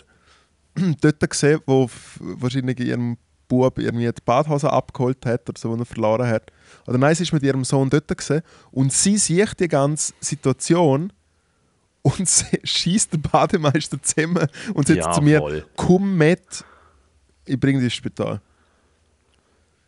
dort 1.02 1.30
gesehen, 1.30 1.60
die 1.68 1.88
wahrscheinlich 2.20 2.80
ihrem 2.80 3.18
Bub 3.48 3.78
irgendwie 3.78 4.06
die 4.06 4.22
Badhose 4.26 4.72
abgeholt 4.72 5.26
hat 5.26 5.50
oder 5.50 5.60
so, 5.60 5.76
die 5.76 5.82
er 5.82 5.86
verloren 5.86 6.28
hat. 6.28 6.52
Oder 6.88 6.98
nein, 6.98 7.14
sie 7.16 7.24
ist 7.24 7.34
mit 7.34 7.44
ihrem 7.44 7.64
Sohn 7.64 7.90
dort 7.90 8.18
gesehen 8.18 8.42
und 8.72 8.92
sie 8.94 9.18
sieht 9.18 9.60
die 9.60 9.68
ganze 9.68 10.14
Situation 10.22 11.12
und 12.02 12.28
schießt 12.64 13.14
den 13.14 13.22
Bademeister 13.22 14.02
zusammen 14.02 14.48
und 14.74 14.88
sagt 14.88 15.00
Ja, 15.00 15.12
zu 15.12 15.22
mir, 15.22 15.40
voll. 15.40 15.66
komm 15.76 16.18
mit, 16.18 16.66
ich 17.46 17.60
bringe 17.60 17.80
dich 17.80 17.86
ins 17.86 17.94
Spital. 17.94 18.42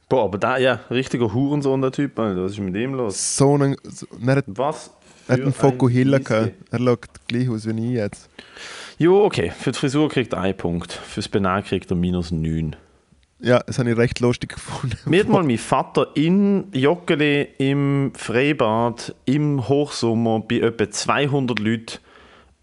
Boah, 0.08 0.26
aber 0.26 0.38
da, 0.38 0.58
ja, 0.58 0.82
richtiger 0.92 1.34
Hurensohn, 1.34 1.82
der 1.82 1.92
Typ, 1.92 2.18
Alter. 2.20 2.44
Was 2.44 2.52
ist 2.54 2.60
mit 2.60 2.76
dem 2.76 2.94
los? 2.94 3.38
So 3.38 3.56
einen, 3.56 3.76
so, 3.84 4.06
er 4.26 4.36
hat, 4.36 4.46
Was? 4.48 4.92
er 5.28 5.34
hat 5.34 5.42
einen 5.42 5.54
Fokuhila 5.54 6.20
gehabt. 6.20 6.54
Er 6.72 6.80
schaut 6.80 7.08
gleich 7.28 7.50
aus 7.50 7.68
wie 7.68 7.86
ich 7.88 7.94
jetzt. 7.94 8.30
Jo, 8.98 9.26
okay. 9.26 9.52
Für 9.58 9.72
die 9.72 9.80
Frisur 9.80 10.08
kriegt 10.10 10.34
er 10.34 10.42
einen 10.42 10.56
Punkt. 10.56 10.92
Fürs 10.94 11.28
Benehmen 11.28 11.64
kriegt 11.64 11.90
er 11.92 11.98
minus 11.98 12.32
9. 12.32 12.76
Ja, 13.40 13.60
das 13.60 13.80
habe 13.80 13.92
ich 13.92 13.98
recht 13.98 14.20
lustig 14.22 14.54
gefunden. 14.54 14.98
Mir 15.06 15.22
hat 15.22 15.30
mal 15.30 15.44
mein 15.44 15.58
Vater 15.58 16.08
in 16.14 16.72
Joggeli 16.72 17.50
im 17.58 18.14
Freibad 18.16 19.14
im 19.26 19.68
Hochsommer 19.68 20.40
bei 20.40 20.60
etwa 20.60 20.90
200 20.90 21.60
Leuten 21.60 21.98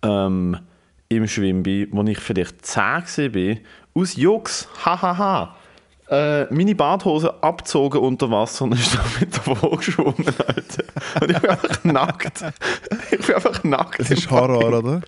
ähm, 0.03 0.57
im 1.09 1.29
Schwimmbad, 1.29 1.89
wo 1.91 2.03
ich 2.05 2.19
vielleicht 2.19 2.65
10 2.65 3.35
war, 3.35 3.57
aus 3.95 4.17
Jux, 4.17 4.69
hahaha, 4.85 5.55
äh, 6.13 6.47
meine 6.53 6.75
Badhose 6.75 7.43
abgezogen 7.43 8.01
unter 8.01 8.31
Wasser 8.31 8.65
und 8.65 8.75
ist 8.75 8.95
dann 8.97 9.05
mit 9.19 9.35
der 9.35 9.47
Woge 9.47 9.77
geschwommen, 9.79 10.27
Alter. 10.47 10.85
Und 11.21 11.31
ich 11.31 11.39
bin 11.39 11.51
einfach 11.51 11.85
nackt. 11.85 12.45
Ich 13.11 13.27
bin 13.27 13.35
einfach 13.35 13.65
nackt. 13.65 14.01
Das 14.01 14.11
ist 14.11 14.31
Horror, 14.31 14.79
oder? 14.79 15.01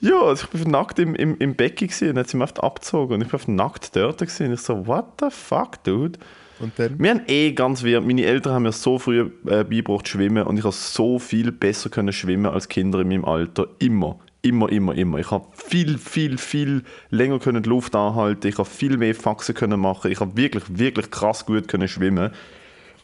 Ja, 0.00 0.20
also 0.20 0.46
ich 0.52 0.62
bin 0.62 0.70
nackt 0.70 0.98
im, 0.98 1.14
im, 1.14 1.36
im 1.38 1.54
Becken 1.54 1.88
gewesen, 1.88 2.10
und 2.10 2.18
hat 2.18 2.28
sie 2.28 2.38
mich 2.38 2.48
einfach 2.48 2.62
abgezogen 2.62 3.14
und 3.14 3.20
ich 3.20 3.28
bin 3.28 3.38
einfach 3.38 3.48
nackt 3.48 3.94
dort 3.96 4.18
gewesen. 4.18 4.46
Und 4.46 4.54
ich 4.54 4.60
so, 4.60 4.86
what 4.86 5.06
the 5.20 5.28
fuck, 5.30 5.82
dude? 5.84 6.18
Und 6.58 6.78
dann? 6.78 6.98
Wir 6.98 7.10
haben 7.10 7.22
eh 7.26 7.52
ganz 7.52 7.82
wir, 7.82 8.00
meine 8.00 8.24
Eltern 8.24 8.54
haben 8.54 8.62
mir 8.62 8.72
so 8.72 8.98
früh 8.98 9.20
äh, 9.20 9.64
beigebracht 9.64 10.06
zu 10.06 10.12
schwimmen 10.12 10.46
und 10.46 10.56
ich 10.56 10.64
habe 10.64 10.74
so 10.74 11.18
viel 11.18 11.52
besser 11.52 11.90
können 11.90 12.12
schwimmen 12.12 12.50
als 12.50 12.68
Kinder 12.68 13.00
in 13.00 13.08
meinem 13.08 13.24
Alter. 13.26 13.66
Immer, 13.78 14.18
immer, 14.44 14.70
immer, 14.70 14.94
immer. 14.94 15.18
Ich 15.18 15.30
habe 15.30 15.46
viel, 15.54 15.98
viel, 15.98 16.38
viel 16.38 16.84
länger 17.10 17.38
können 17.38 17.62
die 17.62 17.68
Luft 17.68 17.96
anhalten. 17.96 18.46
Ich 18.46 18.58
habe 18.58 18.68
viel 18.68 18.96
mehr 18.96 19.14
Faxen 19.14 19.54
können 19.54 19.80
machen. 19.80 20.10
Ich 20.10 20.20
habe 20.20 20.36
wirklich, 20.36 20.64
wirklich 20.68 21.10
krass 21.10 21.46
gut 21.46 21.66
können 21.68 21.88
schwimmen. 21.88 22.30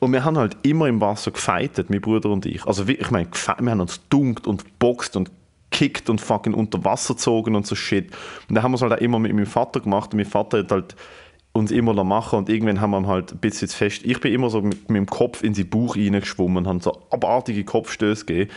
Und 0.01 0.13
wir 0.13 0.25
haben 0.25 0.39
halt 0.39 0.57
immer 0.63 0.87
im 0.87 1.01
Wasser 1.01 1.31
gefeitet, 1.31 1.91
mein 1.91 2.01
Bruder 2.01 2.31
und 2.31 2.47
ich. 2.47 2.65
Also 2.67 2.87
ich 2.87 3.11
meine, 3.11 3.29
wir 3.59 3.71
haben 3.71 3.81
uns 3.81 4.01
dunkt 4.09 4.47
und 4.47 4.79
boxt 4.79 5.17
und 5.17 5.31
kickt 5.71 6.11
und 6.11 6.21
fucking 6.21 6.55
unter 6.55 6.85
Wasser 6.85 7.15
gezogen 7.15 7.55
und 7.55 7.67
so 7.67 7.75
shit. 7.75 8.11
Und 8.49 8.55
dann 8.55 8.63
haben 8.63 8.73
wir 8.73 8.77
es 8.77 8.83
halt 8.83 8.93
auch 8.93 8.99
immer 8.99 9.19
mit 9.19 9.33
meinem 9.33 9.47
Vater 9.47 9.81
gemacht 9.81 10.13
und 10.13 10.19
mein 10.19 10.27
Vater 10.27 10.59
hat 10.59 10.73
halt 10.73 10.97
uns 11.53 11.71
immer 11.71 11.95
noch 11.95 12.05
machen 12.05 12.39
und 12.39 12.49
irgendwann 12.49 12.81
haben 12.81 12.91
wir 12.91 13.07
halt 13.07 13.33
ein 13.33 13.39
bisschen 13.39 13.69
fest. 13.69 14.03
Ich 14.05 14.21
bin 14.21 14.33
immer 14.33 14.51
so 14.51 14.63
mit, 14.63 14.89
mit 14.89 14.99
dem 14.99 15.07
Kopf 15.07 15.43
in 15.43 15.55
seinen 15.55 15.69
Bauch 15.69 15.97
reingeschwommen 15.97 16.59
und 16.59 16.69
habe 16.69 16.83
so 16.83 17.03
abartige 17.11 17.65
Kopfstöße 17.65 18.25
gegeben. 18.25 18.51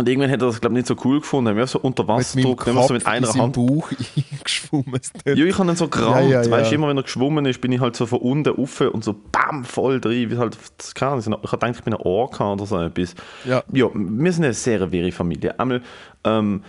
Und 0.00 0.08
irgendwann 0.08 0.30
hat 0.30 0.40
er 0.40 0.46
das, 0.46 0.60
glaube 0.60 0.74
ich, 0.74 0.78
nicht 0.78 0.86
so 0.86 0.96
cool 1.04 1.20
gefunden. 1.20 1.46
Dann 1.46 1.54
haben 1.54 1.58
wir 1.58 1.66
so 1.66 1.78
unter 1.78 2.04
meinem 2.04 2.20
Wasserdruck, 2.20 2.64
dann 2.64 2.74
wir 2.74 2.80
Kopf 2.80 2.88
so 2.88 2.94
mit 2.94 3.06
einer 3.06 3.34
Hand 3.34 3.54
Bauch 3.54 3.90
eingeschwommen. 4.32 5.00
ja, 5.26 5.34
ich 5.34 5.58
habe 5.58 5.70
ihn 5.70 5.76
so 5.76 5.88
gerammt. 5.88 6.30
Ja, 6.30 6.42
ja. 6.42 6.50
Weißt 6.50 6.70
du, 6.70 6.74
immer 6.74 6.88
wenn 6.88 6.96
er 6.96 7.02
geschwommen 7.02 7.44
ist, 7.44 7.60
bin 7.60 7.70
ich 7.70 7.80
halt 7.80 7.96
so 7.96 8.06
von 8.06 8.20
unten 8.20 8.48
rauf 8.48 8.80
und 8.80 9.04
so 9.04 9.14
bam, 9.30 9.62
voll 9.64 10.00
drin. 10.00 10.30
Wie 10.30 10.38
halt, 10.38 10.56
das 10.78 10.94
kann, 10.94 11.18
ich 11.18 11.26
habe 11.26 11.46
gedacht, 11.46 11.76
ich 11.76 11.84
bin 11.84 11.92
ein 11.92 12.00
Orca 12.00 12.50
oder 12.54 12.64
so 12.64 12.80
etwas. 12.80 13.14
Ja. 13.44 13.62
ja, 13.72 13.88
wir 13.92 14.32
sind 14.32 14.44
eine 14.44 14.54
sehr 14.54 14.90
wirre 14.90 15.12
Familie. 15.12 15.60
Einmal, 15.60 15.82
ähm, 16.24 16.62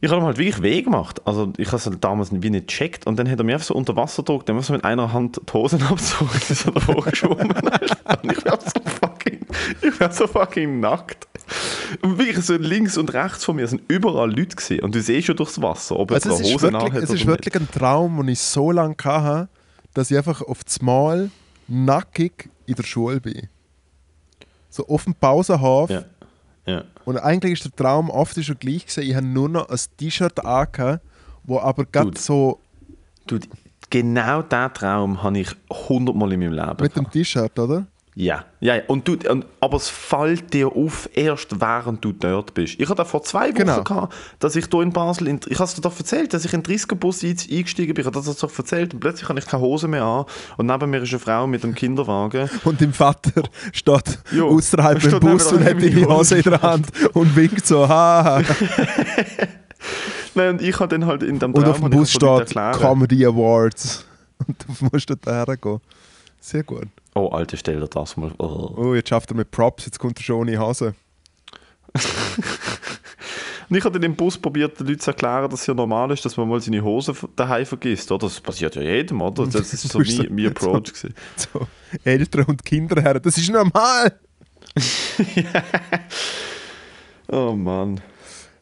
ich 0.00 0.10
habe 0.10 0.20
ihm 0.20 0.26
halt 0.26 0.38
wirklich 0.38 0.62
weh 0.62 0.82
gemacht. 0.82 1.20
Also 1.24 1.52
ich 1.56 1.66
habe 1.68 1.78
es 1.78 1.86
halt 1.86 2.04
damals 2.04 2.30
wie 2.32 2.50
nicht 2.50 2.68
gecheckt 2.68 3.06
und 3.06 3.18
dann 3.18 3.28
hat 3.28 3.38
er 3.38 3.44
mir 3.44 3.54
einfach 3.54 3.66
so 3.66 3.74
unter 3.74 3.96
Wasser 3.96 4.22
gedrückt, 4.22 4.48
dann 4.48 4.56
wir 4.56 4.62
so 4.62 4.72
mit 4.72 4.84
einer 4.84 5.12
Hand 5.12 5.40
die 5.44 5.52
Hosen 5.52 5.82
abgezogen 5.90 6.30
und 6.32 6.50
ist 6.50 6.62
so 6.62 6.70
davor 6.70 7.02
geschwommen. 7.02 7.50
Und 8.22 8.32
ich 8.32 8.44
war 8.44 8.58
so 8.60 8.80
fucking, 9.00 9.46
ich 9.82 10.00
war 10.00 10.12
so 10.12 10.26
fucking 10.26 10.80
nackt. 10.80 11.26
Und 12.02 12.18
wirklich 12.18 12.44
so 12.44 12.54
links 12.56 12.96
und 12.98 13.12
rechts 13.14 13.44
von 13.44 13.56
mir 13.56 13.66
sind 13.66 13.82
überall 13.88 14.30
Leute 14.30 14.56
gesehen 14.56 14.80
und 14.80 14.94
du 14.94 15.00
siehst 15.00 15.26
schon 15.26 15.36
durchs 15.36 15.60
Wasser, 15.62 15.98
ob 15.98 16.12
Also 16.12 16.30
es 16.30 16.40
Hose 16.42 16.62
wirklich, 16.62 16.72
nachhat 16.72 16.90
es 16.96 16.96
oder 16.96 17.02
ist 17.04 17.10
nicht. 17.12 17.26
wirklich 17.26 17.54
ein 17.56 17.68
Traum, 17.70 18.16
den 18.18 18.28
ich 18.28 18.40
so 18.40 18.70
lange 18.72 18.96
hatte, 19.02 19.48
dass 19.94 20.10
ich 20.10 20.16
einfach 20.16 20.42
auf 20.42 20.64
das 20.64 20.80
Mal 20.82 21.30
nackig 21.66 22.50
in 22.66 22.74
der 22.74 22.82
Schule 22.82 23.20
bin. 23.20 23.48
So 24.70 24.86
auf 24.86 25.04
dem 25.04 25.14
Pausenhof. 25.14 25.90
Ja. 25.90 26.04
Ja. 26.66 26.84
Und 27.06 27.16
eigentlich 27.16 27.54
ist 27.54 27.64
der 27.64 27.74
Traum 27.74 28.10
oft 28.10 28.42
schon 28.44 28.58
gleich 28.58 28.84
gewesen. 28.86 29.02
Ich 29.08 29.14
habe 29.14 29.24
nur 29.26 29.48
noch 29.48 29.68
ein 29.70 29.78
T-Shirt 29.96 30.44
angehabt, 30.44 31.02
wo 31.44 31.58
aber 31.58 31.86
gerade 31.86 32.10
Dude. 32.10 32.20
so 32.20 32.60
Du, 33.26 33.38
genau 33.90 34.42
diesen 34.42 34.74
Traum 34.74 35.22
habe 35.22 35.38
ich 35.38 35.48
hundertmal 35.70 36.32
in 36.32 36.40
meinem 36.40 36.52
Leben. 36.52 36.76
mit 36.80 36.94
dem 36.94 37.04
gehabt. 37.04 37.12
T-Shirt, 37.12 37.58
oder? 37.58 37.86
Ja, 38.20 38.46
ja. 38.58 38.80
Und 38.88 39.06
du, 39.06 39.16
und, 39.30 39.46
aber 39.60 39.76
es 39.76 39.88
fällt 39.88 40.52
dir 40.52 40.74
auf, 40.74 41.08
erst 41.14 41.60
während 41.60 42.04
du 42.04 42.10
dort 42.10 42.52
bist. 42.52 42.74
Ich 42.80 42.88
hatte 42.88 43.04
vor 43.04 43.22
zwei 43.22 43.50
Wochen 43.50 43.54
Genau. 43.54 43.84
gehabt, 43.84 44.12
dass 44.40 44.56
ich 44.56 44.66
hier 44.68 44.80
in 44.82 44.92
Basel, 44.92 45.28
in, 45.28 45.38
ich 45.46 45.56
habe 45.60 45.68
es 45.68 45.74
dir 45.76 45.82
doch 45.82 45.96
erzählt, 45.96 46.34
dass 46.34 46.44
ich 46.44 46.52
in 46.52 46.64
den 46.64 46.76
30er-Bus 46.76 47.22
eingestiegen 47.22 47.94
bin. 47.94 48.02
Ich 48.02 48.06
habe 48.12 48.20
das 48.20 48.36
doch 48.36 48.58
erzählt. 48.58 48.92
Und 48.92 48.98
plötzlich 48.98 49.28
habe 49.28 49.38
ich 49.38 49.46
keine 49.46 49.62
Hose 49.62 49.86
mehr 49.86 50.02
an. 50.02 50.24
Und 50.56 50.66
neben 50.66 50.90
mir 50.90 51.00
ist 51.00 51.10
eine 51.10 51.20
Frau 51.20 51.46
mit 51.46 51.62
einem 51.62 51.76
Kinderwagen. 51.76 52.50
Und 52.64 52.82
im 52.82 52.92
Vater 52.92 53.44
steht 53.72 54.18
Jo, 54.32 54.48
außerhalb 54.48 55.00
dem 55.00 55.20
Bus 55.20 55.52
und 55.52 55.64
hat 55.64 55.80
die 55.80 56.04
Hose. 56.04 56.38
In 56.38 56.42
der 56.42 56.60
Hand 56.60 56.88
und 57.14 57.36
winkt 57.36 57.68
so, 57.68 57.88
haha. 57.88 58.42
Nein, 60.34 60.50
und 60.54 60.62
ich 60.62 60.80
habe 60.80 60.88
dann 60.88 61.06
halt 61.06 61.22
in 61.22 61.38
dem 61.38 61.52
Und 61.52 61.62
Traum 61.62 61.70
auf 61.72 61.80
dem 61.80 61.90
Bus 61.90 62.10
steht. 62.10 62.52
Comedy 62.52 63.24
Awards. 63.24 64.04
Und 64.44 64.56
du 64.66 64.88
musst 64.90 65.08
dort 65.08 65.24
hergehen. 65.24 65.80
Sehr 66.40 66.64
gut. 66.64 66.88
Oh, 67.18 67.28
Alter, 67.30 67.56
stell 67.56 67.80
dir 67.80 67.88
das 67.88 68.16
mal. 68.16 68.30
Oh. 68.38 68.72
Oh, 68.76 68.94
jetzt 68.94 69.08
schafft 69.08 69.30
er 69.30 69.36
mit 69.36 69.50
Props, 69.50 69.86
jetzt 69.86 69.98
kommt 69.98 70.18
er 70.18 70.22
schon 70.22 70.36
ohne 70.40 70.58
Hose. 70.58 70.94
Und 73.70 73.76
ich 73.76 73.84
habe 73.84 73.98
dann 73.98 74.04
im 74.10 74.16
Bus 74.16 74.38
probiert, 74.38 74.78
den 74.80 74.86
Leuten 74.86 75.00
zu 75.00 75.10
erklären, 75.10 75.50
dass 75.50 75.60
es 75.62 75.66
ja 75.66 75.74
normal 75.74 76.10
ist, 76.12 76.24
dass 76.24 76.36
man 76.36 76.48
mal 76.48 76.60
seine 76.60 76.82
Hose 76.82 77.12
daheim 77.36 77.66
vergisst. 77.66 78.10
Oder? 78.12 78.26
Das 78.26 78.40
passiert 78.40 78.76
ja 78.76 78.82
jedem, 78.82 79.20
oder? 79.20 79.46
Das 79.52 79.72
ist 79.74 79.88
so 79.88 79.98
mein, 79.98 80.06
so- 80.08 80.22
mein 80.30 80.46
Approach. 80.46 80.84
gewesen. 80.84 81.14
So, 81.36 81.66
Eltern 82.04 82.44
und 82.44 82.64
Kinder 82.64 83.02
her, 83.02 83.20
das 83.20 83.36
ist 83.36 83.50
normal. 83.50 84.18
Oh 87.30 87.52
Mann. 87.52 88.00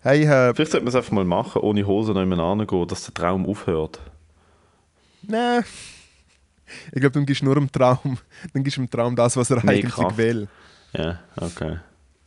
Hey, 0.02 0.24
äh, 0.24 0.52
Vielleicht 0.54 0.72
sollte 0.72 0.84
man 0.84 0.88
es 0.88 0.94
einfach 0.96 1.12
mal 1.12 1.24
machen, 1.24 1.62
ohne 1.62 1.86
Hose 1.86 2.12
noch 2.12 2.22
immer 2.22 2.38
angehen, 2.40 2.88
dass 2.88 3.04
der 3.04 3.14
Traum 3.14 3.46
aufhört. 3.46 4.00
nee. 5.22 5.60
Ich 6.92 7.00
glaube, 7.00 7.12
dann 7.12 7.26
gibst 7.26 7.42
du 7.42 7.46
nur 7.46 7.56
im 7.56 7.70
Traum, 7.70 8.18
dann 8.52 8.62
gibst 8.64 8.76
du 8.76 8.82
im 8.82 8.90
Traum 8.90 9.14
das, 9.16 9.36
was 9.36 9.50
er 9.50 9.64
Mehr 9.64 9.74
eigentlich 9.74 9.94
Kraft. 9.94 10.16
will. 10.16 10.48
Ja, 10.92 11.20
okay. 11.36 11.78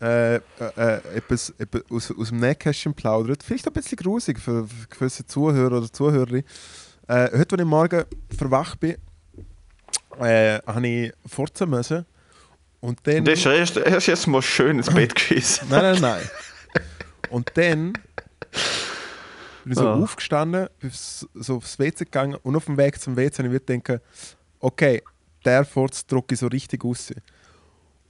Äh, 0.01 0.35
äh, 0.35 0.39
äh, 0.77 1.01
etwas, 1.17 1.53
etwas 1.57 1.81
aus, 1.91 2.13
aus 2.17 2.29
dem 2.29 2.39
Nähkästchen 2.39 2.93
plaudert. 2.93 3.43
Vielleicht 3.43 3.67
ein 3.67 3.73
bisschen 3.73 3.97
grusig 3.97 4.39
für, 4.39 4.65
für 4.65 4.87
gewisse 4.87 5.25
Zuhörer 5.25 5.77
oder 5.77 5.91
Zuhörerin. 5.91 6.43
Äh, 7.07 7.37
heute, 7.37 7.55
als 7.55 7.61
ich 7.61 7.67
morgen 7.67 8.05
verwacht 8.37 8.79
bin, 8.79 8.95
äh, 10.19 10.59
habe 10.65 10.87
ich 10.87 11.11
furzen 11.25 11.69
müssen. 11.69 12.05
Und 12.79 12.99
dann... 13.03 13.25
Das 13.25 13.39
ist 13.39 13.45
erst, 13.75 14.07
erst 14.07 14.27
mal 14.27 14.41
schön 14.41 14.77
ins 14.77 14.89
Bett 14.93 15.15
geschissen. 15.15 15.67
Nein, 15.69 15.81
nein, 15.81 16.01
nein. 16.01 16.29
Und 17.29 17.51
dann 17.55 17.93
bin 19.63 19.73
ich 19.73 19.77
so 19.79 19.87
Ah. 19.87 19.95
aufgestanden, 20.01 20.67
bin 20.79 20.91
so 20.93 21.55
aufs 21.57 21.79
WC 21.79 22.05
gegangen 22.05 22.35
und 22.43 22.55
auf 22.55 22.65
dem 22.65 22.77
Weg 22.77 22.99
zum 22.99 23.15
WC 23.15 23.43
habe 23.43 23.55
ich 23.55 23.65
denken, 23.65 23.99
okay, 24.59 25.01
der 25.45 25.65
Furz 25.65 26.05
drücke 26.05 26.33
ich 26.33 26.39
so 26.39 26.47
richtig 26.47 26.83
aus. 26.85 27.11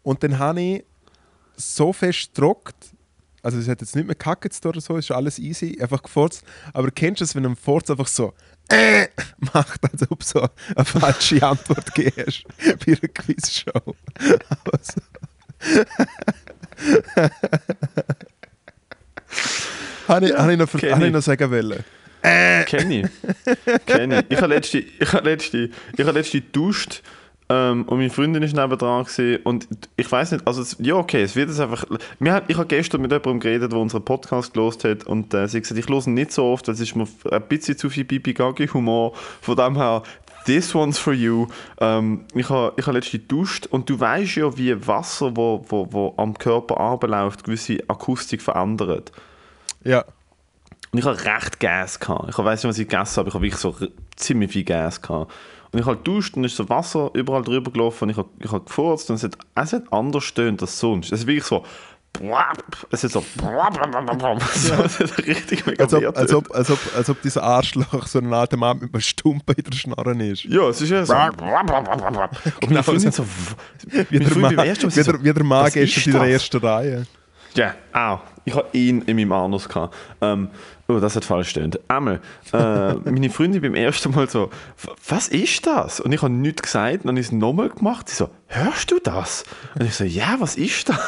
Und 0.04 0.24
dann 0.24 0.40
habe 0.40 0.62
ich 0.62 0.84
so 1.56 1.94
fest 1.94 2.34
gedruckt, 2.34 2.76
also 3.42 3.58
es 3.58 3.68
hat 3.68 3.82
jetzt 3.82 3.96
nicht 3.96 4.06
mehr 4.06 4.18
tun 4.18 4.36
oder 4.66 4.82
so, 4.82 4.98
ist 4.98 5.12
alles 5.12 5.40
easy, 5.40 5.78
einfach 5.82 6.02
gefurzt. 6.04 6.44
Aber 6.74 6.92
kennst 6.92 7.22
du 7.22 7.26
es, 7.26 7.36
wenn 7.36 7.46
ein 7.46 7.56
Furz 7.56 7.90
einfach 7.90 8.08
so 8.08 8.34
äh, 8.70 9.08
macht, 9.54 9.82
als 9.92 10.10
ob 10.12 10.24
so 10.24 10.48
eine 10.76 10.86
falsche 10.86 11.42
Antwort 11.46 11.94
gibst 11.96 12.44
bei 12.86 12.94
einer 12.94 13.08
Quizshow? 13.14 13.96
Aber 14.50 14.80
so. 14.82 15.02
Habe 20.10 20.26
ich, 20.26 20.34
habe 20.34 20.52
ich, 20.52 20.60
noch, 20.60 20.74
habe 20.74 21.06
ich 21.06 21.14
noch 21.14 21.22
sagen 21.22 21.52
wollen. 21.52 21.84
Kenn 22.22 22.92
ich. 22.92 23.06
Kenn 23.86 24.12
ich. 24.12 24.42
Habe 24.42 24.48
letzte, 24.48 24.80
ich 24.80 25.14
habe 25.14 25.30
letzte, 25.30 25.70
ich 25.96 26.06
habe 26.06 26.12
letzte 26.12 26.42
duscht 26.42 27.02
ähm, 27.52 27.84
und 27.86 27.98
meine 27.98 28.12
Freundin 28.12 28.44
ist 28.44 28.56
nebendran 28.56 29.06
gewesen, 29.06 29.42
und 29.44 29.68
ich 29.96 30.12
weiß 30.12 30.34
nicht, 30.34 30.46
also 30.46 30.62
es, 30.62 30.76
ja 30.80 30.96
okay, 30.96 31.24
es 31.24 31.36
wird 31.36 31.50
es 31.50 31.60
einfach. 31.60 31.84
Wir 32.20 32.34
haben, 32.34 32.46
ich 32.48 32.58
habe 32.58 32.68
gestern 32.68 33.02
mit 33.02 33.12
jemandem 33.12 33.40
geredet, 33.40 33.72
der 33.72 33.80
unseren 33.80 34.06
Podcast 34.06 34.54
gelost 34.54 34.84
hat 34.84 35.06
und 35.06 35.34
äh, 35.34 35.48
sie 35.48 35.58
hat 35.58 35.64
gesagt, 35.64 35.80
ich 35.80 35.90
höre 35.90 36.08
nicht 36.10 36.32
so 36.32 36.46
oft, 36.46 36.68
es 36.68 36.80
ist 36.80 36.96
mir 36.96 37.08
ein 37.32 37.42
bisschen 37.48 37.76
zu 37.76 37.90
viel 37.90 38.04
Bibi 38.04 38.34
Gagi 38.34 38.68
Humor. 38.68 39.14
Von 39.42 39.56
dem 39.56 39.76
her, 39.78 40.04
this 40.46 40.76
one's 40.76 41.00
for 41.00 41.14
you. 41.14 41.48
Ähm, 41.80 42.26
ich 42.36 42.50
habe, 42.50 42.74
ich 42.78 42.86
habe 42.86 42.98
letzte 42.98 43.18
duscht 43.18 43.66
und 43.66 43.90
du 43.90 44.00
weißt 44.00 44.36
ja, 44.36 44.56
wie 44.56 44.88
Wasser, 44.88 45.36
wo, 45.36 45.66
wo, 45.70 45.88
wo 45.92 46.14
am 46.18 46.38
Körper 46.38 46.80
abläuft, 46.80 47.44
gewisse 47.44 47.80
Akustik 47.88 48.44
verändert. 48.44 49.12
Ja. 49.84 50.06
Und 50.92 51.00
ich 51.00 51.06
hatte 51.06 51.24
recht 51.26 51.60
Gas. 51.60 52.00
Gehabt. 52.00 52.30
Ich 52.30 52.38
weiß 52.38 52.64
nicht, 52.64 52.70
was 52.70 52.80
ich 52.80 52.88
gegessen 52.88 53.18
habe, 53.18 53.30
ich 53.30 53.36
habe 53.36 53.44
wirklich 53.44 53.62
so 53.62 53.76
ziemlich 54.16 54.52
viel 54.52 54.64
Gas. 54.64 55.02
Gehabt. 55.02 55.32
Und 55.72 55.80
ich 55.80 55.86
habe 55.86 55.98
geduscht 55.98 56.36
und 56.36 56.44
ist 56.44 56.56
so 56.56 56.68
Wasser 56.68 57.12
überall 57.14 57.44
drüber 57.44 57.72
gelaufen 57.72 58.06
und 58.06 58.10
ich 58.10 58.18
habe, 58.18 58.30
ich 58.40 58.52
habe 58.52 58.66
gefurzt 58.66 59.10
und 59.12 59.18
es 59.18 59.24
hat, 59.24 59.38
es 59.54 59.74
hat 59.74 59.84
anders 59.92 60.24
stöhnt 60.24 60.62
als 60.62 60.80
sonst. 60.80 61.12
Es 61.12 61.22
ist 61.22 61.28
wirklich 61.28 61.44
so. 61.44 61.64
Es 62.90 63.04
ist 63.04 63.14
so. 63.14 63.24
so 63.40 63.40
es 63.40 65.00
hat 65.00 65.28
richtig 65.28 65.66
mega 65.68 65.84
Als 65.84 65.94
ob, 65.94 66.18
als, 66.18 66.34
ob, 66.34 66.56
als, 66.56 66.72
ob, 66.72 66.80
als 66.98 67.10
ob 67.10 67.22
dieser 67.22 67.44
Arschloch 67.44 68.08
so 68.08 68.18
ein 68.18 68.34
alter 68.34 68.58
Mann 68.58 68.80
mit 68.80 68.92
einem 68.94 69.02
Stumpen 69.02 69.56
in 69.56 69.64
der 69.64 69.78
Schnarren 69.78 70.20
ist. 70.20 70.44
Ja, 70.46 70.68
es 70.70 70.82
ist 70.82 70.90
ja 70.90 71.06
so. 71.06 71.14
Und 71.14 71.40
meine 72.72 72.84
Freundin 72.84 73.12
so. 73.12 73.24
Wie 74.10 74.20
der, 74.20 74.38
Ma 74.38 74.50
wie 74.50 74.74
so, 74.74 74.88
der, 74.90 75.24
wie 75.24 75.34
der 75.34 75.36
was 75.36 75.44
Magen 75.44 75.84
ist 75.84 75.98
ist 75.98 76.08
in 76.08 76.14
der 76.14 76.24
ersten 76.24 76.58
Reihe. 76.58 77.06
Ja, 77.56 77.74
auch. 77.94 78.20
Ich 78.46 78.56
habe 78.56 78.68
ihn 78.74 79.02
in 79.04 79.16
meinem 79.16 79.32
Anus 79.32 79.68
gehabt. 79.68 79.96
Ähm, 80.22 80.50
oh, 80.88 81.00
das 81.00 81.16
hat 81.16 81.26
falsch 81.26 81.48
gestimmt. 81.48 81.80
Einmal, 81.88 82.20
äh, 82.54 82.94
meine 83.10 83.30
Freundin 83.30 83.62
beim 83.62 83.76
ersten 83.76 84.12
Mal 84.12 84.30
so, 84.30 84.50
"W- 84.84 84.92
was 85.08 85.28
ist 85.28 85.66
das? 85.66 86.00
Und 86.00 86.12
ich 86.12 86.22
habe 86.22 86.32
nichts 86.34 86.62
gesagt, 86.62 87.04
dann 87.04 87.10
habe 87.12 87.20
ich 87.20 87.28
es 87.28 87.32
nochmal 87.32 87.70
gemacht. 87.70 88.08
Sie 88.10 88.16
so, 88.16 88.30
hörst 88.48 88.92
du 88.92 89.00
das? 89.00 89.44
Und 89.80 89.86
ich 89.86 89.96
so, 89.96 90.04
ja, 90.04 90.36
was 90.40 90.56
ist 90.58 90.90
das? 90.90 91.00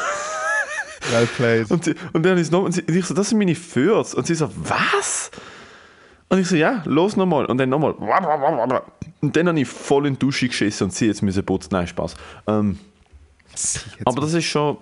Well 1.11 1.25
played. 1.25 1.71
Und, 1.71 1.83
sie, 1.85 1.95
und 2.13 2.23
dann 2.25 2.37
es 2.37 2.51
nochmal, 2.51 2.67
und 2.67 2.71
sie- 2.73 2.81
und 2.83 2.95
ich 2.95 3.05
so, 3.05 3.13
das 3.13 3.29
sind 3.29 3.37
meine 3.39 3.55
Fürze. 3.55 4.15
Und 4.17 4.27
sie 4.27 4.35
so, 4.35 4.49
was? 4.55 5.31
Und 6.29 6.39
ich 6.39 6.47
so, 6.47 6.55
ja, 6.55 6.81
los 6.85 7.15
nochmal. 7.17 7.45
Und 7.45 7.57
dann 7.57 7.69
nochmal. 7.69 7.93
Und 9.21 9.35
dann 9.35 9.47
habe 9.47 9.59
ich 9.59 9.67
voll 9.67 10.05
in 10.07 10.13
die 10.13 10.19
Dusche 10.19 10.47
geschissen 10.47 10.85
und 10.85 10.91
sie 10.93 11.07
jetzt 11.07 11.21
müssen 11.21 11.43
putzen. 11.45 11.69
Nein, 11.71 11.87
Spaß. 11.87 12.15
Ähm, 12.47 12.79
aber 14.05 14.21
das 14.21 14.33
ist 14.33 14.45
schon. 14.45 14.77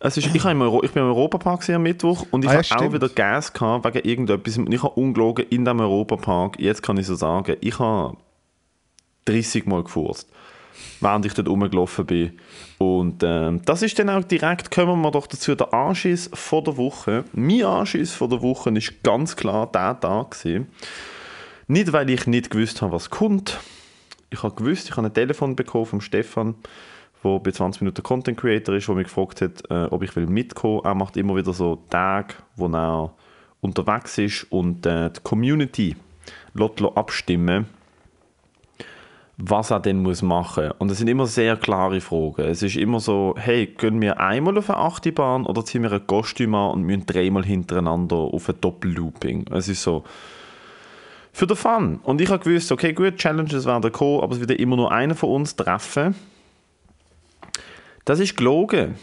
Es 0.00 0.16
ist, 0.16 0.32
ich, 0.32 0.44
im 0.44 0.62
Euro, 0.62 0.84
ich 0.84 0.92
bin 0.92 1.02
im 1.02 1.08
Europapark 1.08 1.68
am 1.70 1.82
Mittwoch 1.82 2.24
und 2.30 2.44
ich 2.44 2.50
Ah, 2.50 2.60
ja, 2.60 2.70
habe 2.70 2.86
auch 2.86 2.92
wieder 2.92 3.08
Gas 3.08 3.52
gehabt 3.52 3.84
wegen 3.84 4.08
irgendetwas. 4.08 4.56
Und 4.56 4.72
ich 4.72 4.82
habe 4.82 4.94
ungelogen 4.94 5.46
in 5.50 5.64
diesem 5.64 5.80
Europapark, 5.80 6.60
jetzt 6.60 6.82
kann 6.82 6.96
ich 6.98 7.06
so 7.06 7.16
sagen, 7.16 7.56
ich 7.60 7.78
habe 7.80 8.16
30 9.24 9.66
Mal 9.66 9.82
gefurzt, 9.82 10.30
während 11.00 11.26
ich 11.26 11.34
dort 11.34 11.48
rumgelaufen 11.48 12.06
bin. 12.06 12.38
Und 12.78 13.22
ähm, 13.24 13.60
das 13.64 13.82
ist 13.82 13.98
dann 13.98 14.08
auch 14.08 14.22
direkt, 14.22 14.70
kommen 14.70 15.02
wir 15.02 15.10
doch 15.10 15.26
dazu, 15.26 15.56
der 15.56 15.74
Anschiss 15.74 16.30
von 16.32 16.62
der 16.62 16.76
Woche. 16.76 17.24
Mein 17.32 17.64
Anschiss 17.64 18.12
von 18.12 18.30
der 18.30 18.40
Woche 18.40 18.70
ist 18.70 19.02
ganz 19.02 19.34
klar 19.34 19.66
der 19.66 19.98
Tag 19.98 20.30
gewesen. 20.30 20.68
Nicht, 21.66 21.92
weil 21.92 22.08
ich 22.08 22.26
nicht 22.26 22.50
gewusst 22.50 22.82
habe, 22.82 22.92
was 22.92 23.10
kommt. 23.10 23.58
Ich 24.30 24.42
habe 24.42 24.54
gewusst, 24.54 24.88
ich 24.88 24.96
habe 24.96 25.08
ein 25.08 25.12
Telefon 25.12 25.56
bekommen 25.56 25.86
vom 25.86 26.00
Stefan, 26.00 26.54
der 27.32 27.38
bei 27.40 27.50
20 27.50 27.82
Minuten 27.82 28.02
Content 28.02 28.38
Creator 28.38 28.74
ist, 28.74 28.88
der 28.88 28.94
mich 28.94 29.06
gefragt 29.06 29.40
hat, 29.40 29.62
äh, 29.70 29.84
ob 29.90 30.02
ich 30.02 30.14
will 30.16 30.26
mitkommen. 30.26 30.80
Er 30.84 30.94
macht 30.94 31.16
immer 31.16 31.36
wieder 31.36 31.52
so 31.52 31.78
Tage, 31.90 32.34
wo 32.56 32.66
er 32.68 33.12
unterwegs 33.60 34.18
ist 34.18 34.46
und 34.50 34.86
äh, 34.86 35.10
die 35.10 35.20
Community 35.22 35.96
lässt 36.54 36.82
abstimmen 36.94 37.66
was 39.38 39.70
er 39.70 39.78
denn 39.78 40.02
muss 40.02 40.20
machen 40.20 40.72
Und 40.78 40.90
es 40.90 40.98
sind 40.98 41.06
immer 41.06 41.26
sehr 41.26 41.56
klare 41.56 42.00
Fragen. 42.00 42.42
Es 42.42 42.62
ist 42.62 42.76
immer 42.76 42.98
so, 42.98 43.36
hey, 43.38 43.68
können 43.68 44.02
wir 44.02 44.18
einmal 44.18 44.58
auf 44.58 44.68
eine 44.68 44.80
Achterbahn 44.80 45.46
oder 45.46 45.64
ziehen 45.64 45.84
wir 45.84 45.92
ein 45.92 46.06
Kostüm 46.06 46.56
an 46.56 46.72
und 46.72 46.82
müssen 46.82 47.06
dreimal 47.06 47.44
hintereinander 47.44 48.16
auf 48.16 48.48
ein 48.48 48.56
Doppellooping? 48.60 49.46
Es 49.52 49.68
ist 49.68 49.84
so, 49.84 50.02
für 51.32 51.46
den 51.46 51.56
Fun. 51.56 52.00
Und 52.02 52.20
ich 52.20 52.30
habe 52.30 52.42
gewusst, 52.42 52.72
okay, 52.72 52.92
gut, 52.92 53.16
Challenges 53.16 53.64
werden 53.64 53.92
kommen, 53.92 54.22
aber 54.22 54.34
es 54.34 54.40
wird 54.40 54.50
immer 54.50 54.74
nur 54.74 54.90
einer 54.90 55.14
von 55.14 55.30
uns 55.30 55.54
treffen. 55.54 56.16
Das 58.08 58.20
ist 58.20 58.38
gelogen. 58.38 58.94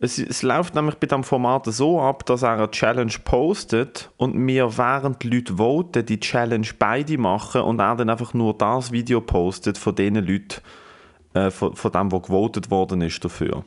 Es, 0.00 0.18
es 0.18 0.42
läuft 0.42 0.74
nämlich 0.74 0.96
bei 0.96 1.06
diesem 1.06 1.22
Format 1.22 1.66
so 1.66 2.00
ab, 2.00 2.26
dass 2.26 2.42
er 2.42 2.54
eine 2.54 2.68
Challenge 2.68 3.12
postet 3.24 4.10
und 4.16 4.44
wir, 4.44 4.76
während 4.76 5.22
die 5.22 5.28
Leute 5.28 5.56
voten, 5.56 6.04
die 6.04 6.18
Challenge 6.18 6.66
beide 6.76 7.16
machen 7.16 7.60
und 7.60 7.78
er 7.78 7.94
dann 7.94 8.10
einfach 8.10 8.34
nur 8.34 8.58
das 8.58 8.90
Video 8.90 9.20
postet 9.20 9.78
von 9.78 9.94
den 9.94 10.16
Leuten, 10.16 10.60
äh, 11.34 11.52
von, 11.52 11.76
von 11.76 11.92
dem, 11.92 12.10
wo 12.10 12.18
gewotet 12.18 12.72
worden 12.72 13.02
ist 13.02 13.24
dafür. 13.24 13.64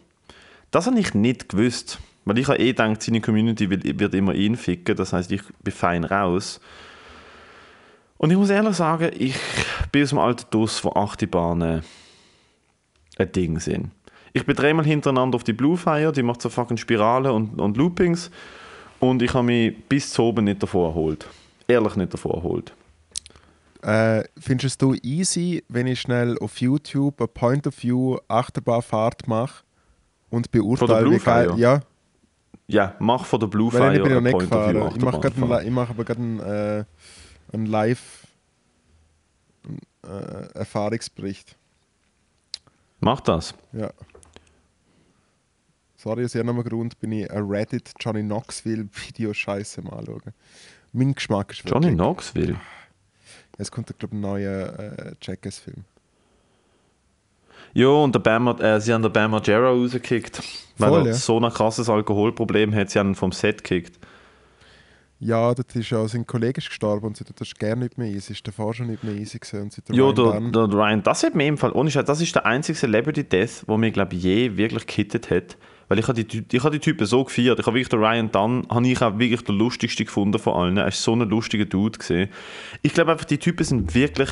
Das 0.70 0.86
habe 0.86 1.00
ich 1.00 1.14
nicht 1.14 1.48
gewusst. 1.48 2.00
Weil 2.26 2.38
ich 2.38 2.50
habe 2.50 2.60
eh 2.60 2.74
gedacht, 2.74 3.04
seine 3.04 3.22
Community 3.22 3.70
wird, 3.70 4.14
immer 4.14 4.34
ihn 4.34 4.58
ficken, 4.58 4.98
das 4.98 5.14
heißt, 5.14 5.32
ich 5.32 5.44
bin 5.64 5.74
fein 5.74 6.04
raus. 6.04 6.60
Und 8.18 8.32
ich 8.32 8.38
muss 8.38 8.50
ehrlich 8.50 8.76
sagen, 8.76 9.12
ich 9.18 9.38
bin 9.94 10.04
aus 10.04 10.10
dem 10.10 10.20
alten 10.20 10.46
Duss, 10.50 10.84
wo 10.84 10.90
Achterbahnen 10.90 11.84
ein 13.18 13.32
Ding 13.32 13.60
sind. 13.62 13.92
Ich 14.36 14.46
bin 14.46 14.54
dreimal 14.54 14.84
hintereinander 14.84 15.38
auf 15.38 15.46
die 15.46 15.54
Blue 15.54 15.78
Fire, 15.78 16.12
die 16.12 16.22
macht 16.22 16.42
so 16.42 16.50
fucking 16.50 16.76
Spirale 16.76 17.32
und, 17.32 17.62
und 17.62 17.78
Loopings. 17.78 18.30
Und 19.00 19.22
ich 19.22 19.34
habe 19.34 19.46
mich 19.46 19.88
bis 19.88 20.12
zu 20.12 20.24
oben 20.24 20.44
nicht 20.44 20.62
davor 20.62 20.90
erholt. 20.90 21.26
Ehrlich 21.70 21.96
nicht 21.96 22.14
davor 22.14 22.36
erholt. 22.36 22.74
Äh, 23.82 24.26
findest 24.38 24.82
du 24.82 24.94
easy, 24.96 25.64
wenn 25.70 25.88
ich 25.88 26.02
schnell 26.02 26.38
auf 26.40 26.60
YouTube 26.60 27.22
eine 27.22 27.30
Point-of-View 27.30 28.18
Achterbahnfahrt 28.28 29.26
mache 29.30 29.64
und 30.30 30.52
beurteile, 30.52 31.12
wie 31.12 31.18
geil... 31.18 31.54
Ja, 31.56 31.80
Ja, 32.68 32.96
mach 33.00 33.24
von 33.24 33.40
der 33.40 33.48
Blue 33.48 33.72
weil 33.72 33.80
Fire 33.80 33.96
ich 33.96 34.04
bin 34.04 34.12
ja 34.12 34.20
nicht 34.20 34.40
gefahren. 34.40 34.92
Ich 34.98 35.02
mache 35.02 35.22
mach 35.72 35.90
aber 35.92 36.04
gerade 36.04 36.20
einen, 36.20 36.40
äh, 36.42 36.84
einen 37.54 37.68
Live... 37.68 38.28
Äh. 40.04 40.60
Mach 43.00 43.22
das. 43.22 43.54
Ja. 43.72 43.92
Sorry, 46.06 46.24
aus 46.24 46.36
irgendeinem 46.36 46.64
Grund 46.64 47.00
bin 47.00 47.12
ich 47.14 47.32
ein 47.32 47.46
Reddit 47.48 47.92
Johnny 48.00 48.22
Knoxville 48.22 48.88
Video 49.08 49.34
scheiße 49.34 49.82
mal 49.82 49.98
anschauen. 49.98 50.22
Mein 50.94 51.16
Geschmack 51.16 51.52
ist 51.52 51.68
Johnny 51.68 51.86
wirklich- 51.88 51.96
Knoxville. 51.96 52.56
Es 53.58 53.72
kommt, 53.72 53.88
glaube 53.98 54.14
ich, 54.16 54.18
ein 54.20 54.22
neuer 54.22 54.80
äh, 54.80 55.14
Jackass-Film. 55.20 55.84
Ja, 57.74 57.88
und 57.88 58.14
der 58.14 58.20
Bam, 58.20 58.48
äh, 58.60 58.80
sie 58.80 58.94
haben 58.94 59.02
den 59.02 59.12
Bam 59.12 59.32
Margera 59.32 59.70
rausgekickt. 59.70 60.44
Weil 60.78 60.90
Voll, 60.90 61.00
er 61.02 61.08
ja. 61.08 61.14
so 61.14 61.40
ein 61.40 61.52
krasses 61.52 61.90
Alkoholproblem 61.90 62.76
hat. 62.76 62.92
Sie 62.92 63.00
haben 63.00 63.10
ihn 63.10 63.16
vom 63.16 63.32
Set 63.32 63.64
gekickt. 63.64 63.98
Ja, 65.20 65.56
dort 65.56 65.76
ist 65.76 65.90
ja 65.90 66.08
sein 66.08 66.28
Kollege 66.28 66.60
ist 66.60 66.70
gestorben 66.70 67.08
und 67.08 67.18
sie 67.18 67.24
tut 67.24 67.42
das 67.42 67.56
gerne 67.56 67.86
nicht 67.86 67.98
mehr 67.98 68.10
easy. 68.12 68.34
Ist 68.34 68.48
davor 68.48 68.76
schon 68.76 68.86
nicht 68.92 69.04
mehr 69.04 69.16
easy 69.16 69.40
gewesen 69.40 69.72
und 69.90 69.90
Ja, 69.90 70.04
Ryan 70.04 70.52
der, 70.52 70.68
der 70.68 70.78
Ryan, 70.78 71.02
das 71.02 71.24
hat 71.24 71.34
mir 71.34 71.48
im 71.48 71.58
Fall, 71.58 71.72
ohne 71.72 71.90
Scheiß, 71.90 72.06
das 72.06 72.22
ist 72.22 72.36
der 72.36 72.46
einzige 72.46 72.78
Celebrity 72.78 73.24
Death, 73.24 73.64
wo 73.66 73.76
mir, 73.76 73.90
glaube 73.90 74.14
ich, 74.16 74.22
je 74.22 74.56
wirklich 74.56 74.86
gekittet 74.86 75.32
hat. 75.32 75.58
Weil 75.88 76.00
ich 76.00 76.08
habe 76.08 76.24
die, 76.24 76.44
ich 76.52 76.64
die 76.64 76.80
Typen 76.80 77.06
so 77.06 77.24
gefeiert. 77.24 77.60
Ich 77.60 77.66
habe 77.66 77.76
wirklich 77.76 77.90
den 77.90 78.00
Ryan 78.00 78.32
Dunn, 78.32 78.68
habe 78.70 78.88
ich 78.88 79.02
auch 79.02 79.18
wirklich 79.20 79.44
der 79.44 79.56
lustigste 79.56 80.06
gefunden 80.06 80.40
von 80.40 80.54
allen. 80.54 80.78
Er 80.78 80.88
ist 80.88 81.04
so 81.04 81.14
ein 81.14 81.20
lustiger 81.20 81.66
Dude 81.66 82.00
gesehen. 82.00 82.30
Ich 82.82 82.94
glaube 82.94 83.12
einfach, 83.12 83.26
die 83.26 83.38
Typen 83.38 83.64
sind 83.64 83.94
wirklich 83.94 84.30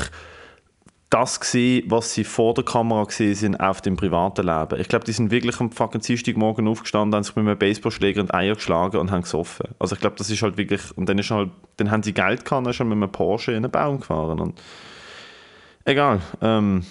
das 1.14 1.40
gesehen, 1.40 1.84
was 1.92 2.12
sie 2.12 2.24
vor 2.24 2.56
der 2.56 2.64
Kamera 2.64 3.04
gesehen 3.04 3.36
sind 3.36 3.60
auf 3.60 3.82
dem 3.82 3.96
privaten 3.96 4.48
Leben. 4.48 4.82
Ich 4.82 4.88
glaube, 4.88 5.06
die 5.06 5.12
sind 5.12 5.30
wirklich 5.30 5.60
am 5.60 5.72
fucking 5.72 6.02
Dienstagmorgen 6.02 6.68
aufgestanden, 6.68 7.16
haben 7.16 7.24
sich 7.24 7.36
mit 7.36 7.46
einem 7.46 7.58
Baseballschläger 7.58 8.24
die 8.24 8.34
Eier 8.34 8.56
geschlagen 8.56 8.98
und 8.98 9.12
haben 9.12 9.22
gesoffen. 9.22 9.68
Also 9.78 9.94
ich 9.94 10.02
glaube, 10.02 10.16
das 10.18 10.32
ist 10.32 10.42
halt 10.42 10.58
wirklich, 10.58 10.82
und 10.98 11.08
dann 11.08 11.20
ist 11.20 11.30
halt, 11.30 11.52
dann 11.78 11.92
haben 11.92 12.02
sie 12.02 12.14
Geld 12.14 12.46
gehabt 12.46 12.66
und 12.66 12.80
er 12.80 12.86
mit 12.86 12.94
einem 12.96 13.12
Porsche 13.12 13.52
in 13.52 13.58
einen 13.58 13.70
Baum 13.70 14.00
gefahren 14.00 14.40
und 14.40 14.60
egal. 15.86 16.20
Ähm, 16.42 16.84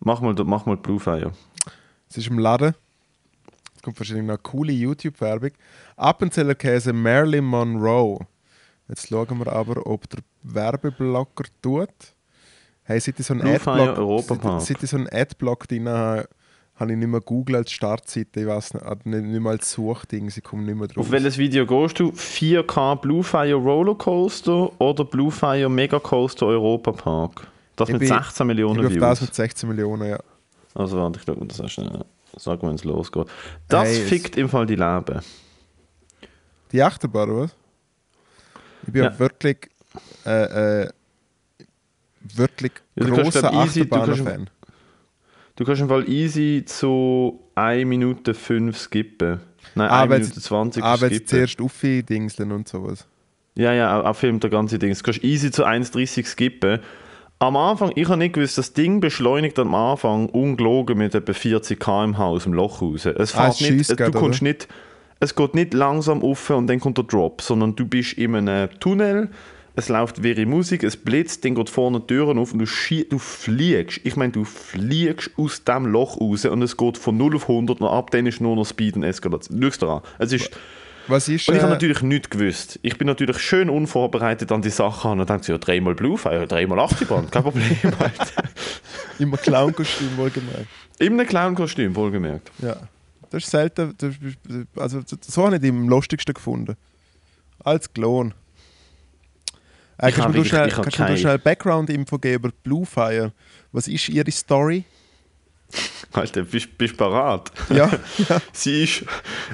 mach 0.00 0.22
mal, 0.22 0.34
mach 0.44 0.64
mal 0.64 0.78
Bluefire. 0.78 1.32
Es 2.10 2.16
ist 2.16 2.28
im 2.28 2.38
Laden. 2.38 2.74
Es 3.76 3.82
kommt 3.82 3.98
wahrscheinlich 4.00 4.24
noch 4.26 4.34
eine 4.34 4.42
coole 4.42 4.72
YouTube-Werbung. 4.72 5.50
Appenzeller 5.96 6.54
Käse 6.54 6.92
Marilyn 6.92 7.44
Monroe. 7.44 8.18
Jetzt 8.88 9.08
schauen 9.08 9.38
wir 9.38 9.52
aber, 9.52 9.86
ob 9.86 10.08
der 10.10 10.20
Werbeblocker 10.42 11.44
tut. 11.62 11.88
Hey, 12.84 12.98
seit 13.00 13.20
ich 13.20 13.26
so 13.26 13.34
einen 13.34 13.42
Adblock, 13.46 14.22
seit, 14.26 14.62
seit 14.62 14.82
ich 14.82 14.90
so 14.90 14.96
einen 14.96 15.08
Adblock 15.12 15.68
drin 15.68 15.88
habe, 15.88 16.26
habe 16.76 16.92
ich 16.92 16.98
nicht 16.98 17.08
mehr 17.08 17.20
Google 17.20 17.56
als 17.56 17.70
Startseite, 17.72 18.40
ich 18.40 18.46
weiß 18.46 18.74
nicht, 18.74 19.04
nicht, 19.04 19.40
mal 19.42 19.50
als 19.50 19.70
Suchding, 19.72 20.30
sie 20.30 20.40
kommen 20.40 20.64
nicht 20.64 20.76
mehr 20.76 20.86
drauf. 20.88 21.04
Auf 21.04 21.10
welches 21.10 21.36
Video 21.36 21.66
gehst 21.66 21.98
du? 22.00 22.10
4K 22.12 22.94
Bluefire 22.96 23.54
Rollercoaster 23.54 24.80
oder 24.80 25.04
Bluefire 25.04 25.68
Megacoaster 25.68 26.46
Europa 26.46 26.92
Park? 26.92 27.48
Das 27.76 27.88
Ich 27.88 27.92
mit 27.94 28.00
bin- 28.00 28.08
16 28.08 28.44
ich 28.44 28.46
Millionen 28.46 28.86
auf 28.86 28.92
Views. 28.92 29.00
das 29.00 29.20
mit 29.20 29.34
16 29.34 29.68
Millionen, 29.68 30.08
ja. 30.08 30.18
Also 30.74 30.96
warte, 30.98 31.18
ich 31.18 31.24
glaube, 31.24 31.44
das 31.46 31.58
ist 31.60 31.70
schnell. 31.72 32.04
Sag, 32.36 32.62
wenn 32.62 32.74
es 32.74 32.84
losgeht. 32.84 33.26
Das 33.68 33.88
Hey, 33.88 34.02
fickt 34.06 34.36
im 34.36 34.48
Fall 34.48 34.66
die 34.66 34.76
Leben. 34.76 35.20
Die 36.72 36.82
Achterbahn, 36.82 37.34
was? 37.36 37.56
Ich 38.86 38.92
bin 38.92 39.02
ja. 39.04 39.10
Ja. 39.10 39.18
wirklich, 39.18 39.56
äh, 40.26 40.82
äh, 40.84 40.88
wirklich 42.34 42.72
Ja, 42.96 43.06
großer 43.06 43.52
Achterbahn-Fan. 43.52 44.50
Du 45.56 45.64
kannst 45.64 45.80
im 45.80 45.88
Fall 45.88 46.08
easy 46.08 46.62
zu 46.66 47.40
1 47.54 47.86
Minute 47.88 48.34
5 48.34 48.76
skippen. 48.78 49.40
Nein, 49.74 49.88
Ah, 49.90 50.02
1 50.02 50.10
weil 50.10 50.18
Minute 50.20 50.34
sie- 50.40 50.40
20 50.46 50.82
Aber 50.84 51.06
jetzt 51.10 51.28
skippen. 51.28 51.28
zuerst 51.28 51.60
aufdingseln 51.60 52.52
und 52.52 52.68
sowas. 52.68 53.06
Ja, 53.56 53.72
ja, 53.72 53.98
auch, 54.00 54.04
auch 54.04 54.14
filmt 54.16 54.42
der 54.44 54.50
ganze 54.50 54.78
Ding. 54.78 54.94
Du 54.94 55.02
kannst 55.02 55.24
easy 55.24 55.50
zu 55.50 55.64
1,30 55.64 56.26
skippen. 56.26 56.78
Am 57.40 57.56
Anfang, 57.56 57.92
ich 57.94 58.08
habe 58.08 58.18
nicht 58.18 58.34
gewusst, 58.34 58.58
das 58.58 58.72
Ding 58.72 59.00
beschleunigt 59.00 59.58
am 59.60 59.72
Anfang 59.74 60.28
ungelogen 60.28 60.98
mit 60.98 61.14
etwa 61.14 61.32
40 61.32 61.78
km/h 61.78 62.24
aus 62.24 62.42
dem 62.44 62.52
Loch 62.52 62.82
raus. 62.82 63.06
Es 63.06 63.34
Ah, 63.36 63.52
fährt 63.52 63.70
nicht, 63.70 63.90
du 63.90 63.96
grad, 63.96 64.12
kommst 64.12 64.42
oder? 64.42 64.50
nicht, 64.50 64.66
es 65.20 65.36
geht 65.36 65.54
nicht 65.54 65.72
langsam 65.72 66.22
auf 66.22 66.50
und 66.50 66.66
dann 66.66 66.80
kommt 66.80 66.98
der 66.98 67.04
Drop, 67.04 67.40
sondern 67.40 67.76
du 67.76 67.86
bist 67.86 68.14
in 68.14 68.34
einem 68.34 68.68
Tunnel, 68.80 69.28
es 69.76 69.88
läuft 69.88 70.24
wäre 70.24 70.44
Musik, 70.46 70.82
es 70.82 70.96
blitzt, 70.96 71.44
dann 71.44 71.54
geht 71.54 71.70
vorne 71.70 72.00
die 72.00 72.08
Türen 72.08 72.38
auf 72.40 72.52
und 72.52 72.58
du, 72.58 72.64
du 73.08 73.18
fliegst. 73.18 74.00
Ich 74.02 74.16
meine, 74.16 74.32
du 74.32 74.42
fliegst 74.42 75.30
aus 75.36 75.62
dem 75.62 75.86
Loch 75.86 76.20
raus 76.20 76.44
und 76.44 76.62
es 76.62 76.76
geht 76.76 76.98
von 76.98 77.16
0 77.16 77.36
auf 77.36 77.48
100 77.48 77.80
und 77.80 77.86
ab 77.86 78.10
dann 78.10 78.26
ist 78.26 78.40
nur 78.40 78.56
noch 78.56 78.66
Speed 78.66 78.96
und 78.96 79.04
Eskalation. 79.04 79.62
Schau 79.62 79.86
dir 79.86 79.92
an. 79.92 80.02
Es 80.18 80.32
ist, 80.32 80.50
Was 81.08 81.28
ist, 81.28 81.48
und 81.48 81.54
ich 81.56 81.60
habe 81.62 81.70
äh, 81.72 81.74
natürlich 81.74 82.02
nichts 82.02 82.30
gewusst. 82.30 82.78
Ich 82.82 82.98
bin 82.98 83.06
natürlich 83.06 83.38
schön 83.38 83.70
unvorbereitet 83.70 84.52
an 84.52 84.62
die 84.62 84.70
Sache 84.70 85.08
und 85.08 85.18
dachte, 85.28 85.52
ja, 85.52 85.58
dreimal 85.58 85.94
Bluefire, 85.94 86.46
dreimal 86.46 86.78
Achterbahn, 86.80 87.30
kein 87.30 87.42
Problem. 87.42 87.76
Alter. 87.98 88.42
im 89.18 89.32
Clown-Kostüm 89.32 90.16
wohlgemerkt? 90.16 90.66
Einem 91.00 91.26
Clown-Kostüm, 91.26 91.94
wohlgemerkt. 91.96 92.50
Ja. 92.58 92.76
Das 93.30 93.44
ist 93.44 93.50
selten, 93.50 93.94
das, 93.98 94.14
also 94.76 95.02
so 95.20 95.44
habe 95.46 95.56
ich 95.56 95.62
die 95.62 95.68
am 95.68 95.88
lustigsten 95.88 96.34
gefunden. 96.34 96.76
Als 97.64 97.92
Klon. 97.92 98.32
Äh, 99.98 100.10
Ich 100.10 100.14
kannst 100.14 100.34
du 100.36 100.40
mir 100.40 100.44
schnell, 100.46 100.68
kannst 100.70 100.96
keine- 100.96 101.16
schnell 101.18 101.38
Background-Info 101.38 102.18
geben 102.18 102.44
über 102.44 102.54
Bluefire? 102.62 103.32
Was 103.72 103.88
ist 103.88 104.08
ihre 104.08 104.30
Story? 104.30 104.84
Alter, 106.12 106.42
bist 106.42 106.76
bist 106.78 106.96
parat? 106.96 107.52
Ja, 107.68 107.90
ja. 108.28 108.40
Sie 108.52 108.84
ist. 108.84 109.04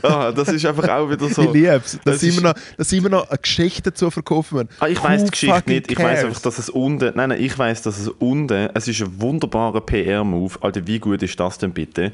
Ah, 0.02 0.30
das 0.30 0.48
ist 0.48 0.64
einfach 0.64 0.88
auch 0.88 1.10
wieder 1.10 1.28
so. 1.28 1.42
ich 1.42 1.52
liebe 1.52 1.82
es. 1.84 1.98
Dass 2.04 2.20
das 2.20 2.22
immer 2.22 2.40
noch, 2.40 2.54
dass 2.76 2.88
sie 2.88 2.98
immer 2.98 3.08
noch 3.08 3.28
eine 3.28 3.38
Geschichte 3.38 3.92
zu 3.92 4.10
verkaufen. 4.10 4.68
Ah, 4.78 4.86
ich 4.86 5.02
weiß 5.02 5.22
Who 5.22 5.24
die 5.26 5.30
Geschichte 5.30 5.70
nicht. 5.70 5.90
Ich 5.90 5.98
weiß 5.98 6.04
cares? 6.04 6.24
einfach, 6.24 6.42
dass 6.42 6.58
es 6.58 6.70
unten. 6.70 7.12
Nein, 7.16 7.30
nein, 7.30 7.42
ich 7.42 7.58
weiß, 7.58 7.82
dass 7.82 7.98
es 7.98 8.08
unten. 8.08 8.70
Es 8.74 8.86
ist 8.86 9.00
ein 9.02 9.20
wunderbarer 9.20 9.80
PR-Move. 9.80 10.54
Alter, 10.60 10.86
wie 10.86 10.98
gut 10.98 11.22
ist 11.22 11.38
das 11.38 11.58
denn 11.58 11.72
bitte? 11.72 12.12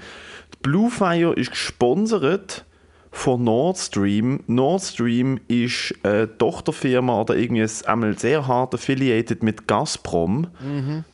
Die 0.54 0.58
Bluefire 0.62 1.34
ist 1.34 1.50
gesponsert 1.50 2.64
von 3.12 3.42
Nord 3.42 3.76
Stream. 3.76 4.44
Nord 4.46 4.82
Stream 4.82 5.40
ist 5.48 5.94
eine 6.04 6.36
Tochterfirma 6.38 7.20
oder 7.20 7.36
irgendwie 7.36 7.62
ein- 7.62 7.86
einmal 7.86 8.16
sehr 8.18 8.46
hart 8.46 8.74
affiliated 8.74 9.42
mit 9.42 9.66
Gazprom. 9.66 10.46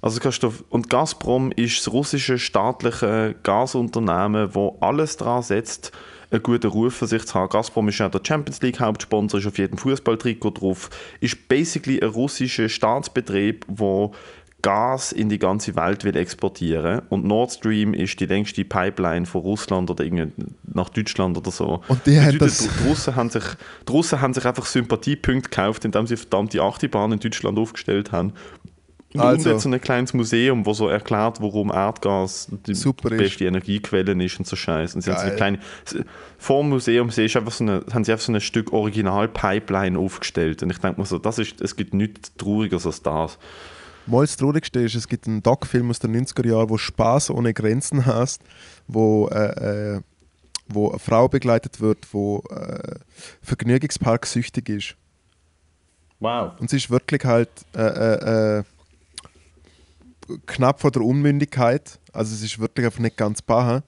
Also 0.02 0.20
kannst 0.20 0.42
du, 0.42 0.52
und 0.68 0.90
Gazprom 0.90 1.52
ist 1.52 1.78
das 1.86 1.92
russische 1.92 2.38
staatliche 2.38 3.34
Gasunternehmen, 3.42 4.54
wo 4.54 4.76
alles 4.80 5.16
dran 5.16 5.42
setzt, 5.42 5.92
einen 6.30 6.42
guten 6.42 6.66
Ruf 6.66 6.94
für 6.96 7.06
sich 7.06 7.24
zu 7.24 7.34
haben. 7.34 7.48
Gazprom 7.50 7.88
ist 7.88 7.98
ja 7.98 8.08
der 8.08 8.20
Champions 8.26 8.60
League 8.60 8.80
Hauptsponsor, 8.80 9.38
ist 9.40 9.46
auf 9.46 9.58
jedem 9.58 9.78
Fußballtrikot 9.78 10.50
drauf, 10.50 10.90
ist 11.20 11.48
basically 11.48 12.02
ein 12.02 12.08
russischer 12.08 12.68
Staatsbetrieb, 12.68 13.64
wo 13.68 14.12
Gas 14.62 15.12
in 15.12 15.28
die 15.28 15.38
ganze 15.38 15.76
Welt 15.76 16.02
will 16.04 16.16
exportieren 16.16 17.02
und 17.08 17.24
Nord 17.24 17.52
Stream 17.52 17.94
ist 17.94 18.18
die 18.18 18.26
längste 18.26 18.64
Pipeline 18.64 19.24
von 19.26 19.42
Russland 19.42 19.90
oder 19.90 20.02
irgendwie 20.02 20.28
nach 20.72 20.88
Deutschland 20.88 21.36
oder 21.38 21.50
so. 21.52 21.82
Und 21.86 22.04
die 22.06 22.20
haben 22.20 22.38
das- 22.38 22.58
die 22.58 22.88
Russen 22.88 23.14
haben 23.14 23.30
sich, 23.30 23.44
die 23.86 23.92
Russen 23.92 24.20
haben 24.20 24.34
sich 24.34 24.44
einfach 24.44 24.66
Sympathiepunkte 24.66 25.50
gekauft, 25.50 25.84
indem 25.84 26.06
sie 26.06 26.16
verdammte 26.16 26.60
Achterbahn 26.62 27.12
in 27.12 27.20
Deutschland 27.20 27.58
aufgestellt 27.58 28.10
haben. 28.12 28.32
Und 29.14 29.20
Also- 29.20 29.50
hat 29.50 29.60
so 29.60 29.68
ein 29.70 29.80
kleines 29.80 30.12
Museum, 30.14 30.66
wo 30.66 30.74
so 30.74 30.88
erklärt, 30.88 31.40
warum 31.40 31.70
Erdgas 31.70 32.48
die 32.66 32.74
Super 32.74 33.12
ist. 33.12 33.18
beste 33.18 33.44
Energiequelle 33.46 34.12
ist 34.24 34.38
und 34.38 34.46
so 34.48 34.56
Scheiß. 34.56 34.94
Und 34.96 35.02
sie 35.02 35.10
haben 35.12 35.18
so 35.20 35.26
eine 35.26 35.36
kleine, 35.36 35.58
vor 36.38 36.62
dem 36.62 36.70
Museum 36.70 37.08
du 37.08 37.22
einfach 37.22 37.52
so 37.52 37.62
eine, 37.64 37.84
haben 37.94 38.04
sie 38.04 38.10
einfach 38.12 38.24
so 38.26 38.32
ein 38.32 38.40
Stück 38.40 38.72
Original-Pipeline 38.72 39.98
aufgestellt. 39.98 40.62
Und 40.62 40.70
ich 40.70 40.78
denke 40.78 41.00
mir 41.00 41.06
so, 41.06 41.18
das 41.18 41.38
ist, 41.38 41.60
es 41.60 41.76
gibt 41.76 41.94
nichts 41.94 42.34
Trauriges 42.36 42.84
als 42.84 43.00
das. 43.02 43.38
Mal 44.06 44.22
das 44.22 44.36
Traurigste 44.36 44.80
ist, 44.80 44.94
es 44.94 45.08
gibt 45.08 45.26
einen 45.26 45.42
Doc-Film 45.42 45.90
aus 45.90 45.98
den 45.98 46.16
90er 46.16 46.46
Jahren, 46.46 46.70
wo 46.70 46.78
Spaß 46.78 47.30
ohne 47.30 47.52
Grenzen 47.52 48.06
heißt, 48.06 48.40
wo, 48.86 49.28
äh, 49.28 49.96
äh, 49.96 50.00
wo 50.68 50.90
eine 50.90 50.98
Frau 50.98 51.28
begleitet 51.28 51.80
wird, 51.80 51.98
wo 52.12 52.42
äh, 52.50 52.96
Vergnügungspark 53.42 54.26
süchtig 54.26 54.68
ist. 54.68 54.96
Wow. 56.20 56.52
Und 56.60 56.70
sie 56.70 56.76
ist 56.76 56.90
wirklich 56.90 57.24
halt 57.24 57.50
äh, 57.74 57.82
äh, 57.82 58.58
äh, 58.58 58.64
knapp 60.46 60.80
vor 60.80 60.90
der 60.90 61.02
Unmündigkeit. 61.02 61.98
Also 62.12 62.34
es 62.34 62.42
ist 62.42 62.58
wirklich 62.58 62.86
einfach 62.86 63.00
nicht 63.00 63.16
ganz 63.16 63.42
baha. 63.42 63.82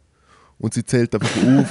Und 0.61 0.75
sie 0.75 0.85
zählt 0.85 1.15
einfach 1.15 1.31
auf. 1.37 1.69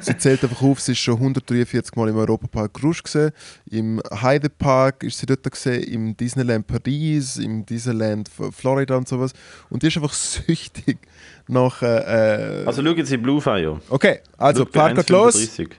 sie 0.00 0.16
zählt 0.18 0.42
einfach 0.42 0.60
auf, 0.62 0.80
sie 0.80 0.90
ist 0.92 0.98
schon 0.98 1.14
143 1.14 1.94
Mal 1.94 2.08
im 2.08 2.16
Europapark 2.16 2.82
Rouge 2.82 3.02
gesehen. 3.04 3.30
Im 3.70 4.00
Heide 4.22 4.50
Park 4.50 5.04
ist 5.04 5.18
sie 5.18 5.26
dort 5.26 5.48
gesehen, 5.48 5.84
im 5.84 6.16
Disneyland 6.16 6.66
Paris, 6.66 7.36
im 7.36 7.64
Disneyland 7.64 8.28
Florida 8.50 8.96
und 8.96 9.06
sowas. 9.06 9.32
Und 9.70 9.82
die 9.82 9.86
ist 9.86 9.96
einfach 9.96 10.12
süchtig 10.12 10.98
nach. 11.46 11.80
Äh, 11.82 12.62
äh, 12.62 12.66
Also 12.66 12.82
schauen 12.82 13.06
Sie 13.06 13.16
Bluefire. 13.18 13.80
okay, 13.88 14.20
also 14.36 14.66
Park 14.66 14.96
geht 14.96 15.10
los. 15.10 15.36
1,35. 15.36 15.70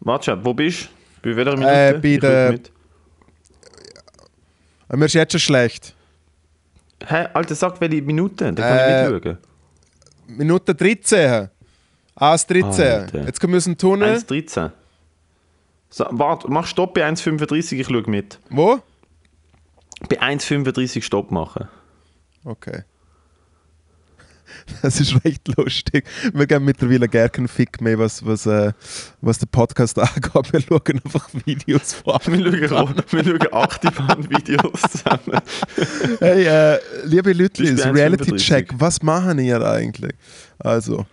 Warte, 0.00 0.24
schon, 0.26 0.44
wo 0.44 0.52
bist 0.52 0.90
du? 1.22 1.30
Bei 1.30 1.36
welcher 1.36 1.52
Minute? 1.56 1.72
Äh, 1.72 1.98
bei 2.00 2.08
Ich 2.08 2.20
der- 2.20 2.52
mit. 2.52 2.72
Mir 4.90 5.04
ist 5.06 5.14
jetzt 5.14 5.32
schon 5.32 5.40
schlecht. 5.40 5.94
Hä, 7.06 7.26
Alter, 7.32 7.54
sag 7.54 7.80
welche 7.80 8.02
Minute, 8.02 8.44
dann 8.44 8.54
kann 8.54 8.78
Äh, 8.78 9.06
ich 9.06 9.12
mitschauen. 9.14 9.38
Minute 10.26 10.74
13. 10.74 11.48
AS 12.20 12.46
13. 12.46 12.86
Alter. 12.86 13.24
Jetzt 13.26 13.40
kommen 13.40 13.52
wir 13.52 13.76
Tunnel. 13.78 14.16
1,13. 14.16 14.70
So, 15.90 16.06
warte, 16.10 16.50
mach 16.50 16.66
Stopp 16.66 16.94
bei 16.94 17.08
1,35, 17.08 17.80
ich 17.80 17.86
schaue 17.86 18.02
mit. 18.06 18.38
Wo? 18.50 18.80
Bei 20.08 20.20
1,35 20.20 21.02
Stopp 21.02 21.30
machen. 21.30 21.68
Okay. 22.44 22.82
Das 24.82 25.00
ist 25.00 25.24
recht 25.24 25.48
lustig. 25.56 26.04
Wir 26.32 26.46
geben 26.46 26.64
mittlerweile 26.64 27.08
gar 27.08 27.28
keinen 27.28 27.48
Fick 27.48 27.80
mehr, 27.80 27.98
was, 27.98 28.24
was, 28.24 28.46
äh, 28.46 28.72
was 29.20 29.38
den 29.38 29.48
Podcast 29.48 29.98
angeht. 29.98 30.52
Wir 30.52 30.60
schauen 30.60 31.00
einfach 31.04 31.28
Videos 31.44 31.94
vor. 31.94 32.20
Wir 32.26 32.68
schauen, 32.68 32.94
wir 33.10 33.24
schauen 33.24 33.52
Achterbahn-Videos 33.52 34.80
zusammen. 34.90 35.40
Hey, 36.18 36.44
äh, 36.44 36.78
liebe 37.04 37.32
Leute, 37.32 37.62
bei 37.62 37.70
1,35? 37.70 37.94
Reality-Check, 37.94 38.74
was 38.78 39.02
machen 39.02 39.38
ihr 39.38 39.60
eigentlich? 39.62 40.12
Also, 40.58 41.06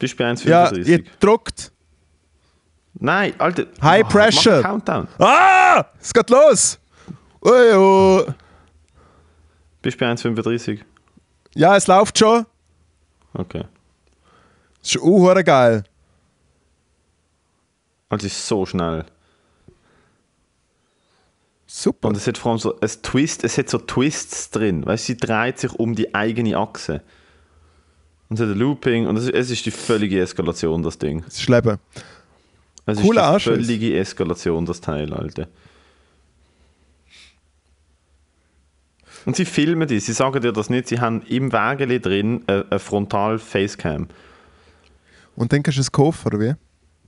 Bist 0.00 0.14
du 0.14 0.24
bei 0.24 0.30
1,35? 0.30 0.48
ja, 0.48 0.72
ihr 0.72 1.04
druckt. 1.20 1.70
Nein, 2.94 3.34
Alter. 3.38 3.66
High 3.80 4.02
mach- 4.02 4.10
pressure. 4.10 4.62
Countdown. 4.62 5.06
Ah! 5.18 5.84
Es 6.00 6.12
geht 6.12 6.28
los! 6.30 6.78
Ui, 7.44 7.72
oh. 7.74 8.26
Bist 9.82 10.00
du 10.00 10.04
bei 10.04 10.10
1,35? 10.12 10.80
Ja, 11.54 11.76
es 11.76 11.86
läuft 11.86 12.18
schon. 12.18 12.46
Okay. 13.34 13.64
Das 14.80 14.94
ist 14.96 15.02
auch 15.02 15.34
geil. 15.44 15.84
Also 18.08 18.26
es 18.26 18.32
ist 18.32 18.48
so 18.48 18.66
schnell. 18.66 19.04
Super. 21.66 22.08
Und 22.08 22.16
es 22.16 22.26
hat 22.26 22.38
vor 22.38 22.52
allem 22.52 22.58
so 22.58 22.80
ein 22.80 22.88
Twist, 23.02 23.44
es 23.44 23.56
hat 23.56 23.68
so 23.68 23.78
Twists 23.78 24.50
drin. 24.50 24.84
Weißt 24.84 25.04
du, 25.08 25.12
sie 25.12 25.16
dreht 25.18 25.60
sich 25.60 25.72
um 25.74 25.94
die 25.94 26.14
eigene 26.14 26.56
Achse. 26.56 27.02
Und 28.30 28.38
es 28.38 28.46
hat 28.46 28.48
ein 28.54 28.58
Looping 28.58 29.08
und 29.08 29.16
es 29.16 29.24
ist, 29.24 29.34
es 29.34 29.50
ist 29.50 29.66
die 29.66 29.72
völlige 29.72 30.20
Eskalation, 30.20 30.84
das 30.84 30.96
Ding. 30.96 31.24
Es 31.26 31.40
ist 31.40 31.48
Leben. 31.48 31.78
Es 32.86 33.00
Cooler 33.00 33.22
ist 33.22 33.46
die 33.46 33.50
Anschluss. 33.50 33.56
völlige 33.56 33.98
Eskalation, 33.98 34.64
das 34.64 34.80
Teil, 34.80 35.12
Alter. 35.12 35.48
Und 39.26 39.34
sie 39.34 39.44
filmen 39.44 39.86
die, 39.88 39.98
sie 39.98 40.12
sagen 40.12 40.40
dir 40.40 40.52
das 40.52 40.70
nicht, 40.70 40.86
sie 40.86 41.00
haben 41.00 41.22
im 41.22 41.52
Wägeli 41.52 42.00
drin 42.00 42.44
eine, 42.46 42.66
eine 42.70 42.78
Frontal-Facecam. 42.78 44.06
Und 45.34 45.52
dann 45.52 45.62
kannst 45.64 45.78
du 45.78 45.82
es 45.82 45.90
kaufen, 45.90 46.28
oder 46.28 46.40
wie? 46.40 46.54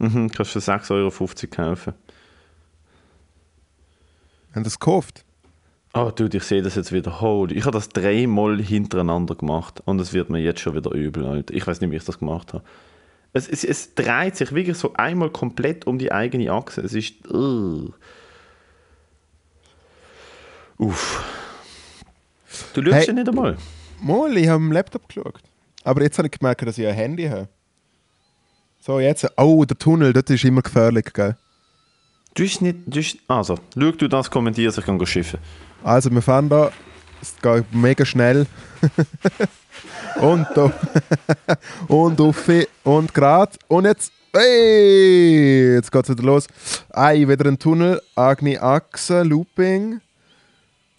Mhm, 0.04 0.28
kannst 0.28 0.56
du 0.56 0.60
für 0.60 0.72
6,50 0.72 0.90
Euro 0.90 1.10
kaufen. 1.50 1.94
Haben 4.54 4.64
das 4.64 4.78
gekauft? 4.78 5.24
Oh, 5.94 6.10
dude, 6.10 6.38
ich 6.38 6.44
sehe 6.44 6.62
das 6.62 6.74
jetzt 6.74 6.92
wieder. 6.92 7.20
Holy. 7.20 7.54
Ich 7.54 7.64
habe 7.64 7.72
das 7.76 7.90
dreimal 7.90 8.60
hintereinander 8.60 9.34
gemacht 9.34 9.82
und 9.84 10.00
es 10.00 10.12
wird 10.14 10.30
mir 10.30 10.40
jetzt 10.40 10.60
schon 10.60 10.74
wieder 10.74 10.90
übel, 10.92 11.26
Alter. 11.26 11.52
Ich 11.54 11.66
weiß 11.66 11.80
nicht, 11.80 11.90
wie 11.90 11.96
ich 11.96 12.04
das 12.04 12.18
gemacht 12.18 12.54
habe. 12.54 12.64
Es, 13.34 13.48
es, 13.48 13.62
es 13.64 13.94
dreht 13.94 14.36
sich 14.36 14.52
wirklich 14.52 14.76
so 14.76 14.94
einmal 14.94 15.30
komplett 15.30 15.86
um 15.86 15.98
die 15.98 16.10
eigene 16.10 16.50
Achse. 16.50 16.80
Es 16.80 16.94
ist. 16.94 17.28
Uh. 17.30 17.90
Uff. 20.78 21.24
Du 22.74 22.82
schaust 22.82 22.94
Hey. 22.94 23.06
ja 23.08 23.12
nicht 23.12 23.28
einmal. 23.28 23.56
Mal, 24.00 24.36
ich 24.36 24.48
habe 24.48 24.56
am 24.56 24.72
Laptop 24.72 25.08
geschaut. 25.08 25.40
Aber 25.84 26.02
jetzt 26.02 26.18
habe 26.18 26.28
ich 26.28 26.38
gemerkt, 26.38 26.66
dass 26.66 26.78
ich 26.78 26.86
ein 26.86 26.94
Handy 26.94 27.26
habe. 27.28 27.48
So, 28.80 28.98
jetzt. 28.98 29.26
Oh, 29.36 29.64
der 29.64 29.78
Tunnel, 29.78 30.12
das 30.12 30.24
ist 30.28 30.44
immer 30.44 30.62
gefährlich, 30.62 31.12
gell? 31.12 31.36
Du 32.34 32.44
hast 32.44 32.62
nicht. 32.62 32.78
Du 32.86 32.98
hast, 32.98 33.16
also, 33.28 33.58
schau 33.78 33.92
du 33.92 34.08
das, 34.08 34.30
kommentierst, 34.30 34.78
ich 34.78 34.84
kann 34.84 35.04
schiffen. 35.06 35.38
Also, 35.84 36.10
wir 36.10 36.22
fahren 36.22 36.48
da. 36.48 36.70
Es 37.20 37.34
geht 37.40 37.72
mega 37.72 38.04
schnell. 38.04 38.46
und 40.20 40.46
da. 40.54 40.72
und 41.88 42.20
auf. 42.20 42.50
Und 42.84 43.14
gerade. 43.14 43.52
Und 43.68 43.84
jetzt. 43.84 44.12
Hey! 44.34 45.74
Jetzt 45.74 45.92
geht 45.92 46.04
es 46.04 46.10
wieder 46.10 46.22
los. 46.22 46.46
Ei, 46.90 47.28
wieder 47.28 47.46
ein 47.46 47.58
Tunnel. 47.58 48.00
Agni 48.14 48.56
Achse, 48.56 49.22
Looping. 49.22 50.00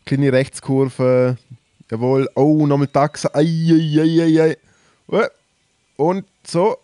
Kleine 0.06 0.32
Rechtskurve. 0.32 1.38
Jawohl. 1.90 2.30
Oh, 2.36 2.68
nochmal 2.68 2.88
die 2.88 3.00
Achse. 3.00 3.34
Ei, 3.34 3.42
ei, 3.42 4.02
ei, 4.02 4.22
ei, 4.22 4.42
ei. 4.42 4.58
Oh. 5.08 5.24
Und 5.98 6.26
so. 6.46 6.78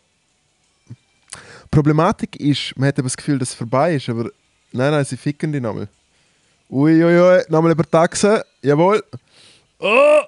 Problematik 1.72 2.40
ist, 2.40 2.76
man 2.78 2.88
hat 2.88 2.98
eben 2.98 3.06
das 3.06 3.18
Gefühl, 3.18 3.38
dass 3.38 3.50
es 3.50 3.56
vorbei 3.56 3.96
ist, 3.96 4.10
aber 4.10 4.24
nein, 4.72 4.92
nein, 4.92 5.06
sie 5.06 5.18
ficken 5.18 5.52
die 5.52 5.60
nochmal. 5.60 5.88
Ui, 6.72 7.04
ui, 7.04 7.20
ui, 7.20 7.44
nochmal 7.50 7.72
über 7.72 8.00
Achse. 8.00 8.46
Jawohl. 8.62 9.04
Oh. 9.80 10.22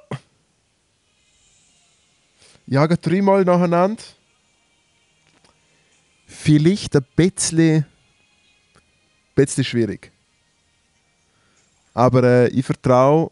Jagen 2.66 2.98
dreimal 3.00 3.46
nacheinander. 3.46 4.02
Vielleicht 6.26 6.96
ein 6.96 7.06
bisschen, 7.16 7.86
bisschen 9.36 9.64
schwierig. 9.64 10.12
Aber 11.94 12.24
äh, 12.24 12.48
ich 12.48 12.66
vertraue 12.66 13.32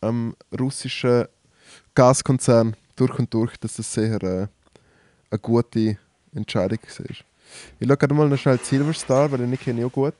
am 0.00 0.34
russischen 0.58 1.26
Gaskonzern 1.94 2.74
durch 2.96 3.16
und 3.20 3.32
durch, 3.32 3.56
dass 3.58 3.74
das 3.74 3.92
sehr 3.92 4.20
äh, 4.22 4.48
eine 5.30 5.38
gute 5.40 5.96
Entscheidung 6.34 6.80
war. 6.80 7.06
Ich 7.78 7.86
schaue 7.86 7.96
gerade 7.96 8.14
mal 8.14 8.28
noch 8.28 8.36
schnell 8.36 8.58
Silver 8.58 8.94
Star, 8.94 9.30
weil 9.30 9.38
den 9.38 9.56
kenne 9.56 9.80
ich 9.80 9.86
auch 9.86 9.92
gut. 9.92 10.14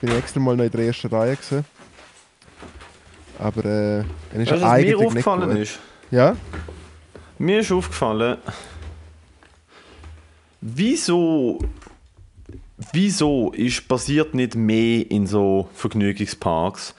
Bin 0.00 0.10
ich 0.10 0.16
extra 0.16 0.40
mal 0.40 0.56
noch 0.56 0.64
in 0.64 0.70
der 0.70 0.86
ersten 0.86 1.08
Reihe 1.08 1.36
gesehen. 1.36 1.64
Aber 3.38 3.64
äh, 3.64 3.98
er 3.98 4.04
ist 4.34 4.50
Weißt 4.50 4.62
mir 4.62 4.68
eigentlich 4.68 4.96
nicht 4.96 5.06
aufgefallen 5.06 5.50
gut. 5.50 5.58
ist? 5.58 5.78
Ja? 6.10 6.36
Mir 7.38 7.60
ist 7.60 7.72
aufgefallen, 7.72 8.38
wieso, 10.60 11.58
wieso 12.92 13.52
ist 13.52 13.86
passiert 13.88 14.34
nicht 14.34 14.54
mehr 14.54 15.10
in 15.10 15.26
so 15.26 15.68
Vergnügungsparks? 15.74 16.94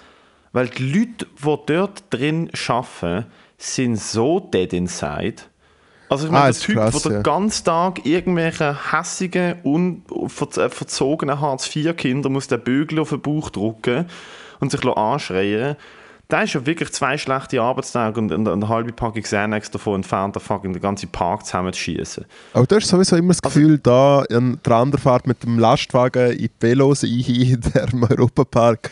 Weil 0.52 0.70
die 0.70 0.92
Leute, 0.92 1.28
die 1.44 1.58
dort 1.66 2.04
drin 2.10 2.52
arbeiten, 2.68 3.26
sind 3.58 3.98
so 3.98 4.40
dead 4.40 4.74
inside. 4.74 5.44
Also 6.10 6.26
ich 6.26 6.32
meine, 6.32 6.46
Ah, 6.46 6.52
der 6.52 6.60
Typ, 6.60 6.76
krass, 6.76 7.02
der 7.02 7.12
den 7.12 7.24
ganzen 7.24 7.66
Tag 7.66 8.06
irgendwelche 8.06 8.94
hässigen, 8.94 9.56
un 9.64 10.04
ver 10.28 10.48
äh, 10.58 10.70
verzogenen 10.70 11.40
Hartz-IV-Kinder 11.40 12.30
muss 12.30 12.48
den 12.48 12.62
Bügel 12.62 13.00
auf 13.00 13.10
den 13.10 13.22
Bauch 13.22 13.50
drücken 13.50 14.06
und 14.60 14.72
sich 14.72 14.84
anschreien 14.98 15.76
der 16.30 16.44
ist 16.44 16.54
ja 16.54 16.66
wirklich 16.66 16.92
zwei 16.92 17.18
schlechte 17.18 17.62
Arbeitstage 17.62 18.20
und, 18.20 18.32
und 18.32 18.48
eine 18.48 18.68
halbe 18.68 18.92
Packung 18.92 19.22
Xanax 19.22 19.72
davon 19.72 19.96
entfernt, 19.96 20.36
den 20.36 20.42
fucking 20.42 20.74
den 20.74 20.82
ganzen 20.82 21.10
Park 21.10 21.46
zusammenzuschießen. 21.46 22.26
Aber 22.54 22.66
du 22.66 22.76
hast 22.76 22.88
sowieso 22.88 23.16
immer 23.16 23.30
das 23.30 23.42
Also 23.44 23.60
Gefühl, 23.60 23.80
da 23.80 24.24
ein, 24.30 24.60
der 24.66 24.74
andere 24.74 25.00
fährt 25.00 25.26
mit 25.26 25.44
dem 25.44 25.58
Lastwagen 25.58 26.32
in 26.32 26.38
die 26.38 26.52
Velos 26.60 27.04
ein, 27.04 27.10
in 27.10 27.62
dem 27.92 28.04
Europapark. 28.04 28.92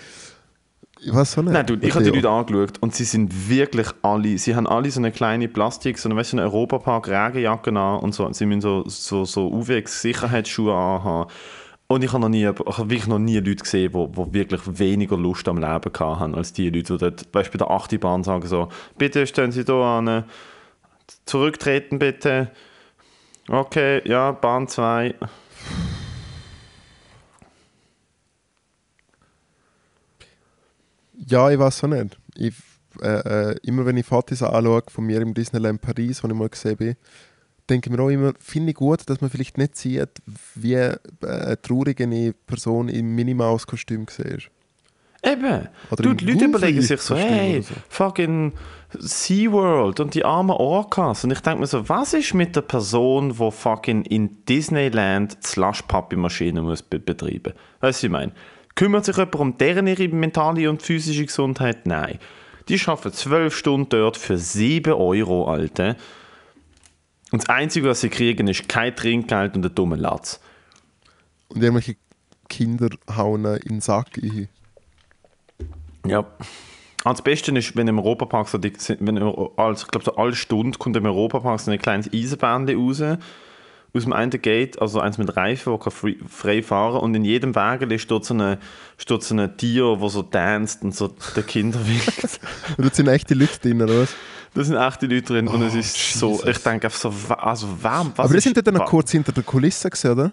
Ich 1.02 1.14
weiß 1.14 1.34
so 1.34 1.42
nicht. 1.42 1.54
Nein, 1.54 1.66
du, 1.66 1.76
ich 1.76 1.94
habe 1.94 2.04
die. 2.04 2.10
Leute 2.10 2.30
angeschaut 2.30 2.78
und 2.82 2.96
sie 2.96 3.04
sind 3.04 3.50
wirklich 3.50 3.88
alle, 4.02 4.38
sie 4.38 4.56
haben 4.56 4.68
alle 4.68 4.90
so 4.90 5.00
eine 5.00 5.12
kleine 5.12 5.48
Plastik, 5.48 5.98
so 5.98 6.10
eine, 6.10 6.18
weißt, 6.18 6.34
du, 6.34 6.38
eine 6.38 6.46
Europapark-Regenjacke 6.46 7.70
an 7.70 8.00
und 8.00 8.14
so, 8.14 8.32
sie 8.32 8.46
müssen 8.46 8.62
so, 8.62 8.84
so, 8.88 9.26
so 9.26 9.48
UWX-Sicherheitsschuhe 9.50 10.74
anhaben. 10.74 11.32
Und 11.88 12.04
ich 12.04 12.12
habe 12.14 12.22
noch 12.22 12.30
nie, 12.30 12.44
ich 12.44 12.48
habe 12.48 12.90
wirklich 12.90 13.08
noch 13.08 13.20
nie 13.20 13.36
Leute 13.36 13.64
gesehen, 13.64 13.92
die, 13.94 14.12
die 14.12 14.34
wirklich 14.34 14.62
weniger 14.66 15.18
Lust 15.18 15.48
am 15.48 15.58
Leben 15.58 15.92
haben 16.00 16.34
als 16.34 16.54
die 16.54 16.70
Leute, 16.70 16.94
die 16.94 16.98
dort, 16.98 17.28
weißt, 17.32 17.52
bei 17.52 17.58
der 17.58 17.70
Achtibahn 17.70 18.24
sagen 18.24 18.48
so, 18.48 18.70
bitte 18.98 19.28
stehen 19.28 19.52
Sie 19.52 19.64
da 19.64 20.00
an, 20.00 20.24
zurücktreten 21.26 22.00
bitte. 22.00 22.52
Okay, 23.48 24.02
ja, 24.10 24.32
Bahn 24.32 24.68
2. 24.68 25.14
Ja, 31.28 31.50
ich 31.50 31.60
weiß 31.60 31.84
auch 31.84 31.88
nicht. 31.88 32.18
Ich, 32.36 32.54
äh, 33.02 33.52
äh, 33.52 33.56
immer 33.64 33.86
wenn 33.86 33.98
ich 33.98 34.06
Fotos 34.06 34.44
anschaue 34.44 34.84
von 34.88 35.06
mir 35.06 35.22
im 35.22 35.34
Disneyland 35.34 35.82
Paris, 35.82 36.24
wo 36.24 36.28
ich 36.28 36.34
mal 36.34 36.50
gesehen 36.50 36.78
bin, 36.78 36.96
denke 37.70 37.90
ich 37.90 37.96
mir 37.96 38.04
auch 38.04 38.10
immer, 38.10 38.34
finde 38.40 38.72
ich 38.72 38.76
gut, 38.76 39.10
dass 39.10 39.22
man 39.22 39.30
vielleicht 39.30 39.58
nicht 39.58 39.76
sieht, 39.76 40.10
wie 40.54 40.74
äh, 40.74 40.98
eine 41.22 41.62
traurige 41.62 42.34
Person 42.46 42.90
im 42.90 43.16
Minimaus-Kostüm 43.16 44.06
war. 44.08 44.38
Eben. 45.32 45.68
Oder 45.90 46.04
du, 46.04 46.14
die 46.14 46.26
Leute 46.26 46.46
überlegen 46.46 46.82
sich 46.82 47.02
so, 47.02 47.16
Kostüm 47.16 47.34
hey, 47.34 47.62
so. 47.62 47.74
fucking 47.90 48.54
SeaWorld 49.00 50.00
und 50.00 50.14
die 50.14 50.24
armen 50.24 50.52
Orcas. 50.52 51.24
Und 51.24 51.32
ich 51.32 51.40
denke 51.40 51.62
mir 51.62 51.68
so, 51.68 51.90
was 51.90 52.14
ist 52.14 52.36
mit 52.36 52.56
der 52.56 52.62
Person, 52.62 53.34
die 53.34 53.52
fucking 53.52 54.04
in 54.04 54.46
Disneyland 54.46 55.38
die 55.44 55.48
Slush-Papi-Maschine 55.48 56.62
muss 56.62 56.84
be 56.84 57.00
betreiben? 57.00 57.54
Weißt 57.80 57.82
du, 57.82 57.88
was 57.88 58.04
ich 58.04 58.10
meine? 58.12 58.32
Kümmert 58.76 59.06
sich 59.06 59.16
jemand 59.16 59.36
um 59.36 59.58
deren 59.58 59.88
ihre 59.88 60.08
mentale 60.10 60.70
und 60.70 60.82
physische 60.82 61.26
Gesundheit? 61.26 61.86
Nein. 61.86 62.20
Die 62.68 62.80
arbeiten 62.86 63.14
zwölf 63.14 63.56
Stunden 63.56 63.90
dort 63.90 64.18
für 64.18 64.38
7 64.38 64.94
Euro, 64.94 65.50
Alter. 65.50 65.96
Und 67.32 67.42
das 67.44 67.50
Einzige, 67.50 67.88
was 67.88 68.02
sie 68.02 68.10
kriegen, 68.10 68.48
ist 68.48 68.68
kein 68.68 68.96
Trinkgeld 68.96 69.56
und 69.56 69.66
ein 69.66 69.74
dummer 69.76 69.98
Latz. 69.98 70.40
Und 71.48 71.64
irgendwelche 71.64 71.96
Kinder 72.50 72.90
hauen 73.16 73.46
in 73.46 73.76
den 73.76 73.82
Sack 73.82 74.18
ein. 74.22 74.50
Ja. 76.06 76.26
Ah, 77.04 77.14
Das 77.14 77.22
Beste 77.22 77.52
ist, 77.58 77.76
wenn 77.76 77.88
im 77.88 78.00
Europapark 78.00 78.48
so, 78.48 78.58
die, 78.58 78.74
wenn, 79.00 79.18
also, 79.22 79.86
ich 79.86 79.92
glaube, 79.92 80.06
so 80.06 80.16
alle 80.16 80.36
Stunde 80.36 80.78
kommt 80.78 80.98
im 80.98 81.06
Europapark 81.06 81.60
so 81.60 81.72
ein 81.72 81.80
kleines 81.80 82.12
Eisenbahn 82.12 82.68
raus. 82.68 83.02
Aus 83.96 84.04
dem 84.04 84.14
einen 84.14 84.30
Gate, 84.30 84.82
also 84.82 85.00
eins 85.00 85.18
mit 85.18 85.36
Reifen, 85.38 85.72
wo 85.72 85.78
kann 85.78 85.92
free, 85.92 86.16
frei 86.28 86.62
fahren 86.62 87.00
und 87.00 87.16
in 87.16 87.24
jedem 87.24 87.56
Wagen 87.56 87.98
steht 87.98 88.26
so 88.26 88.34
ein 88.34 88.58
steht 88.98 89.24
so 89.24 89.36
ein 89.36 89.58
Tier, 89.58 90.00
wo 90.02 90.10
so 90.10 90.22
tanzt 90.24 90.84
und 90.84 90.94
so 90.94 91.16
den 91.36 91.46
Kinder 91.46 91.80
winkt. 91.88 92.40
Und 92.78 92.86
da 92.90 92.94
sind 92.94 93.08
echte 93.08 93.34
Leute 93.34 93.60
drin, 93.60 93.82
oder 93.82 94.02
was? 94.02 94.14
Da 94.54 94.64
sind 94.64 94.76
echte 94.78 95.06
Leute 95.06 95.22
drin 95.34 95.48
und 95.50 95.62
es 95.64 95.74
Oh, 95.76 95.78
ist 95.80 96.14
so, 96.20 96.30
Jesus. 96.32 96.46
ich 96.48 96.58
denke 96.60 96.88
einfach 96.88 96.98
so, 97.00 97.14
also 97.36 97.68
warm. 97.82 98.12
Was 98.16 98.26
Aber 98.26 98.34
wir 98.34 98.42
sind 98.42 98.56
dort 98.56 98.68
noch 98.72 98.80
wa- 98.80 98.86
kurz 98.86 99.12
hinter 99.12 99.32
der 99.34 99.44
Kulisse 99.44 99.90
gesehen, 99.90 100.12
oder? 100.12 100.32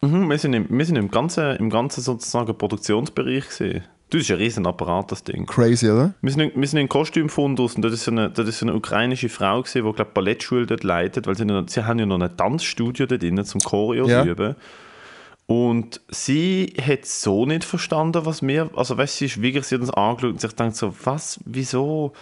Mhm, 0.00 0.28
wir 0.30 0.38
sind, 0.38 0.52
im, 0.54 0.66
wir 0.68 0.84
sind 0.84 0.96
im 0.96 1.10
ganzen, 1.10 1.56
im 1.56 1.70
ganzen 1.70 2.00
sozusagen 2.02 2.56
Produktionsbereich 2.56 3.46
gesehen. 3.48 3.84
Du, 4.12 4.18
das 4.18 4.26
ist 4.26 4.30
ein 4.30 4.36
riesen 4.36 4.66
Apparat, 4.66 5.10
das 5.10 5.24
Ding. 5.24 5.46
Crazy, 5.46 5.88
oder? 5.88 6.12
Wir 6.20 6.30
sind, 6.32 6.40
in- 6.42 6.60
wir 6.60 6.68
sind 6.68 6.80
in 6.80 6.88
Kostümfundus 6.90 7.76
und 7.76 7.82
dort 7.82 7.94
ist 7.94 8.04
so 8.04 8.10
eine, 8.10 8.28
dort 8.28 8.46
ist 8.46 8.58
so 8.58 8.66
eine 8.66 8.74
ukrainische 8.74 9.30
Frau 9.30 9.62
gesehen, 9.62 9.86
die 9.86 9.92
glaube 9.92 10.10
Ballettschule 10.12 10.66
dort 10.66 10.84
leitet, 10.84 11.26
weil 11.26 11.34
sie, 11.36 11.46
noch, 11.46 11.64
sie 11.66 11.84
haben 11.86 11.98
ja 11.98 12.04
noch 12.04 12.20
ein 12.20 12.36
Tanzstudio 12.36 13.06
dort 13.06 13.22
drin 13.22 13.42
zum 13.44 13.60
Choreo 13.62 14.06
Ja. 14.06 14.22
üben. 14.24 14.54
Und 15.46 16.00
sie 16.08 16.74
hat 16.86 17.06
so 17.06 17.46
nicht 17.46 17.64
verstanden, 17.64 18.24
was 18.26 18.42
wir, 18.42 18.70
also 18.76 18.96
weißt 18.98 19.14
du, 19.14 19.18
sie 19.18 19.24
ist 19.26 19.40
wirklich, 19.42 19.64
sie 19.64 19.76
hat 19.76 19.80
uns 19.82 19.90
angeschaut 19.90 20.30
und 20.32 20.40
sich 20.42 20.50
gedacht 20.50 20.76
so, 20.76 20.94
was, 21.04 21.40
wieso? 21.46 22.12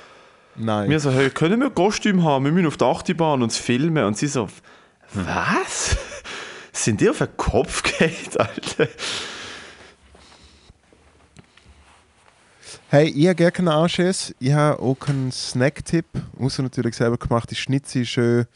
Nein. 0.56 0.90
Wir 0.90 1.00
so, 1.00 1.10
hey, 1.10 1.28
können 1.30 1.60
wir 1.60 1.70
Kostüm 1.70 2.22
haben? 2.24 2.44
Wir 2.44 2.52
müssen 2.52 2.66
auf 2.68 2.76
der 2.76 2.86
Achterbahn 2.88 3.42
uns 3.42 3.56
filmen. 3.56 4.04
Und 4.04 4.16
sie 4.16 4.26
so, 4.28 4.48
was? 5.12 5.96
Sind 6.72 7.00
die 7.00 7.10
auf 7.10 7.18
den 7.18 7.36
Kopf 7.36 7.82
geht, 7.98 8.38
Alter? 8.38 8.86
Hey, 12.92 13.06
ich 13.06 13.26
habe 13.26 13.36
gerne 13.36 13.52
keinen 13.52 13.68
Anschiss. 13.68 14.34
Ich 14.40 14.52
habe 14.52 14.82
auch 14.82 14.96
keinen 14.96 15.30
Snacktipp. 15.30 16.06
Außer 16.40 16.64
natürlich 16.64 16.96
selber 16.96 17.18
gemachte 17.18 17.54
Schnitzel, 17.54 18.04
schön, 18.04 18.46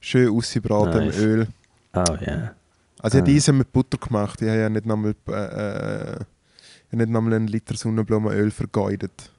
schön 0.00 0.36
ausgebraten 0.36 1.06
Nice. 1.06 1.16
im 1.16 1.24
Öl. 1.24 1.46
Oh 1.92 2.02
ja. 2.26 2.56
Also 2.98 3.18
ich 3.18 3.22
habe 3.22 3.30
diese 3.30 3.52
mit 3.52 3.72
Butter 3.72 3.96
gemacht. 3.96 4.42
Ich 4.42 4.48
habe 4.48 4.58
ja 4.58 4.68
nicht 4.68 4.84
nochmal 4.84 5.14
äh, 5.28 6.14
äh, 6.14 6.18
nicht 6.90 7.08
nochmal 7.08 7.34
einen 7.34 7.46
Liter 7.46 7.76
Sonnenblumenöl 7.76 8.50
vergeudet. 8.50 9.30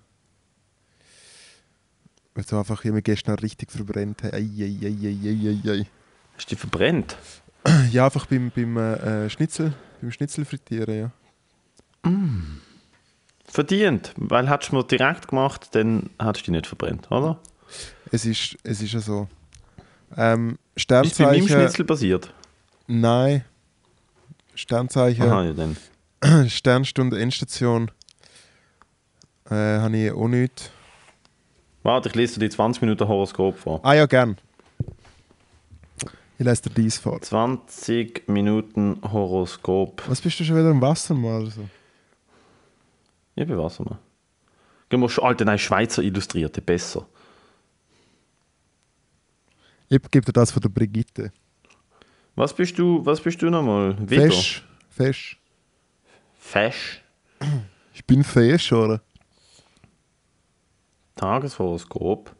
Weil 2.33 2.45
es 2.45 2.53
einfach 2.53 2.81
mich 2.85 3.03
gestern 3.03 3.35
richtig 3.39 3.73
verbrennt 3.73 4.23
habe. 4.23 4.37
Ei, 4.37 4.49
ei, 4.57 4.77
ei, 4.81 4.95
ei, 5.03 5.17
ei, 5.21 5.49
ei, 5.49 5.69
ei. 5.69 5.87
Hast 6.37 6.49
du 6.49 6.55
die 6.55 6.55
verbrennt? 6.55 7.17
Ja, 7.91 8.05
einfach 8.05 8.25
beim, 8.25 8.53
beim 8.55 8.77
äh, 8.77 9.29
Schnitzel, 9.29 9.73
beim 9.99 10.11
Schnitzel 10.11 10.45
frittieren, 10.45 10.95
ja. 10.97 11.11
Verdient. 13.47 14.13
Weil 14.17 14.49
hättest 14.49 14.71
du 14.71 14.75
mir 14.77 14.83
direkt 14.83 15.27
gemacht, 15.27 15.69
dann 15.73 16.09
hättest 16.21 16.47
du 16.47 16.51
die 16.51 16.57
nicht 16.57 16.67
verbrennt, 16.67 17.09
oder? 17.11 17.39
Es 18.11 18.25
ist, 18.25 18.57
es 18.63 18.81
ist 18.81 18.93
ja 18.93 18.99
so. 18.99 19.27
Ähm, 20.17 20.57
Ist 20.75 20.83
es 20.83 20.87
bei 20.87 20.95
meinem 21.01 21.07
Sternzeichen. 21.17 21.47
Schnitzel 21.47 21.85
basiert? 21.85 22.33
Nein. 22.87 23.43
Sternzeichen. 24.53 25.23
Aha, 25.23 25.43
ja 25.45 25.53
dann. 25.53 25.77
Sternstunde 26.49 27.19
Endstation. 27.19 27.91
Äh, 29.49 29.53
habe 29.55 29.97
ich 29.97 30.11
auch 30.11 30.27
nicht. 30.27 30.71
Warte, 31.83 32.09
ich 32.09 32.15
lese 32.15 32.39
dir 32.39 32.47
die 32.49 32.55
20 32.55 32.81
Minuten 32.81 33.07
Horoskop 33.07 33.57
vor. 33.59 33.79
Ah 33.83 33.93
ja, 33.93 34.05
gern. 34.05 34.37
Ich 36.37 36.45
lese 36.45 36.63
dir 36.63 36.69
dies 36.71 36.97
vor. 36.97 37.21
20 37.21 38.27
Minuten 38.27 38.97
Horoskop. 39.03 40.03
Was 40.07 40.21
bist 40.21 40.39
du 40.39 40.43
schon 40.43 40.57
wieder 40.57 40.71
im 40.71 40.81
Wasser 40.81 41.13
mal? 41.13 41.41
oder 41.41 41.51
So? 41.51 41.69
Ich 43.35 43.47
bin 43.47 43.57
was 43.57 43.79
mal. 43.79 43.99
Gehen 44.89 45.01
wir, 45.01 45.23
Alter, 45.23 45.45
nein, 45.45 45.59
Schweizer 45.59 46.01
Illustrierte, 46.01 46.61
besser. 46.61 47.05
Ich 49.89 50.01
gebe 50.09 50.25
dir 50.25 50.33
das 50.33 50.51
von 50.51 50.61
der 50.61 50.69
Brigitte. 50.69 51.31
Was 52.35 52.53
bist 52.53 52.77
du, 52.77 53.05
was 53.05 53.21
bist 53.21 53.41
du 53.41 53.49
nochmal? 53.49 53.95
Fesch. 54.07 54.63
Fesch. 54.89 55.39
Fesch. 56.37 57.03
Ich 57.93 58.05
bin 58.05 58.23
fesch, 58.23 58.71
oder? 58.71 59.01
Tageshoroskop. 61.15 62.35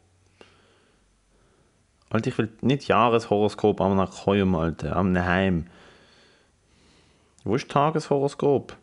Alter, 2.10 2.28
ich 2.28 2.38
will 2.38 2.52
nicht 2.60 2.88
Jahreshoroskop, 2.88 3.80
aber 3.80 3.94
nach 3.94 4.26
Heim, 4.26 4.54
Alter, 4.54 4.96
am 4.96 5.16
Heim. 5.16 5.66
Wo 7.44 7.56
ist 7.56 7.70
Tageshoroskop? 7.70 8.76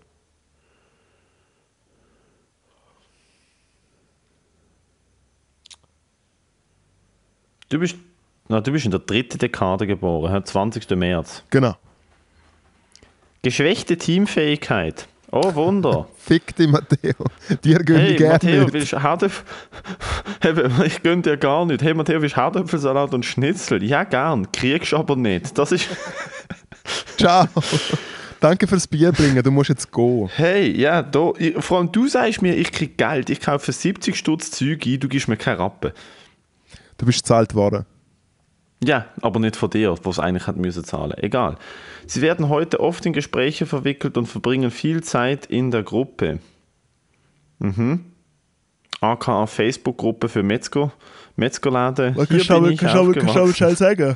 Du 7.74 7.80
bist, 7.80 7.96
na, 8.50 8.62
du 8.62 8.72
bist 8.72 8.86
in 8.86 8.92
der 8.92 9.00
dritten 9.00 9.40
Dekade 9.40 9.88
geboren, 9.88 10.32
hä? 10.32 10.42
20. 10.44 10.88
März. 10.92 11.42
Genau. 11.50 11.76
Geschwächte 13.42 13.98
Teamfähigkeit. 13.98 15.08
Oh, 15.32 15.56
Wunder. 15.56 16.08
Fick 16.20 16.56
dich, 16.56 16.68
Matteo. 16.68 17.16
Dir 17.64 17.80
gönne 17.80 18.00
Hey, 18.02 18.12
ich 18.12 18.18
gerne 18.18 18.34
Matteo, 18.34 18.62
nicht. 18.66 18.74
willst 18.74 18.94
du 18.94 19.02
Herdöpfel? 19.02 19.44
Hey, 20.42 20.54
ich 20.86 21.02
gönn 21.02 21.24
dir 21.24 21.36
gar 21.36 21.66
nicht. 21.66 21.82
Hey, 21.82 21.96
Matteo, 21.96 22.22
willst 22.22 22.36
du 22.36 22.42
Herdöpfelsalat 22.42 23.12
und 23.16 23.26
Schnitzel? 23.26 23.82
Ja, 23.84 24.04
gern. 24.04 24.52
Kriegst 24.52 24.92
du 24.92 24.98
aber 24.98 25.16
nicht. 25.16 25.58
Das 25.58 25.72
ist. 25.72 25.88
Ciao. 27.18 27.48
Danke 28.40 28.68
fürs 28.68 28.88
Bier 28.88 29.12
bringen. 29.14 29.42
Du 29.42 29.50
musst 29.50 29.70
jetzt 29.70 29.92
gehen. 29.92 30.30
Hey, 30.36 30.80
ja, 30.80 31.02
da, 31.02 31.32
ich, 31.40 31.56
vor 31.58 31.80
allem 31.80 31.92
du 31.92 32.08
sagst 32.08 32.44
mir, 32.44 32.56
ich 32.56 32.72
krieg 32.72 33.00
Geld. 33.00 33.32
Ich 33.32 33.42
kaufe 33.42 33.66
für 33.66 33.72
70 33.72 34.16
Stutz 34.16 34.52
Zeug 34.52 34.86
ein, 34.86 35.00
du 35.00 35.08
gibst 35.08 35.28
mir 35.28 35.38
keine 35.38 35.58
Rappe. 35.58 35.96
Du 37.04 37.08
bist 37.08 37.24
bezahlt 37.24 37.54
worden. 37.54 37.86
Ja, 38.82 39.08
aber 39.22 39.42
nicht 39.42 39.58
von 39.58 39.70
dir, 39.70 39.94
wo 40.04 40.10
es 40.10 40.20
eigentlich 40.20 40.48
hat 40.48 40.56
müssen 40.56 40.86
zahlen. 40.86 41.12
Egal. 41.18 41.58
Sie 42.08 42.22
werden 42.22 42.48
heute 42.48 42.80
oft 42.80 43.06
in 43.06 43.12
Gespräche 43.12 43.66
verwickelt 43.66 44.18
und 44.18 44.26
verbringen 44.26 44.72
viel 44.72 45.04
Zeit 45.04 45.46
in 45.48 45.70
der 45.70 45.84
Gruppe. 45.84 46.40
Mhm. 47.60 48.06
AKA 49.02 49.48
Facebook-Gruppe 49.48 50.30
für 50.30 50.44
Metzger, 50.44 50.94
Metzgerläden. 51.36 52.14
Hier 52.14 52.26
bin 52.26 52.72
ich 52.72 52.88
aufgewachsen. 52.88 53.54
schnell 53.54 53.76
sagen? 53.76 54.16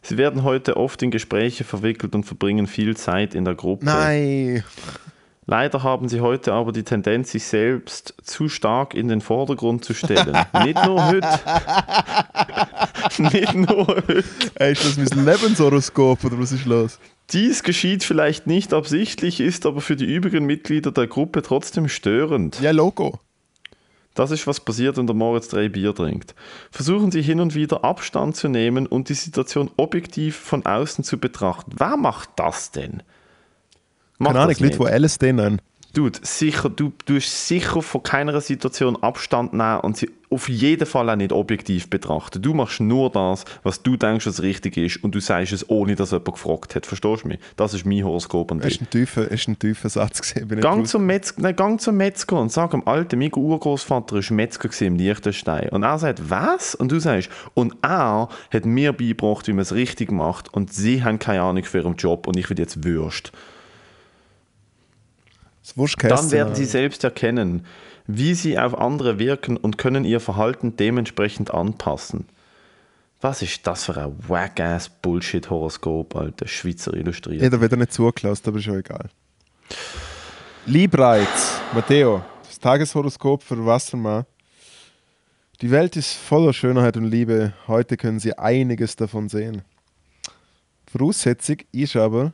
Sie 0.00 0.16
werden 0.16 0.44
heute 0.44 0.78
oft 0.78 1.02
in 1.02 1.10
Gespräche 1.10 1.64
verwickelt 1.64 2.14
und 2.14 2.24
verbringen 2.24 2.66
viel 2.66 2.96
Zeit 2.96 3.34
in 3.34 3.44
der 3.44 3.54
Gruppe. 3.54 3.84
Nein. 3.84 4.64
Leider 5.50 5.82
haben 5.82 6.10
sie 6.10 6.20
heute 6.20 6.52
aber 6.52 6.72
die 6.72 6.82
Tendenz, 6.82 7.30
sich 7.30 7.44
selbst 7.44 8.12
zu 8.22 8.50
stark 8.50 8.92
in 8.92 9.08
den 9.08 9.22
Vordergrund 9.22 9.82
zu 9.82 9.94
stellen. 9.94 10.36
Nicht 10.62 10.84
nur 10.84 11.06
heute. 11.06 11.40
Nicht 13.18 13.54
nur 13.54 13.86
heute. 13.86 14.24
Ey, 14.56 14.72
ist 14.72 14.84
das 14.84 15.14
mein 15.14 15.24
Lebenshoroskop 15.24 16.22
oder 16.22 16.38
was 16.38 16.52
ist 16.52 16.66
los? 16.66 16.98
Dies 17.30 17.62
geschieht 17.62 18.04
vielleicht 18.04 18.46
nicht 18.46 18.74
absichtlich, 18.74 19.40
ist 19.40 19.64
aber 19.64 19.80
für 19.80 19.96
die 19.96 20.04
übrigen 20.04 20.44
Mitglieder 20.44 20.92
der 20.92 21.06
Gruppe 21.06 21.40
trotzdem 21.40 21.88
störend. 21.88 22.60
Ja, 22.60 22.72
Logo. 22.72 23.18
Das 24.12 24.30
ist, 24.30 24.46
was 24.46 24.60
passiert, 24.60 24.98
wenn 24.98 25.06
der 25.06 25.16
Moritz 25.16 25.48
drei 25.48 25.70
Bier 25.70 25.94
trinkt. 25.94 26.34
Versuchen 26.70 27.10
Sie 27.10 27.22
hin 27.22 27.40
und 27.40 27.54
wieder 27.54 27.84
Abstand 27.84 28.36
zu 28.36 28.48
nehmen 28.48 28.86
und 28.86 29.08
die 29.08 29.14
Situation 29.14 29.70
objektiv 29.78 30.36
von 30.36 30.66
außen 30.66 31.04
zu 31.04 31.16
betrachten. 31.16 31.72
Wer 31.78 31.96
macht 31.96 32.28
das 32.36 32.70
denn? 32.70 33.02
Mach 34.18 34.28
Keine 34.28 34.40
Ahnung, 34.40 34.54
Leute, 34.58 34.64
nicht. 34.64 34.78
die 34.78 34.84
LSD 35.04 35.32
nennen. 35.32 35.60
Dude, 35.94 36.18
sicher, 36.22 36.68
du, 36.68 36.92
du 37.06 37.16
hast 37.16 37.48
sicher 37.48 37.80
von 37.80 38.02
keiner 38.02 38.38
Situation 38.42 39.02
Abstand 39.02 39.54
nehmen 39.54 39.80
und 39.80 39.96
sie 39.96 40.10
auf 40.28 40.48
jeden 40.50 40.84
Fall 40.84 41.08
auch 41.08 41.16
nicht 41.16 41.32
objektiv 41.32 41.88
betrachten. 41.88 42.42
Du 42.42 42.52
machst 42.52 42.80
nur 42.80 43.10
das, 43.10 43.46
was 43.62 43.82
du 43.82 43.96
denkst, 43.96 44.26
was 44.26 44.42
richtig 44.42 44.76
ist 44.76 45.02
und 45.02 45.14
du 45.14 45.20
sagst 45.20 45.52
es, 45.52 45.70
ohne 45.70 45.94
dass 45.96 46.10
jemand 46.10 46.32
gefragt 46.34 46.74
hat. 46.74 46.84
Verstehst 46.84 47.24
du 47.24 47.28
mich? 47.28 47.38
Das 47.56 47.72
ist 47.72 47.86
mein 47.86 48.04
Horoskop 48.04 48.52
an 48.52 48.58
Das 48.58 48.66
dich. 48.68 48.74
ist 48.74 48.82
ein 48.82 48.90
tiefer, 48.90 49.30
ist 49.30 49.48
ein 49.48 49.58
tiefer 49.58 49.88
Satz 49.88 50.20
gesehen. 50.20 50.60
Gang 50.60 50.86
zum, 50.86 51.06
Metzger, 51.06 51.40
nein, 51.40 51.56
gang 51.56 51.80
zum 51.80 51.96
Metzger 51.96 52.38
und 52.38 52.52
sag 52.52 52.74
am 52.74 52.86
Alten, 52.86 53.18
mein 53.18 53.34
Urgroßvater 53.34 54.16
war 54.16 54.32
Metzger 54.36 54.86
im 54.86 54.96
Liechtenstein. 54.96 55.70
Und 55.70 55.84
er 55.84 55.98
sagt, 55.98 56.28
was? 56.28 56.74
Und 56.74 56.92
du 56.92 57.00
sagst, 57.00 57.30
und 57.54 57.74
er 57.80 58.28
hat 58.52 58.66
mir 58.66 58.92
beigebracht, 58.92 59.48
wie 59.48 59.52
man 59.52 59.62
es 59.62 59.72
richtig 59.72 60.12
macht 60.12 60.52
und 60.52 60.70
sie 60.70 61.02
haben 61.02 61.18
keine 61.18 61.40
Ahnung 61.40 61.64
für 61.64 61.78
ihren 61.78 61.96
Job 61.96 62.26
und 62.26 62.36
ich 62.36 62.50
will 62.50 62.58
jetzt 62.58 62.84
Würst. 62.84 63.32
Dann 65.76 66.30
werden 66.30 66.54
sie 66.54 66.64
selbst 66.64 67.04
erkennen, 67.04 67.64
wie 68.06 68.34
sie 68.34 68.58
auf 68.58 68.76
andere 68.76 69.18
wirken 69.18 69.56
und 69.56 69.78
können 69.78 70.04
ihr 70.04 70.20
Verhalten 70.20 70.76
dementsprechend 70.76 71.52
anpassen. 71.52 72.26
Was 73.20 73.42
ist 73.42 73.66
das 73.66 73.84
für 73.84 73.96
ein 73.96 74.14
wack-ass 74.28 74.88
Bullshit-Horoskop, 74.88 76.14
Alter? 76.14 76.46
Schweizer 76.46 76.94
illustriert. 76.94 77.42
Jeder 77.42 77.60
wird 77.60 77.76
nicht 77.76 77.92
zugelassen, 77.92 78.44
aber 78.46 78.58
ist 78.58 78.64
schon 78.64 78.78
egal. 78.78 79.10
Liebreiz, 80.66 81.60
Matteo, 81.74 82.22
das 82.46 82.58
Tageshoroskop 82.60 83.42
für 83.42 83.64
Wassermann. 83.66 84.24
Die 85.60 85.70
Welt 85.70 85.96
ist 85.96 86.12
voller 86.12 86.52
Schönheit 86.52 86.96
und 86.96 87.04
Liebe. 87.04 87.52
Heute 87.66 87.96
können 87.96 88.20
Sie 88.20 88.38
einiges 88.38 88.94
davon 88.94 89.28
sehen. 89.28 89.62
Voraussetzung 90.86 91.56
ist 91.72 91.96
aber, 91.96 92.32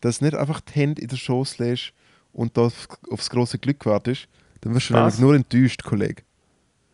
dass 0.00 0.20
nicht 0.20 0.34
einfach 0.34 0.60
die 0.60 0.72
Hände 0.72 1.00
in 1.00 1.08
der 1.08 1.16
Schoß 1.16 1.58
legst 1.58 1.92
und 2.34 2.56
da 2.56 2.62
auf, 2.62 2.88
aufs 3.10 3.30
große 3.30 3.58
Glück 3.58 3.86
wartest. 3.86 4.28
Dann 4.60 4.74
wirst 4.74 4.90
du 4.90 4.94
Was? 4.94 5.14
nämlich 5.14 5.20
nur 5.20 5.34
enttäuscht, 5.34 5.82
Kollege. 5.82 6.22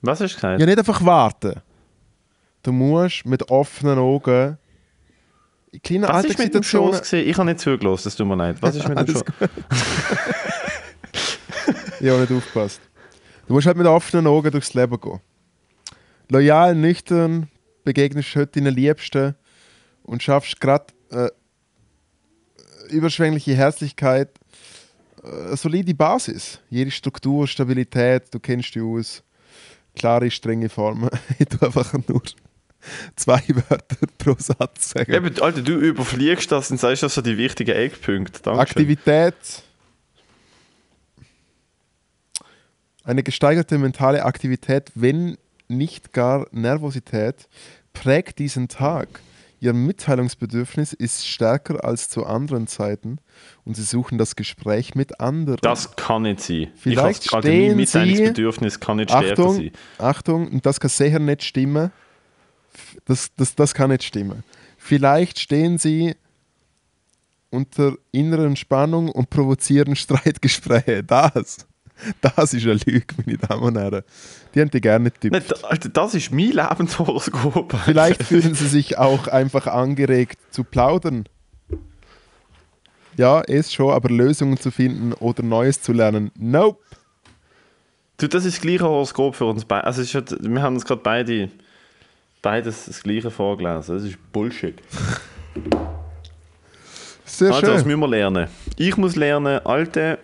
Was 0.03 0.20
hast 0.20 0.32
du 0.32 0.36
gesagt? 0.36 0.61
Ja, 0.61 0.66
nicht 0.66 0.78
einfach 0.78 1.05
warten. 1.05 1.61
Du 2.62 2.72
musst 2.72 3.26
mit 3.26 3.51
offenen 3.51 3.99
Augen 3.99 4.59
in 5.72 5.82
kleinen 5.82 6.09
Was 6.09 6.24
ist 6.24 6.38
mit 6.38 6.55
dem 6.55 6.62
Schoß 6.62 7.01
gesehen? 7.01 7.28
Ich 7.28 7.36
habe 7.36 7.47
nicht 7.47 7.61
zugelassen, 7.61 8.09
es 8.09 8.16
tut 8.16 8.26
mir 8.26 8.36
leid. 8.36 8.57
Was 8.61 8.76
ist 8.76 8.88
mit 8.88 8.99
dem 8.99 9.07
Schoß? 9.14 9.24
Ja, 12.01 12.16
nicht 12.20 12.32
aufgepasst. 12.32 12.80
Du 13.47 13.55
musst 13.55 13.66
halt 13.66 13.76
mit 13.76 13.86
offenen 13.86 14.26
Augen 14.26 14.51
durchs 14.51 14.74
Leben 14.74 15.01
gehen. 15.01 15.20
Loyal, 16.28 16.74
nüchtern, 16.74 17.49
begegnest 17.84 18.34
heute 18.36 18.61
deinen 18.61 18.74
Liebsten 18.74 19.34
und 20.03 20.22
schaffst 20.22 20.61
gerade 20.61 20.86
äh, 21.11 21.28
überschwängliche 22.91 23.55
Herzlichkeit 23.55 24.39
eine 25.22 25.56
solide 25.56 25.94
Basis. 25.94 26.60
Jede 26.70 26.90
Struktur, 26.90 27.46
Stabilität, 27.46 28.32
du 28.32 28.40
kennst 28.40 28.74
die 28.74 28.80
aus. 28.80 29.22
Klare, 29.94 30.30
strenge 30.30 30.68
Formen. 30.68 31.10
Ich 31.38 31.46
tue 31.46 31.66
einfach 31.66 31.92
nur 32.08 32.22
zwei 33.16 33.42
Wörter 33.48 34.06
pro 34.18 34.34
Satz 34.38 34.90
sagen. 34.90 35.12
Eben, 35.12 35.38
Alter, 35.40 35.62
du 35.62 35.74
überfliegst 35.74 36.50
das 36.50 36.70
und 36.70 36.78
sagst 36.78 37.02
das 37.02 37.14
so 37.14 37.22
die 37.22 37.36
wichtigen 37.36 37.72
Eckpunkte. 37.76 38.40
Dankeschön. 38.42 38.60
Aktivität. 38.60 39.34
Eine 43.04 43.22
gesteigerte 43.22 43.78
mentale 43.78 44.24
Aktivität, 44.24 44.92
wenn 44.94 45.36
nicht 45.68 46.12
gar 46.12 46.46
Nervosität, 46.52 47.48
prägt 47.92 48.38
diesen 48.38 48.68
Tag. 48.68 49.20
Ihr 49.62 49.74
Mitteilungsbedürfnis 49.74 50.94
ist 50.94 51.28
stärker 51.28 51.84
als 51.84 52.08
zu 52.08 52.24
anderen 52.24 52.66
Zeiten 52.66 53.18
und 53.64 53.76
sie 53.76 53.82
suchen 53.82 54.16
das 54.16 54.34
Gespräch 54.34 54.94
mit 54.94 55.20
anderen. 55.20 55.58
Das 55.61 55.96
kann 55.96 56.22
nicht 56.22 56.40
sein. 56.40 56.68
Vielleicht 56.76 57.26
ich 57.26 57.34
Alter, 57.34 57.48
mein 57.48 57.56
stehen 57.58 57.76
Mitteilungsbedürfnis 57.76 58.80
kann 58.80 58.96
nicht 58.96 59.11
stärker 59.11 59.30
Achtung, 59.30 59.54
sein. 59.56 59.72
Achtung, 59.98 60.48
und 60.48 60.64
das 60.64 60.80
kann 60.80 60.88
sicher 60.88 61.18
nicht 61.18 61.44
stimmen. 61.44 61.92
Das, 63.04 63.34
das, 63.36 63.54
das 63.54 63.74
kann 63.74 63.90
nicht 63.90 64.02
stimmen. 64.02 64.44
Vielleicht 64.78 65.38
stehen 65.38 65.76
sie 65.76 66.14
unter 67.50 67.96
inneren 68.12 68.56
Spannung 68.56 69.11
und 69.11 69.28
provozieren 69.28 69.94
Streitgespräche. 69.96 71.04
Das, 71.04 71.66
das 72.20 72.55
ist 72.55 72.64
eine 72.64 72.74
Lüge, 72.86 73.07
meine 73.24 73.38
Damen 73.38 73.62
und 73.62 73.78
Herren. 73.78 74.03
Die 74.55 74.61
haben 74.61 74.70
die 74.70 74.80
gerne 74.80 75.11
getippt. 75.11 75.64
Alter, 75.64 75.88
das 75.88 76.14
ist 76.14 76.32
mein 76.32 76.53
Lebenshoroskop. 76.53 77.74
Vielleicht 77.84 78.22
fühlen 78.22 78.55
sie 78.55 78.66
sich 78.68 78.98
auch 78.98 79.26
einfach 79.28 79.66
angeregt 79.66 80.38
zu 80.51 80.64
plaudern. 80.64 81.24
Ja, 83.16 83.42
es 83.42 83.72
schon, 83.72 83.90
aber 83.92 84.09
Lösungen 84.09 84.57
zu 84.59 84.70
finden 84.70 85.12
oder 85.14 85.42
Neues 85.42 85.82
zu 85.82 85.92
lernen. 85.92 86.30
Nope. 86.38 86.78
Du, 88.16 88.28
das 88.28 88.44
ist 88.44 88.57
das 88.57 88.62
gleiche 88.62 88.84
Horoskop 88.84 89.34
für 89.34 89.46
uns 89.46 89.64
beide. 89.64 89.84
Also 89.84 90.03
halt- 90.14 90.36
wir 90.40 90.62
haben 90.62 90.74
uns 90.74 90.84
gerade 90.84 91.01
beide 91.03 91.51
beides 92.42 92.86
das 92.86 93.03
gleiche 93.03 93.30
vorgelesen. 93.30 93.94
Das 93.96 94.05
ist 94.05 94.32
Bullshit. 94.32 94.80
Sehr 97.24 97.53
Also, 97.53 97.62
was 97.68 97.80
schön. 97.80 97.86
müssen 97.88 98.01
wir 98.01 98.09
lernen? 98.09 98.48
Ich 98.76 98.96
muss 98.96 99.16
lernen, 99.16 99.64
alte 99.64 100.18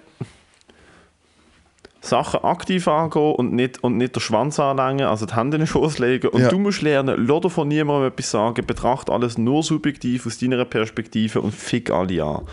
Sachen 2.06 2.42
aktiv 2.44 2.88
angehen 2.88 3.34
und 3.34 3.52
nicht, 3.52 3.82
und 3.84 3.96
nicht 3.96 4.16
den 4.16 4.20
Schwanz 4.20 4.58
anlängen, 4.58 5.06
also 5.06 5.26
die 5.26 5.34
Hände 5.36 5.56
in 5.56 5.62
den 5.62 5.66
Schoß 5.66 5.98
legen. 5.98 6.28
Und 6.28 6.42
Ja. 6.42 6.48
du 6.48 6.58
musst 6.58 6.82
lernen, 6.82 7.26
lass 7.26 7.52
von 7.52 7.68
niemandem 7.68 8.08
etwas 8.12 8.30
sagen, 8.30 8.64
betrachte 8.66 9.12
alles 9.12 9.36
nur 9.36 9.62
subjektiv 9.62 10.26
aus 10.26 10.38
deiner 10.38 10.64
Perspektive 10.64 11.40
und 11.40 11.52
fick 11.54 11.90
alle 11.90 12.24
an. 12.24 12.46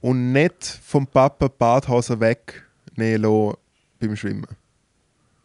Und 0.00 0.32
nicht 0.32 0.80
vom 0.84 1.06
Papa 1.06 1.48
Badhose 1.48 2.20
wegnehmen 2.20 3.54
beim 3.98 4.16
Schwimmen. 4.16 4.46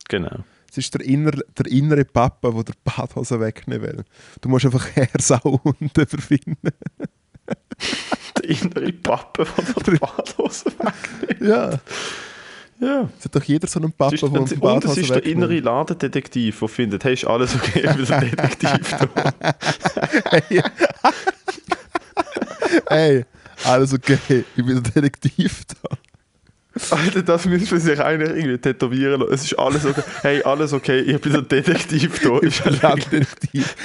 Genau. 0.09 0.43
Es 0.69 0.77
ist 0.77 0.93
der, 0.93 1.01
inner, 1.01 1.31
der 1.31 1.65
innere 1.67 2.05
Papa, 2.05 2.51
der 2.51 2.63
die 2.63 2.73
Badhose 2.83 3.39
wegnehmen 3.39 3.81
will. 3.81 4.03
Du 4.41 4.49
musst 4.49 4.65
einfach 4.65 4.85
Hersauhunden 4.95 5.89
überwinden. 5.95 6.71
Der 8.37 8.49
innere 8.49 8.93
Pappe 8.93 9.45
von 9.45 9.83
der 9.83 9.93
Badhose 9.99 10.65
weg. 10.65 11.41
Ja. 11.41 11.79
Ja. 12.79 13.09
Es 13.17 13.25
hat 13.25 13.35
doch 13.35 13.43
jeder 13.43 13.67
so 13.67 13.79
einen 13.79 13.91
Papa, 13.91 14.13
ist, 14.15 14.23
der 14.23 14.31
und, 14.31 14.49
die 14.51 14.55
und 14.55 14.85
es 14.85 14.97
ist 14.97 15.09
der 15.09 15.25
innere 15.25 15.49
wegnimmt. 15.49 15.65
Ladendetektiv, 15.65 16.59
der 16.59 16.67
findet, 16.69 17.03
hey, 17.03 17.13
ist 17.13 17.25
alles 17.25 17.53
okay 17.55 17.89
mit 17.97 18.09
dem 18.09 18.19
Detektiv 18.21 18.95
da. 18.97 19.33
Hey, 22.87 23.25
alles 23.65 23.93
okay, 23.93 24.45
ich 24.55 24.65
bin 24.65 24.81
der 24.81 25.01
Detektiv 25.01 25.65
da. 25.65 25.97
Alter, 26.91 27.23
das 27.23 27.45
müssen 27.45 27.71
wir 27.71 27.79
sich 27.79 27.99
einer 27.99 28.35
irgendwie 28.35 28.57
tätowieren 28.57 29.21
lassen. 29.21 29.33
Es 29.33 29.43
ist 29.43 29.59
alles 29.59 29.85
okay. 29.85 30.01
Hey, 30.21 30.43
alles 30.43 30.73
okay, 30.73 30.99
ich 30.99 31.19
bin 31.21 31.33
der 31.33 31.41
Detektiv 31.41 32.19
da. 32.21 32.29
Alles 32.31 32.61
okay. 32.61 32.77
Landdetektiv. 32.81 33.75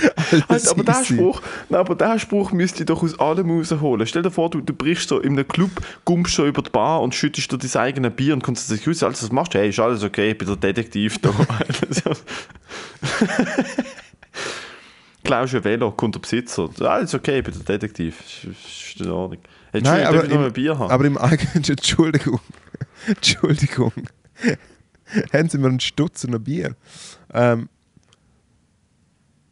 Alles 0.49 0.49
Alter, 0.49 0.71
aber 0.71 0.85
der. 0.85 1.05
Spruch, 1.05 1.43
nein, 1.69 1.81
aber 1.81 1.95
der 1.95 2.19
Spruch 2.19 2.53
müsst 2.53 2.81
ihr 2.81 2.87
doch 2.87 3.03
aus 3.03 3.19
allem 3.19 3.51
rausholen. 3.51 4.07
Stell 4.07 4.23
dir 4.23 4.31
vor, 4.31 4.51
du, 4.51 4.61
du 4.61 4.73
brichst 4.73 5.09
so 5.09 5.19
in 5.21 5.33
einem 5.33 5.47
Club, 5.49 5.71
gumpst 6.05 6.35
so 6.35 6.47
über 6.47 6.63
die 6.63 6.71
Bar 6.71 7.03
und 7.03 7.15
schüttest 7.15 7.53
dir 7.53 7.59
dein 7.59 7.81
eigenes 7.81 8.13
Bier 8.15 8.35
und 8.35 8.43
kommst 8.43 8.71
dich 8.71 8.87
raus. 8.87 9.03
Also, 9.03 9.25
was 9.25 9.33
machst 9.33 9.55
du? 9.55 9.59
Hey, 9.59 9.69
ist 9.69 9.81
alles 9.81 10.03
okay, 10.03 10.31
ich 10.33 10.39
bin 10.39 10.49
der 10.49 10.57
Detektiv 10.57 11.19
da. 11.19 11.31
Klaust 15.25 15.55
ein 15.55 15.65
Velo, 15.65 15.91
kommt 15.91 16.15
der 16.15 16.21
Besitzer. 16.21 16.69
Alles 16.81 17.15
okay, 17.15 17.39
ich 17.39 17.45
bin 17.45 17.55
der 17.55 17.65
Detektiv. 17.65 18.21
Ist, 18.21 18.45
ist 18.45 19.01
in 19.01 19.11
Ordnung. 19.11 19.41
Hey, 19.73 19.81
Nein, 19.81 20.07
aber 20.07 20.25
ich 20.25 20.31
im, 20.31 20.45
ein 20.45 20.53
Bier 20.53 20.79
haben? 20.79 20.91
aber 20.91 21.05
im 21.05 21.17
Allgemeinen, 21.17 21.65
Entschuldigung. 21.69 22.41
Entschuldigung. 23.07 23.93
Haben 25.33 25.49
Sie 25.49 25.59
mir 25.59 25.69
einen 25.69 25.81
Stutz 25.81 26.25
und 26.25 26.45
Bier? 26.45 26.77
Ähm, 27.33 27.69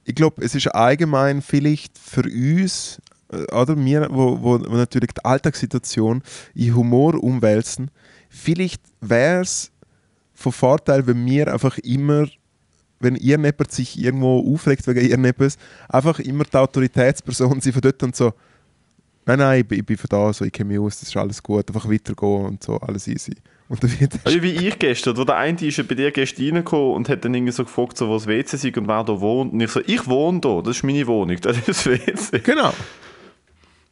ich 0.05 0.14
glaube, 0.14 0.42
es 0.44 0.55
ist 0.55 0.68
allgemein 0.68 1.42
vielleicht 1.42 1.98
für 1.98 2.24
uns, 2.24 3.00
äh, 3.30 3.42
oder 3.55 3.76
wo, 3.76 4.42
wo, 4.42 4.61
wo 4.61 4.76
natürlich 4.76 5.12
die 5.12 5.24
Alltagssituation 5.24 6.22
in 6.55 6.74
Humor 6.74 7.22
umwälzen, 7.22 7.90
vielleicht 8.28 8.82
wäre 9.00 9.42
es 9.42 9.70
von 10.34 10.53
Vorteil, 10.53 11.07
wenn 11.07 11.24
wir 11.26 11.53
einfach 11.53 11.78
immer, 11.78 12.26
wenn 12.98 13.16
irgendjemand 13.16 13.70
sich 13.70 13.98
irgendwo 13.98 14.53
aufregt 14.53 14.86
wegen 14.86 15.00
irgendetwas, 15.00 15.57
einfach 15.88 16.18
immer 16.18 16.44
die 16.44 16.57
Autoritätsperson 16.57 17.61
sind 17.61 17.72
von 17.72 17.82
dort 17.82 18.03
und 18.03 18.16
so, 18.16 18.32
nein, 19.26 19.38
nein, 19.38 19.60
ich 19.60 19.68
bin, 19.68 19.78
ich 19.78 19.86
bin 19.86 19.96
von 19.96 20.08
da, 20.08 20.32
so, 20.32 20.44
ich 20.44 20.52
kenne 20.52 20.68
mich 20.68 20.78
aus, 20.78 21.00
das 21.00 21.08
ist 21.08 21.16
alles 21.16 21.42
gut, 21.42 21.68
einfach 21.68 21.88
weitergehen 21.88 22.46
und 22.46 22.62
so, 22.62 22.76
alles 22.76 23.06
easy. 23.08 23.34
Und 23.68 23.82
dann 23.82 24.00
wird 24.00 24.12
Also 24.24 24.42
wie 24.42 24.68
ich 24.68 24.78
gestern, 24.78 25.16
wo 25.16 25.24
der 25.24 25.36
eine 25.36 25.58
ist 25.62 25.78
ja 25.78 25.84
bei 25.84 25.94
dir 25.94 26.10
gestern 26.10 26.44
reingekommen 26.44 26.94
und 26.94 27.08
hat 27.08 27.24
dann 27.24 27.32
irgendwie 27.32 27.52
so 27.52 27.64
gefragt, 27.64 27.96
so, 27.96 28.08
wo 28.08 28.14
das 28.14 28.26
WC 28.26 28.56
ist 28.56 28.76
und 28.76 28.86
wer 28.86 29.02
da 29.02 29.18
wohnt. 29.20 29.54
Und 29.54 29.60
ich 29.60 29.70
so, 29.70 29.80
ich 29.86 30.06
wohne 30.06 30.40
da, 30.40 30.60
das 30.60 30.76
ist 30.76 30.82
meine 30.82 31.06
Wohnung, 31.06 31.38
das 31.40 31.56
ist 31.56 31.68
das 31.68 31.86
WC. 31.86 32.40
Genau. 32.40 32.74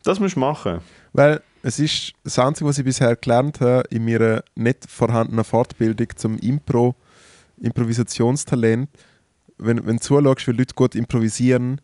Das 0.03 0.21
musst 0.21 0.37
du 0.37 0.41
machen. 0.41 0.81
Weil 1.13 1.41
es 1.63 1.79
ist 1.79 2.13
das 2.25 2.39
Einzige, 2.39 2.69
was 2.69 2.79
ich 2.79 2.85
bisher 2.85 3.17
gelernt 3.17 3.61
habe 3.61 3.85
in 3.91 4.05
meiner 4.05 4.43
nicht 4.55 4.87
vorhandenen 4.89 5.45
Fortbildung 5.45 6.09
zum 6.17 6.39
Impro, 6.39 6.95
Improvisationstalent, 7.59 8.89
wenn, 9.59 9.87
wenn 9.87 9.97
du 9.97 10.03
zuschaust, 10.03 10.47
wie 10.47 10.53
Leute 10.53 10.75
gut 10.75 10.95
improvisieren, 10.95 11.81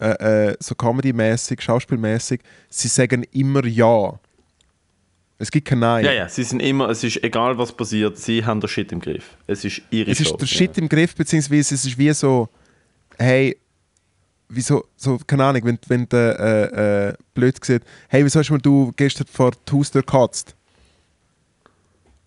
äh, 0.00 0.48
äh, 0.50 0.56
so 0.60 0.74
comedy-mäßig, 0.74 1.60
schauspielmäßig, 1.60 2.40
sie 2.68 2.88
sagen 2.88 3.24
immer 3.32 3.64
Ja. 3.66 4.18
Es 5.38 5.50
gibt 5.50 5.68
kein 5.68 5.78
Nein. 5.78 6.04
Ja, 6.04 6.12
ja, 6.12 6.28
sie 6.28 6.42
sind 6.42 6.60
immer, 6.60 6.90
es 6.90 7.02
ist 7.02 7.22
egal 7.24 7.56
was 7.56 7.72
passiert, 7.72 8.18
sie 8.18 8.44
haben 8.44 8.60
den 8.60 8.68
Shit 8.68 8.92
im 8.92 9.00
Griff. 9.00 9.36
Es 9.46 9.64
ist 9.64 9.80
ihre 9.90 10.10
Es 10.10 10.20
ist 10.20 10.28
Show. 10.28 10.36
der 10.36 10.46
Shit 10.46 10.76
im 10.76 10.88
Griff, 10.88 11.14
beziehungsweise 11.14 11.74
es 11.74 11.84
ist 11.86 11.96
wie 11.96 12.12
so, 12.12 12.48
hey, 13.18 13.56
wieso, 14.50 14.84
so, 14.96 15.18
keine 15.26 15.44
Ahnung, 15.44 15.62
wenn, 15.64 15.78
wenn 15.88 16.08
der 16.10 16.38
äh, 16.38 17.08
äh, 17.08 17.14
blöd 17.32 17.58
gesagt, 17.58 17.86
hey, 18.08 18.22
wieso 18.22 18.40
hast 18.40 18.50
du 18.62 18.92
gestern 18.96 19.26
vor 19.28 19.52
die 19.52 19.72
Haustür 19.72 20.02
gekotzt? 20.02 20.54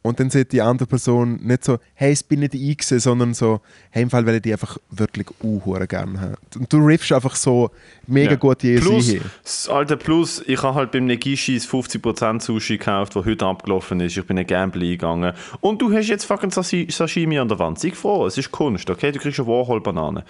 Und 0.03 0.19
dann 0.19 0.29
sagt 0.29 0.51
die 0.51 0.61
andere 0.61 0.85
Person 0.85 1.39
nicht 1.43 1.63
so, 1.63 1.79
hey, 1.93 2.11
es 2.11 2.23
bin 2.23 2.41
nicht 2.41 2.53
ich 2.55 2.85
sondern 2.85 3.33
so, 3.33 3.61
hey, 3.89 4.03
im 4.03 4.09
Fall, 4.09 4.25
weil 4.25 4.35
ich 4.35 4.41
die 4.41 4.51
einfach 4.51 4.77
wirklich 4.91 5.27
uh, 5.41 5.61
gerne 5.87 6.19
habe. 6.19 6.37
Und 6.59 6.71
du 6.71 6.85
riffst 6.85 7.11
einfach 7.13 7.35
so 7.37 7.71
mega 8.05 8.31
Ja. 8.31 8.35
gut 8.37 8.61
die 8.63 8.75
Plus, 8.75 9.07
hin. 9.07 9.21
das 9.41 9.69
alte 9.69 9.95
Plus, 9.95 10.43
ich 10.45 10.61
habe 10.61 10.75
halt 10.75 10.91
beim 10.91 11.05
Negischis 11.05 11.65
50% 11.65 12.41
Sushi 12.41 12.77
gekauft, 12.77 13.15
der 13.15 13.23
heute 13.23 13.45
abgelaufen 13.45 14.01
ist. 14.01 14.17
Ich 14.17 14.25
bin 14.27 14.37
ein 14.37 14.45
Gamble 14.45 14.81
eingegangen. 14.83 15.33
Und 15.61 15.81
du 15.81 15.91
hast 15.93 16.09
jetzt 16.09 16.25
fucking 16.25 16.49
Sashi- 16.51 16.91
Sashimi 16.91 17.39
an 17.39 17.47
der 17.47 17.57
Wand. 17.59 17.79
Sei 17.79 17.91
froh, 17.91 18.27
es 18.27 18.37
ist 18.37 18.51
Kunst, 18.51 18.89
okay? 18.89 19.13
Du 19.13 19.19
kriegst 19.19 19.39
eine 19.39 19.47
Warhol-Banane. 19.47 20.25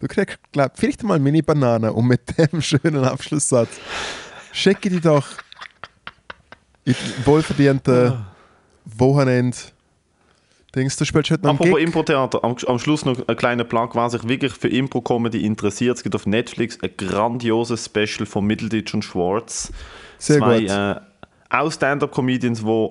Du 0.00 0.08
kriegst, 0.08 0.38
glaub, 0.52 0.72
vielleicht 0.76 1.02
mal 1.04 1.18
Mini-Banane 1.18 1.92
und 1.92 2.06
mit 2.06 2.20
dem 2.36 2.60
schönen 2.60 3.04
Abschlusssatz 3.04 3.70
schicke 4.52 4.90
dich 4.90 5.00
doch 5.02 5.26
in 6.86 6.94
die 6.94 7.26
wohlverdienten 7.26 8.24
Wochenende. 8.84 9.56
Denkst 10.74 10.96
du, 10.96 11.04
du 11.04 11.08
spielst 11.08 11.30
heute 11.30 11.42
noch 11.44 11.54
Apropos? 11.54 11.80
Impro-Theater, 11.80 12.44
am, 12.44 12.56
am 12.66 12.78
Schluss 12.78 13.04
noch 13.04 13.26
ein 13.26 13.36
kleiner 13.36 13.64
Plug, 13.64 13.90
wer 13.94 14.10
sich 14.10 14.28
wirklich 14.28 14.52
für 14.52 14.68
Impro-Comedy 14.68 15.44
interessiert. 15.44 15.96
Es 15.96 16.02
gibt 16.02 16.14
auf 16.14 16.26
Netflix 16.26 16.78
ein 16.82 16.90
grandioses 16.96 17.86
Special 17.86 18.26
von 18.26 18.44
Middleditch 18.46 18.94
und 18.94 19.02
Schwartz. 19.02 19.72
Sehr 20.18 20.38
Zwei 20.38 20.60
gut. 20.60 20.70
äh, 20.70 20.94
auch 21.48 21.72
Stand-Up-Comedians, 21.72 22.60
die 22.60 22.88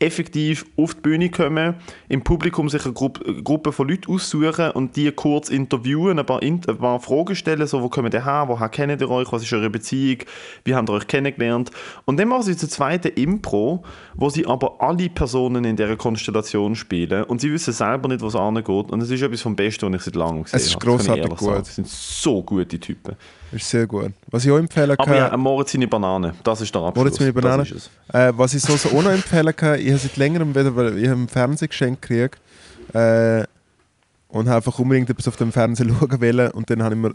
effektiv 0.00 0.66
auf 0.76 0.94
die 0.94 1.00
Bühne 1.00 1.30
kommen, 1.30 1.74
im 2.08 2.22
Publikum 2.22 2.68
sich 2.68 2.84
eine 2.84 2.94
Gruppe, 2.94 3.72
von 3.72 3.88
Leuten 3.88 4.12
aussuchen 4.12 4.70
und 4.72 4.96
die 4.96 5.10
kurz 5.12 5.48
interviewen, 5.48 6.18
ein 6.18 6.26
paar, 6.26 6.42
ein 6.42 6.60
paar 6.60 7.00
Fragen 7.00 7.34
stellen, 7.34 7.66
so, 7.66 7.82
wo 7.82 7.88
kommt 7.88 8.14
ihr 8.14 8.24
her, 8.24 8.44
woher 8.46 8.68
kennt 8.68 9.00
ihr 9.00 9.10
euch, 9.10 9.30
was 9.32 9.42
ist 9.42 9.52
eure 9.52 9.70
Beziehung, 9.70 10.18
wie 10.64 10.74
habt 10.74 10.88
ihr 10.88 10.94
euch 10.94 11.06
kennengelernt. 11.06 11.70
Und 12.04 12.18
dann 12.18 12.28
machen 12.28 12.42
sie 12.44 12.56
zur 12.56 12.68
zweiten 12.68 13.08
Impro, 13.08 13.82
wo 14.14 14.30
sie 14.30 14.46
aber 14.46 14.76
alle 14.80 15.08
Personen 15.08 15.64
in 15.64 15.76
dieser 15.76 15.96
Konstellation 15.96 16.74
spielen 16.74 17.24
und 17.24 17.40
sie 17.40 17.52
wissen 17.52 17.72
selber 17.72 18.08
nicht, 18.08 18.22
was 18.22 18.34
angeht. 18.34 18.68
Und 18.68 19.02
es 19.02 19.10
ist 19.10 19.22
etwas 19.22 19.42
vom 19.42 19.56
Besten, 19.56 19.92
was 19.92 20.00
ich 20.00 20.04
seit 20.04 20.16
langem 20.16 20.44
gesehen 20.44 20.58
Es 20.58 20.66
ist 20.66 20.74
habe. 20.76 20.96
Das 20.96 21.06
kann 21.06 21.16
ich 21.16 21.22
grossartig 21.22 21.38
gut. 21.38 21.48
sagen. 21.48 21.62
Es 21.62 21.74
sind 21.74 21.88
so 21.88 22.42
gute 22.42 22.78
Typen. 22.78 23.16
Ist 23.50 23.70
sehr 23.70 23.86
gut. 23.86 24.12
Was 24.30 24.44
ich 24.44 24.50
auch 24.50 24.58
empfehlen 24.58 24.96
kann, 24.96 25.08
Aber 25.08 25.16
ja, 25.16 25.36
Moritz 25.36 25.72
seine 25.72 25.88
Banane, 25.88 26.34
das 26.44 26.60
ist 26.60 26.74
der 26.74 26.82
Abschluss. 26.82 27.04
Moritz 27.04 27.20
meine 27.20 27.32
Banane. 27.32 27.62
Das 27.62 27.70
ist 27.70 27.90
es. 28.08 28.14
Äh, 28.14 28.32
was 28.36 28.52
ich 28.54 28.62
so, 28.62 28.76
so 28.76 28.90
auch 28.90 29.02
noch 29.02 29.10
empfehlen 29.10 29.56
kann, 29.56 29.78
ich 29.88 29.94
habe 29.94 30.02
seit 30.02 30.16
längerem 30.18 30.54
wieder, 30.54 30.76
weil 30.76 30.98
ich 30.98 31.08
habe 31.08 31.22
ein 31.22 31.28
Fernsehgeschenk 31.28 32.02
gekriegt 32.02 32.38
äh, 32.92 33.44
und 34.28 34.46
habe 34.46 34.56
einfach 34.56 34.78
unbedingt 34.78 35.08
etwas 35.08 35.28
auf 35.28 35.36
dem 35.36 35.50
Fernsehen 35.50 35.88
schauen 35.98 36.20
wollen 36.20 36.50
und 36.50 36.68
dann 36.68 36.82
habe 36.82 36.94
ich 36.94 37.00
mir, 37.00 37.14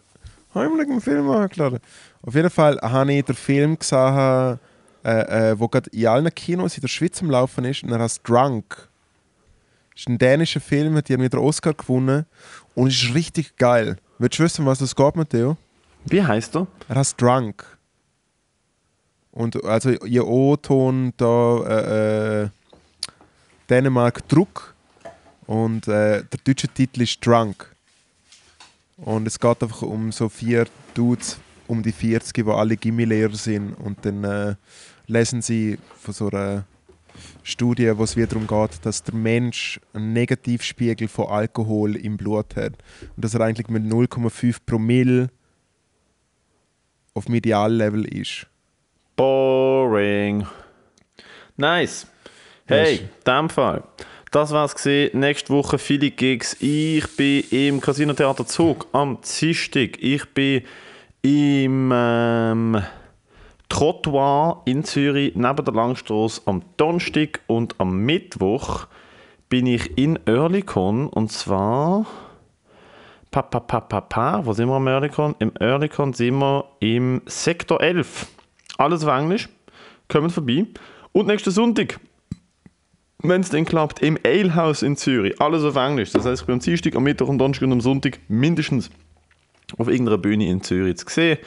habe 0.55 0.65
ich 0.65 0.71
mir 0.71 0.81
einen 0.81 1.01
Film 1.01 1.29
angeladen. 1.29 1.79
Auf 2.23 2.33
jeden 2.33 2.49
Fall 2.49 2.79
habe 2.81 3.13
ich 3.13 3.25
den 3.25 3.35
Film 3.35 3.77
gesehen, 3.77 4.59
äh, 5.05 5.51
äh, 5.51 5.59
wo 5.59 5.67
gerade 5.67 5.87
in 5.91 6.07
allen 6.07 6.33
Kinos 6.33 6.75
in 6.75 6.81
der 6.81 6.87
Schweiz 6.87 7.21
am 7.21 7.29
Laufen 7.29 7.63
ist 7.65 7.83
und 7.83 7.91
er 7.91 7.99
heißt 7.99 8.27
Drunk. 8.27 8.89
Das 9.91 10.01
ist 10.01 10.09
ein 10.09 10.17
dänischer 10.17 10.59
Film, 10.59 10.95
hat 10.95 11.11
irgendwie 11.11 11.29
den 11.29 11.41
Oscar 11.41 11.75
gewonnen 11.75 12.25
und 12.73 12.87
es 12.87 13.03
ist 13.03 13.13
richtig 13.13 13.55
geil. 13.57 13.97
Willst 14.17 14.39
du 14.39 14.43
wissen, 14.43 14.65
was 14.65 14.79
das 14.79 14.95
geht, 14.95 15.15
Matteo? 15.15 15.57
Wie 16.05 16.23
heißt 16.23 16.55
er? 16.55 16.65
Er 16.89 16.95
heißt 16.95 17.21
Drunk. 17.21 17.63
Und 19.31 19.63
also 19.63 19.91
ihr 19.91 20.27
O-Ton 20.27 21.13
da 21.17 21.57
äh, 21.65 22.43
äh, 22.43 22.49
Dänemark 23.73 24.27
Druck 24.27 24.75
und 25.47 25.87
äh, 25.87 26.23
der 26.23 26.39
deutsche 26.43 26.67
Titel 26.67 27.01
ist 27.01 27.25
Drunk. 27.25 27.75
Und 28.97 29.25
es 29.25 29.39
geht 29.39 29.63
einfach 29.63 29.81
um 29.81 30.11
so 30.11 30.29
vier 30.29 30.67
Dudes 30.93 31.39
um 31.65 31.81
die 31.81 31.91
40, 31.91 32.45
die 32.45 32.51
alle 32.51 32.77
Gimmilehrer 32.77 33.33
sind 33.33 33.73
und 33.73 34.05
dann 34.05 34.23
äh, 34.25 34.55
lesen 35.07 35.41
sie 35.41 35.79
von 35.99 36.13
so 36.13 36.29
einer 36.29 36.65
Studie, 37.41 37.91
wo 37.97 38.03
es 38.03 38.15
wieder 38.15 38.27
darum 38.27 38.45
geht, 38.45 38.85
dass 38.85 39.01
der 39.01 39.15
Mensch 39.15 39.79
einen 39.93 40.13
Negativspiegel 40.13 41.07
von 41.07 41.29
Alkohol 41.29 41.95
im 41.95 42.15
Blut 42.15 42.55
hat 42.55 42.73
und 43.15 43.25
dass 43.25 43.33
er 43.33 43.41
eigentlich 43.41 43.69
mit 43.69 43.85
0,5 43.85 44.57
Promille 44.67 45.31
auf 47.15 47.27
Mediallevel 47.27 48.05
ist. 48.05 48.45
Boring. 49.15 50.45
Nice. 51.57 52.05
Hey, 52.73 52.95
in 52.95 53.09
dem 53.25 53.49
Fall. 53.49 53.83
Das 54.31 54.51
war's 54.51 54.73
gesehen. 54.73 55.19
Nächste 55.19 55.53
Woche 55.53 55.77
viele 55.77 56.09
Gigs. 56.09 56.57
Ich 56.59 57.05
bin 57.15 57.43
im 57.51 57.79
Casino 57.79 58.13
Theater 58.13 58.45
Zug 58.47 58.87
am 58.91 59.19
Dienstag. 59.21 60.01
Ich 60.01 60.25
bin 60.33 60.63
im 61.21 61.91
ähm, 61.93 62.81
Trottoir 63.69 64.63
in 64.65 64.83
Zürich 64.83 65.35
neben 65.35 65.65
der 65.65 65.73
Langstrasse 65.73 66.41
am 66.45 66.63
Donnerstag 66.77 67.41
und 67.47 67.75
am 67.79 67.97
Mittwoch 67.97 68.87
bin 69.49 69.67
ich 69.67 69.97
in 69.97 70.19
Oerlikon 70.27 71.07
und 71.09 71.31
zwar 71.31 72.05
pa 73.29 73.41
pa 73.41 73.59
pa 73.59 73.81
pa 73.81 74.01
pa, 74.01 74.45
wo 74.45 74.53
sind 74.53 74.67
wir 74.67 74.75
am 74.75 74.87
Oerlikon? 74.87 75.35
Im 75.39 75.51
Oerlikon 75.59 76.13
sind 76.13 76.39
wir 76.39 76.65
im 76.79 77.21
Sektor 77.25 77.81
11. 77.81 78.27
Alles 78.77 79.03
auf 79.03 79.15
Englisch. 79.15 79.47
Kommt 80.07 80.31
vorbei. 80.31 80.65
Und 81.11 81.27
nächsten 81.27 81.51
Sonntag, 81.51 81.99
wenn 83.23 83.41
es 83.41 83.49
dann 83.49 83.65
klappt, 83.65 84.01
im 84.01 84.17
Alehouse 84.25 84.83
in 84.83 84.97
Zürich. 84.97 85.39
Alles 85.41 85.63
auf 85.63 85.75
Englisch. 85.75 86.11
Das 86.11 86.25
heißt, 86.25 86.41
ich 86.41 86.45
bin 86.45 86.53
am 86.53 86.59
Dienstag, 86.59 86.95
am 86.95 87.03
Mittwoch, 87.03 87.29
am 87.29 87.37
Donnerstag 87.37 87.65
und 87.65 87.71
am 87.71 87.81
Sonntag 87.81 88.19
mindestens 88.27 88.89
auf 89.77 89.87
irgendeiner 89.87 90.17
Bühne 90.17 90.49
in 90.49 90.61
Zürich 90.61 90.97
zu 90.97 91.05
sehen. 91.09 91.37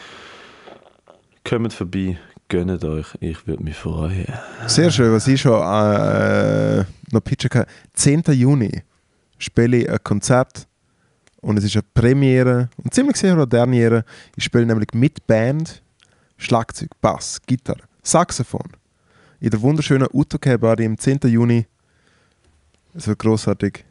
Kommt 1.44 1.72
vorbei, 1.72 2.18
gönnt 2.48 2.84
euch. 2.84 3.06
Ich 3.20 3.46
würde 3.46 3.62
mich 3.62 3.76
freuen. 3.76 4.26
Sehr 4.66 4.90
schön, 4.90 5.12
was 5.12 5.28
ich 5.28 5.40
schon 5.40 5.60
äh, 5.62 6.84
noch 7.12 7.20
pitchen 7.22 7.50
kann. 7.50 7.66
10. 7.92 8.22
Juni 8.32 8.82
spiele 9.38 9.76
ich 9.76 9.90
ein 9.90 9.98
Konzert 10.02 10.66
und 11.42 11.58
es 11.58 11.64
ist 11.64 11.76
eine 11.76 11.84
Premiere 11.94 12.70
und 12.82 12.92
ziemlich 12.92 13.16
sicher 13.16 13.34
eine 13.34 13.46
Derniere. 13.46 14.04
Ich 14.34 14.44
spiele 14.44 14.66
nämlich 14.66 14.88
mit 14.94 15.26
Band, 15.26 15.82
Schlagzeug, 16.38 16.90
Bass, 17.00 17.40
Gitarre, 17.46 17.82
Saxophon 18.02 18.72
in 19.40 19.50
der 19.50 19.60
wunderschönen 19.62 20.08
Autokebari 20.08 20.86
am 20.86 20.98
10. 20.98 21.20
Juni. 21.24 21.66
Es 22.94 23.06
wird 23.06 23.18
grossartig. 23.18 23.84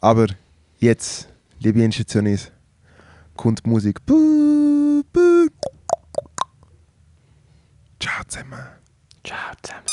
Aber 0.00 0.26
jetzt, 0.78 1.28
liebe 1.60 1.82
Institutionis, 1.82 2.50
kommt 3.36 3.66
Musik. 3.66 4.04
Buh, 4.06 5.02
buh. 5.12 5.48
Ciao 8.00 8.22
zusammen. 8.26 8.58
Ciao 9.24 9.52
zusammen. 9.62 9.86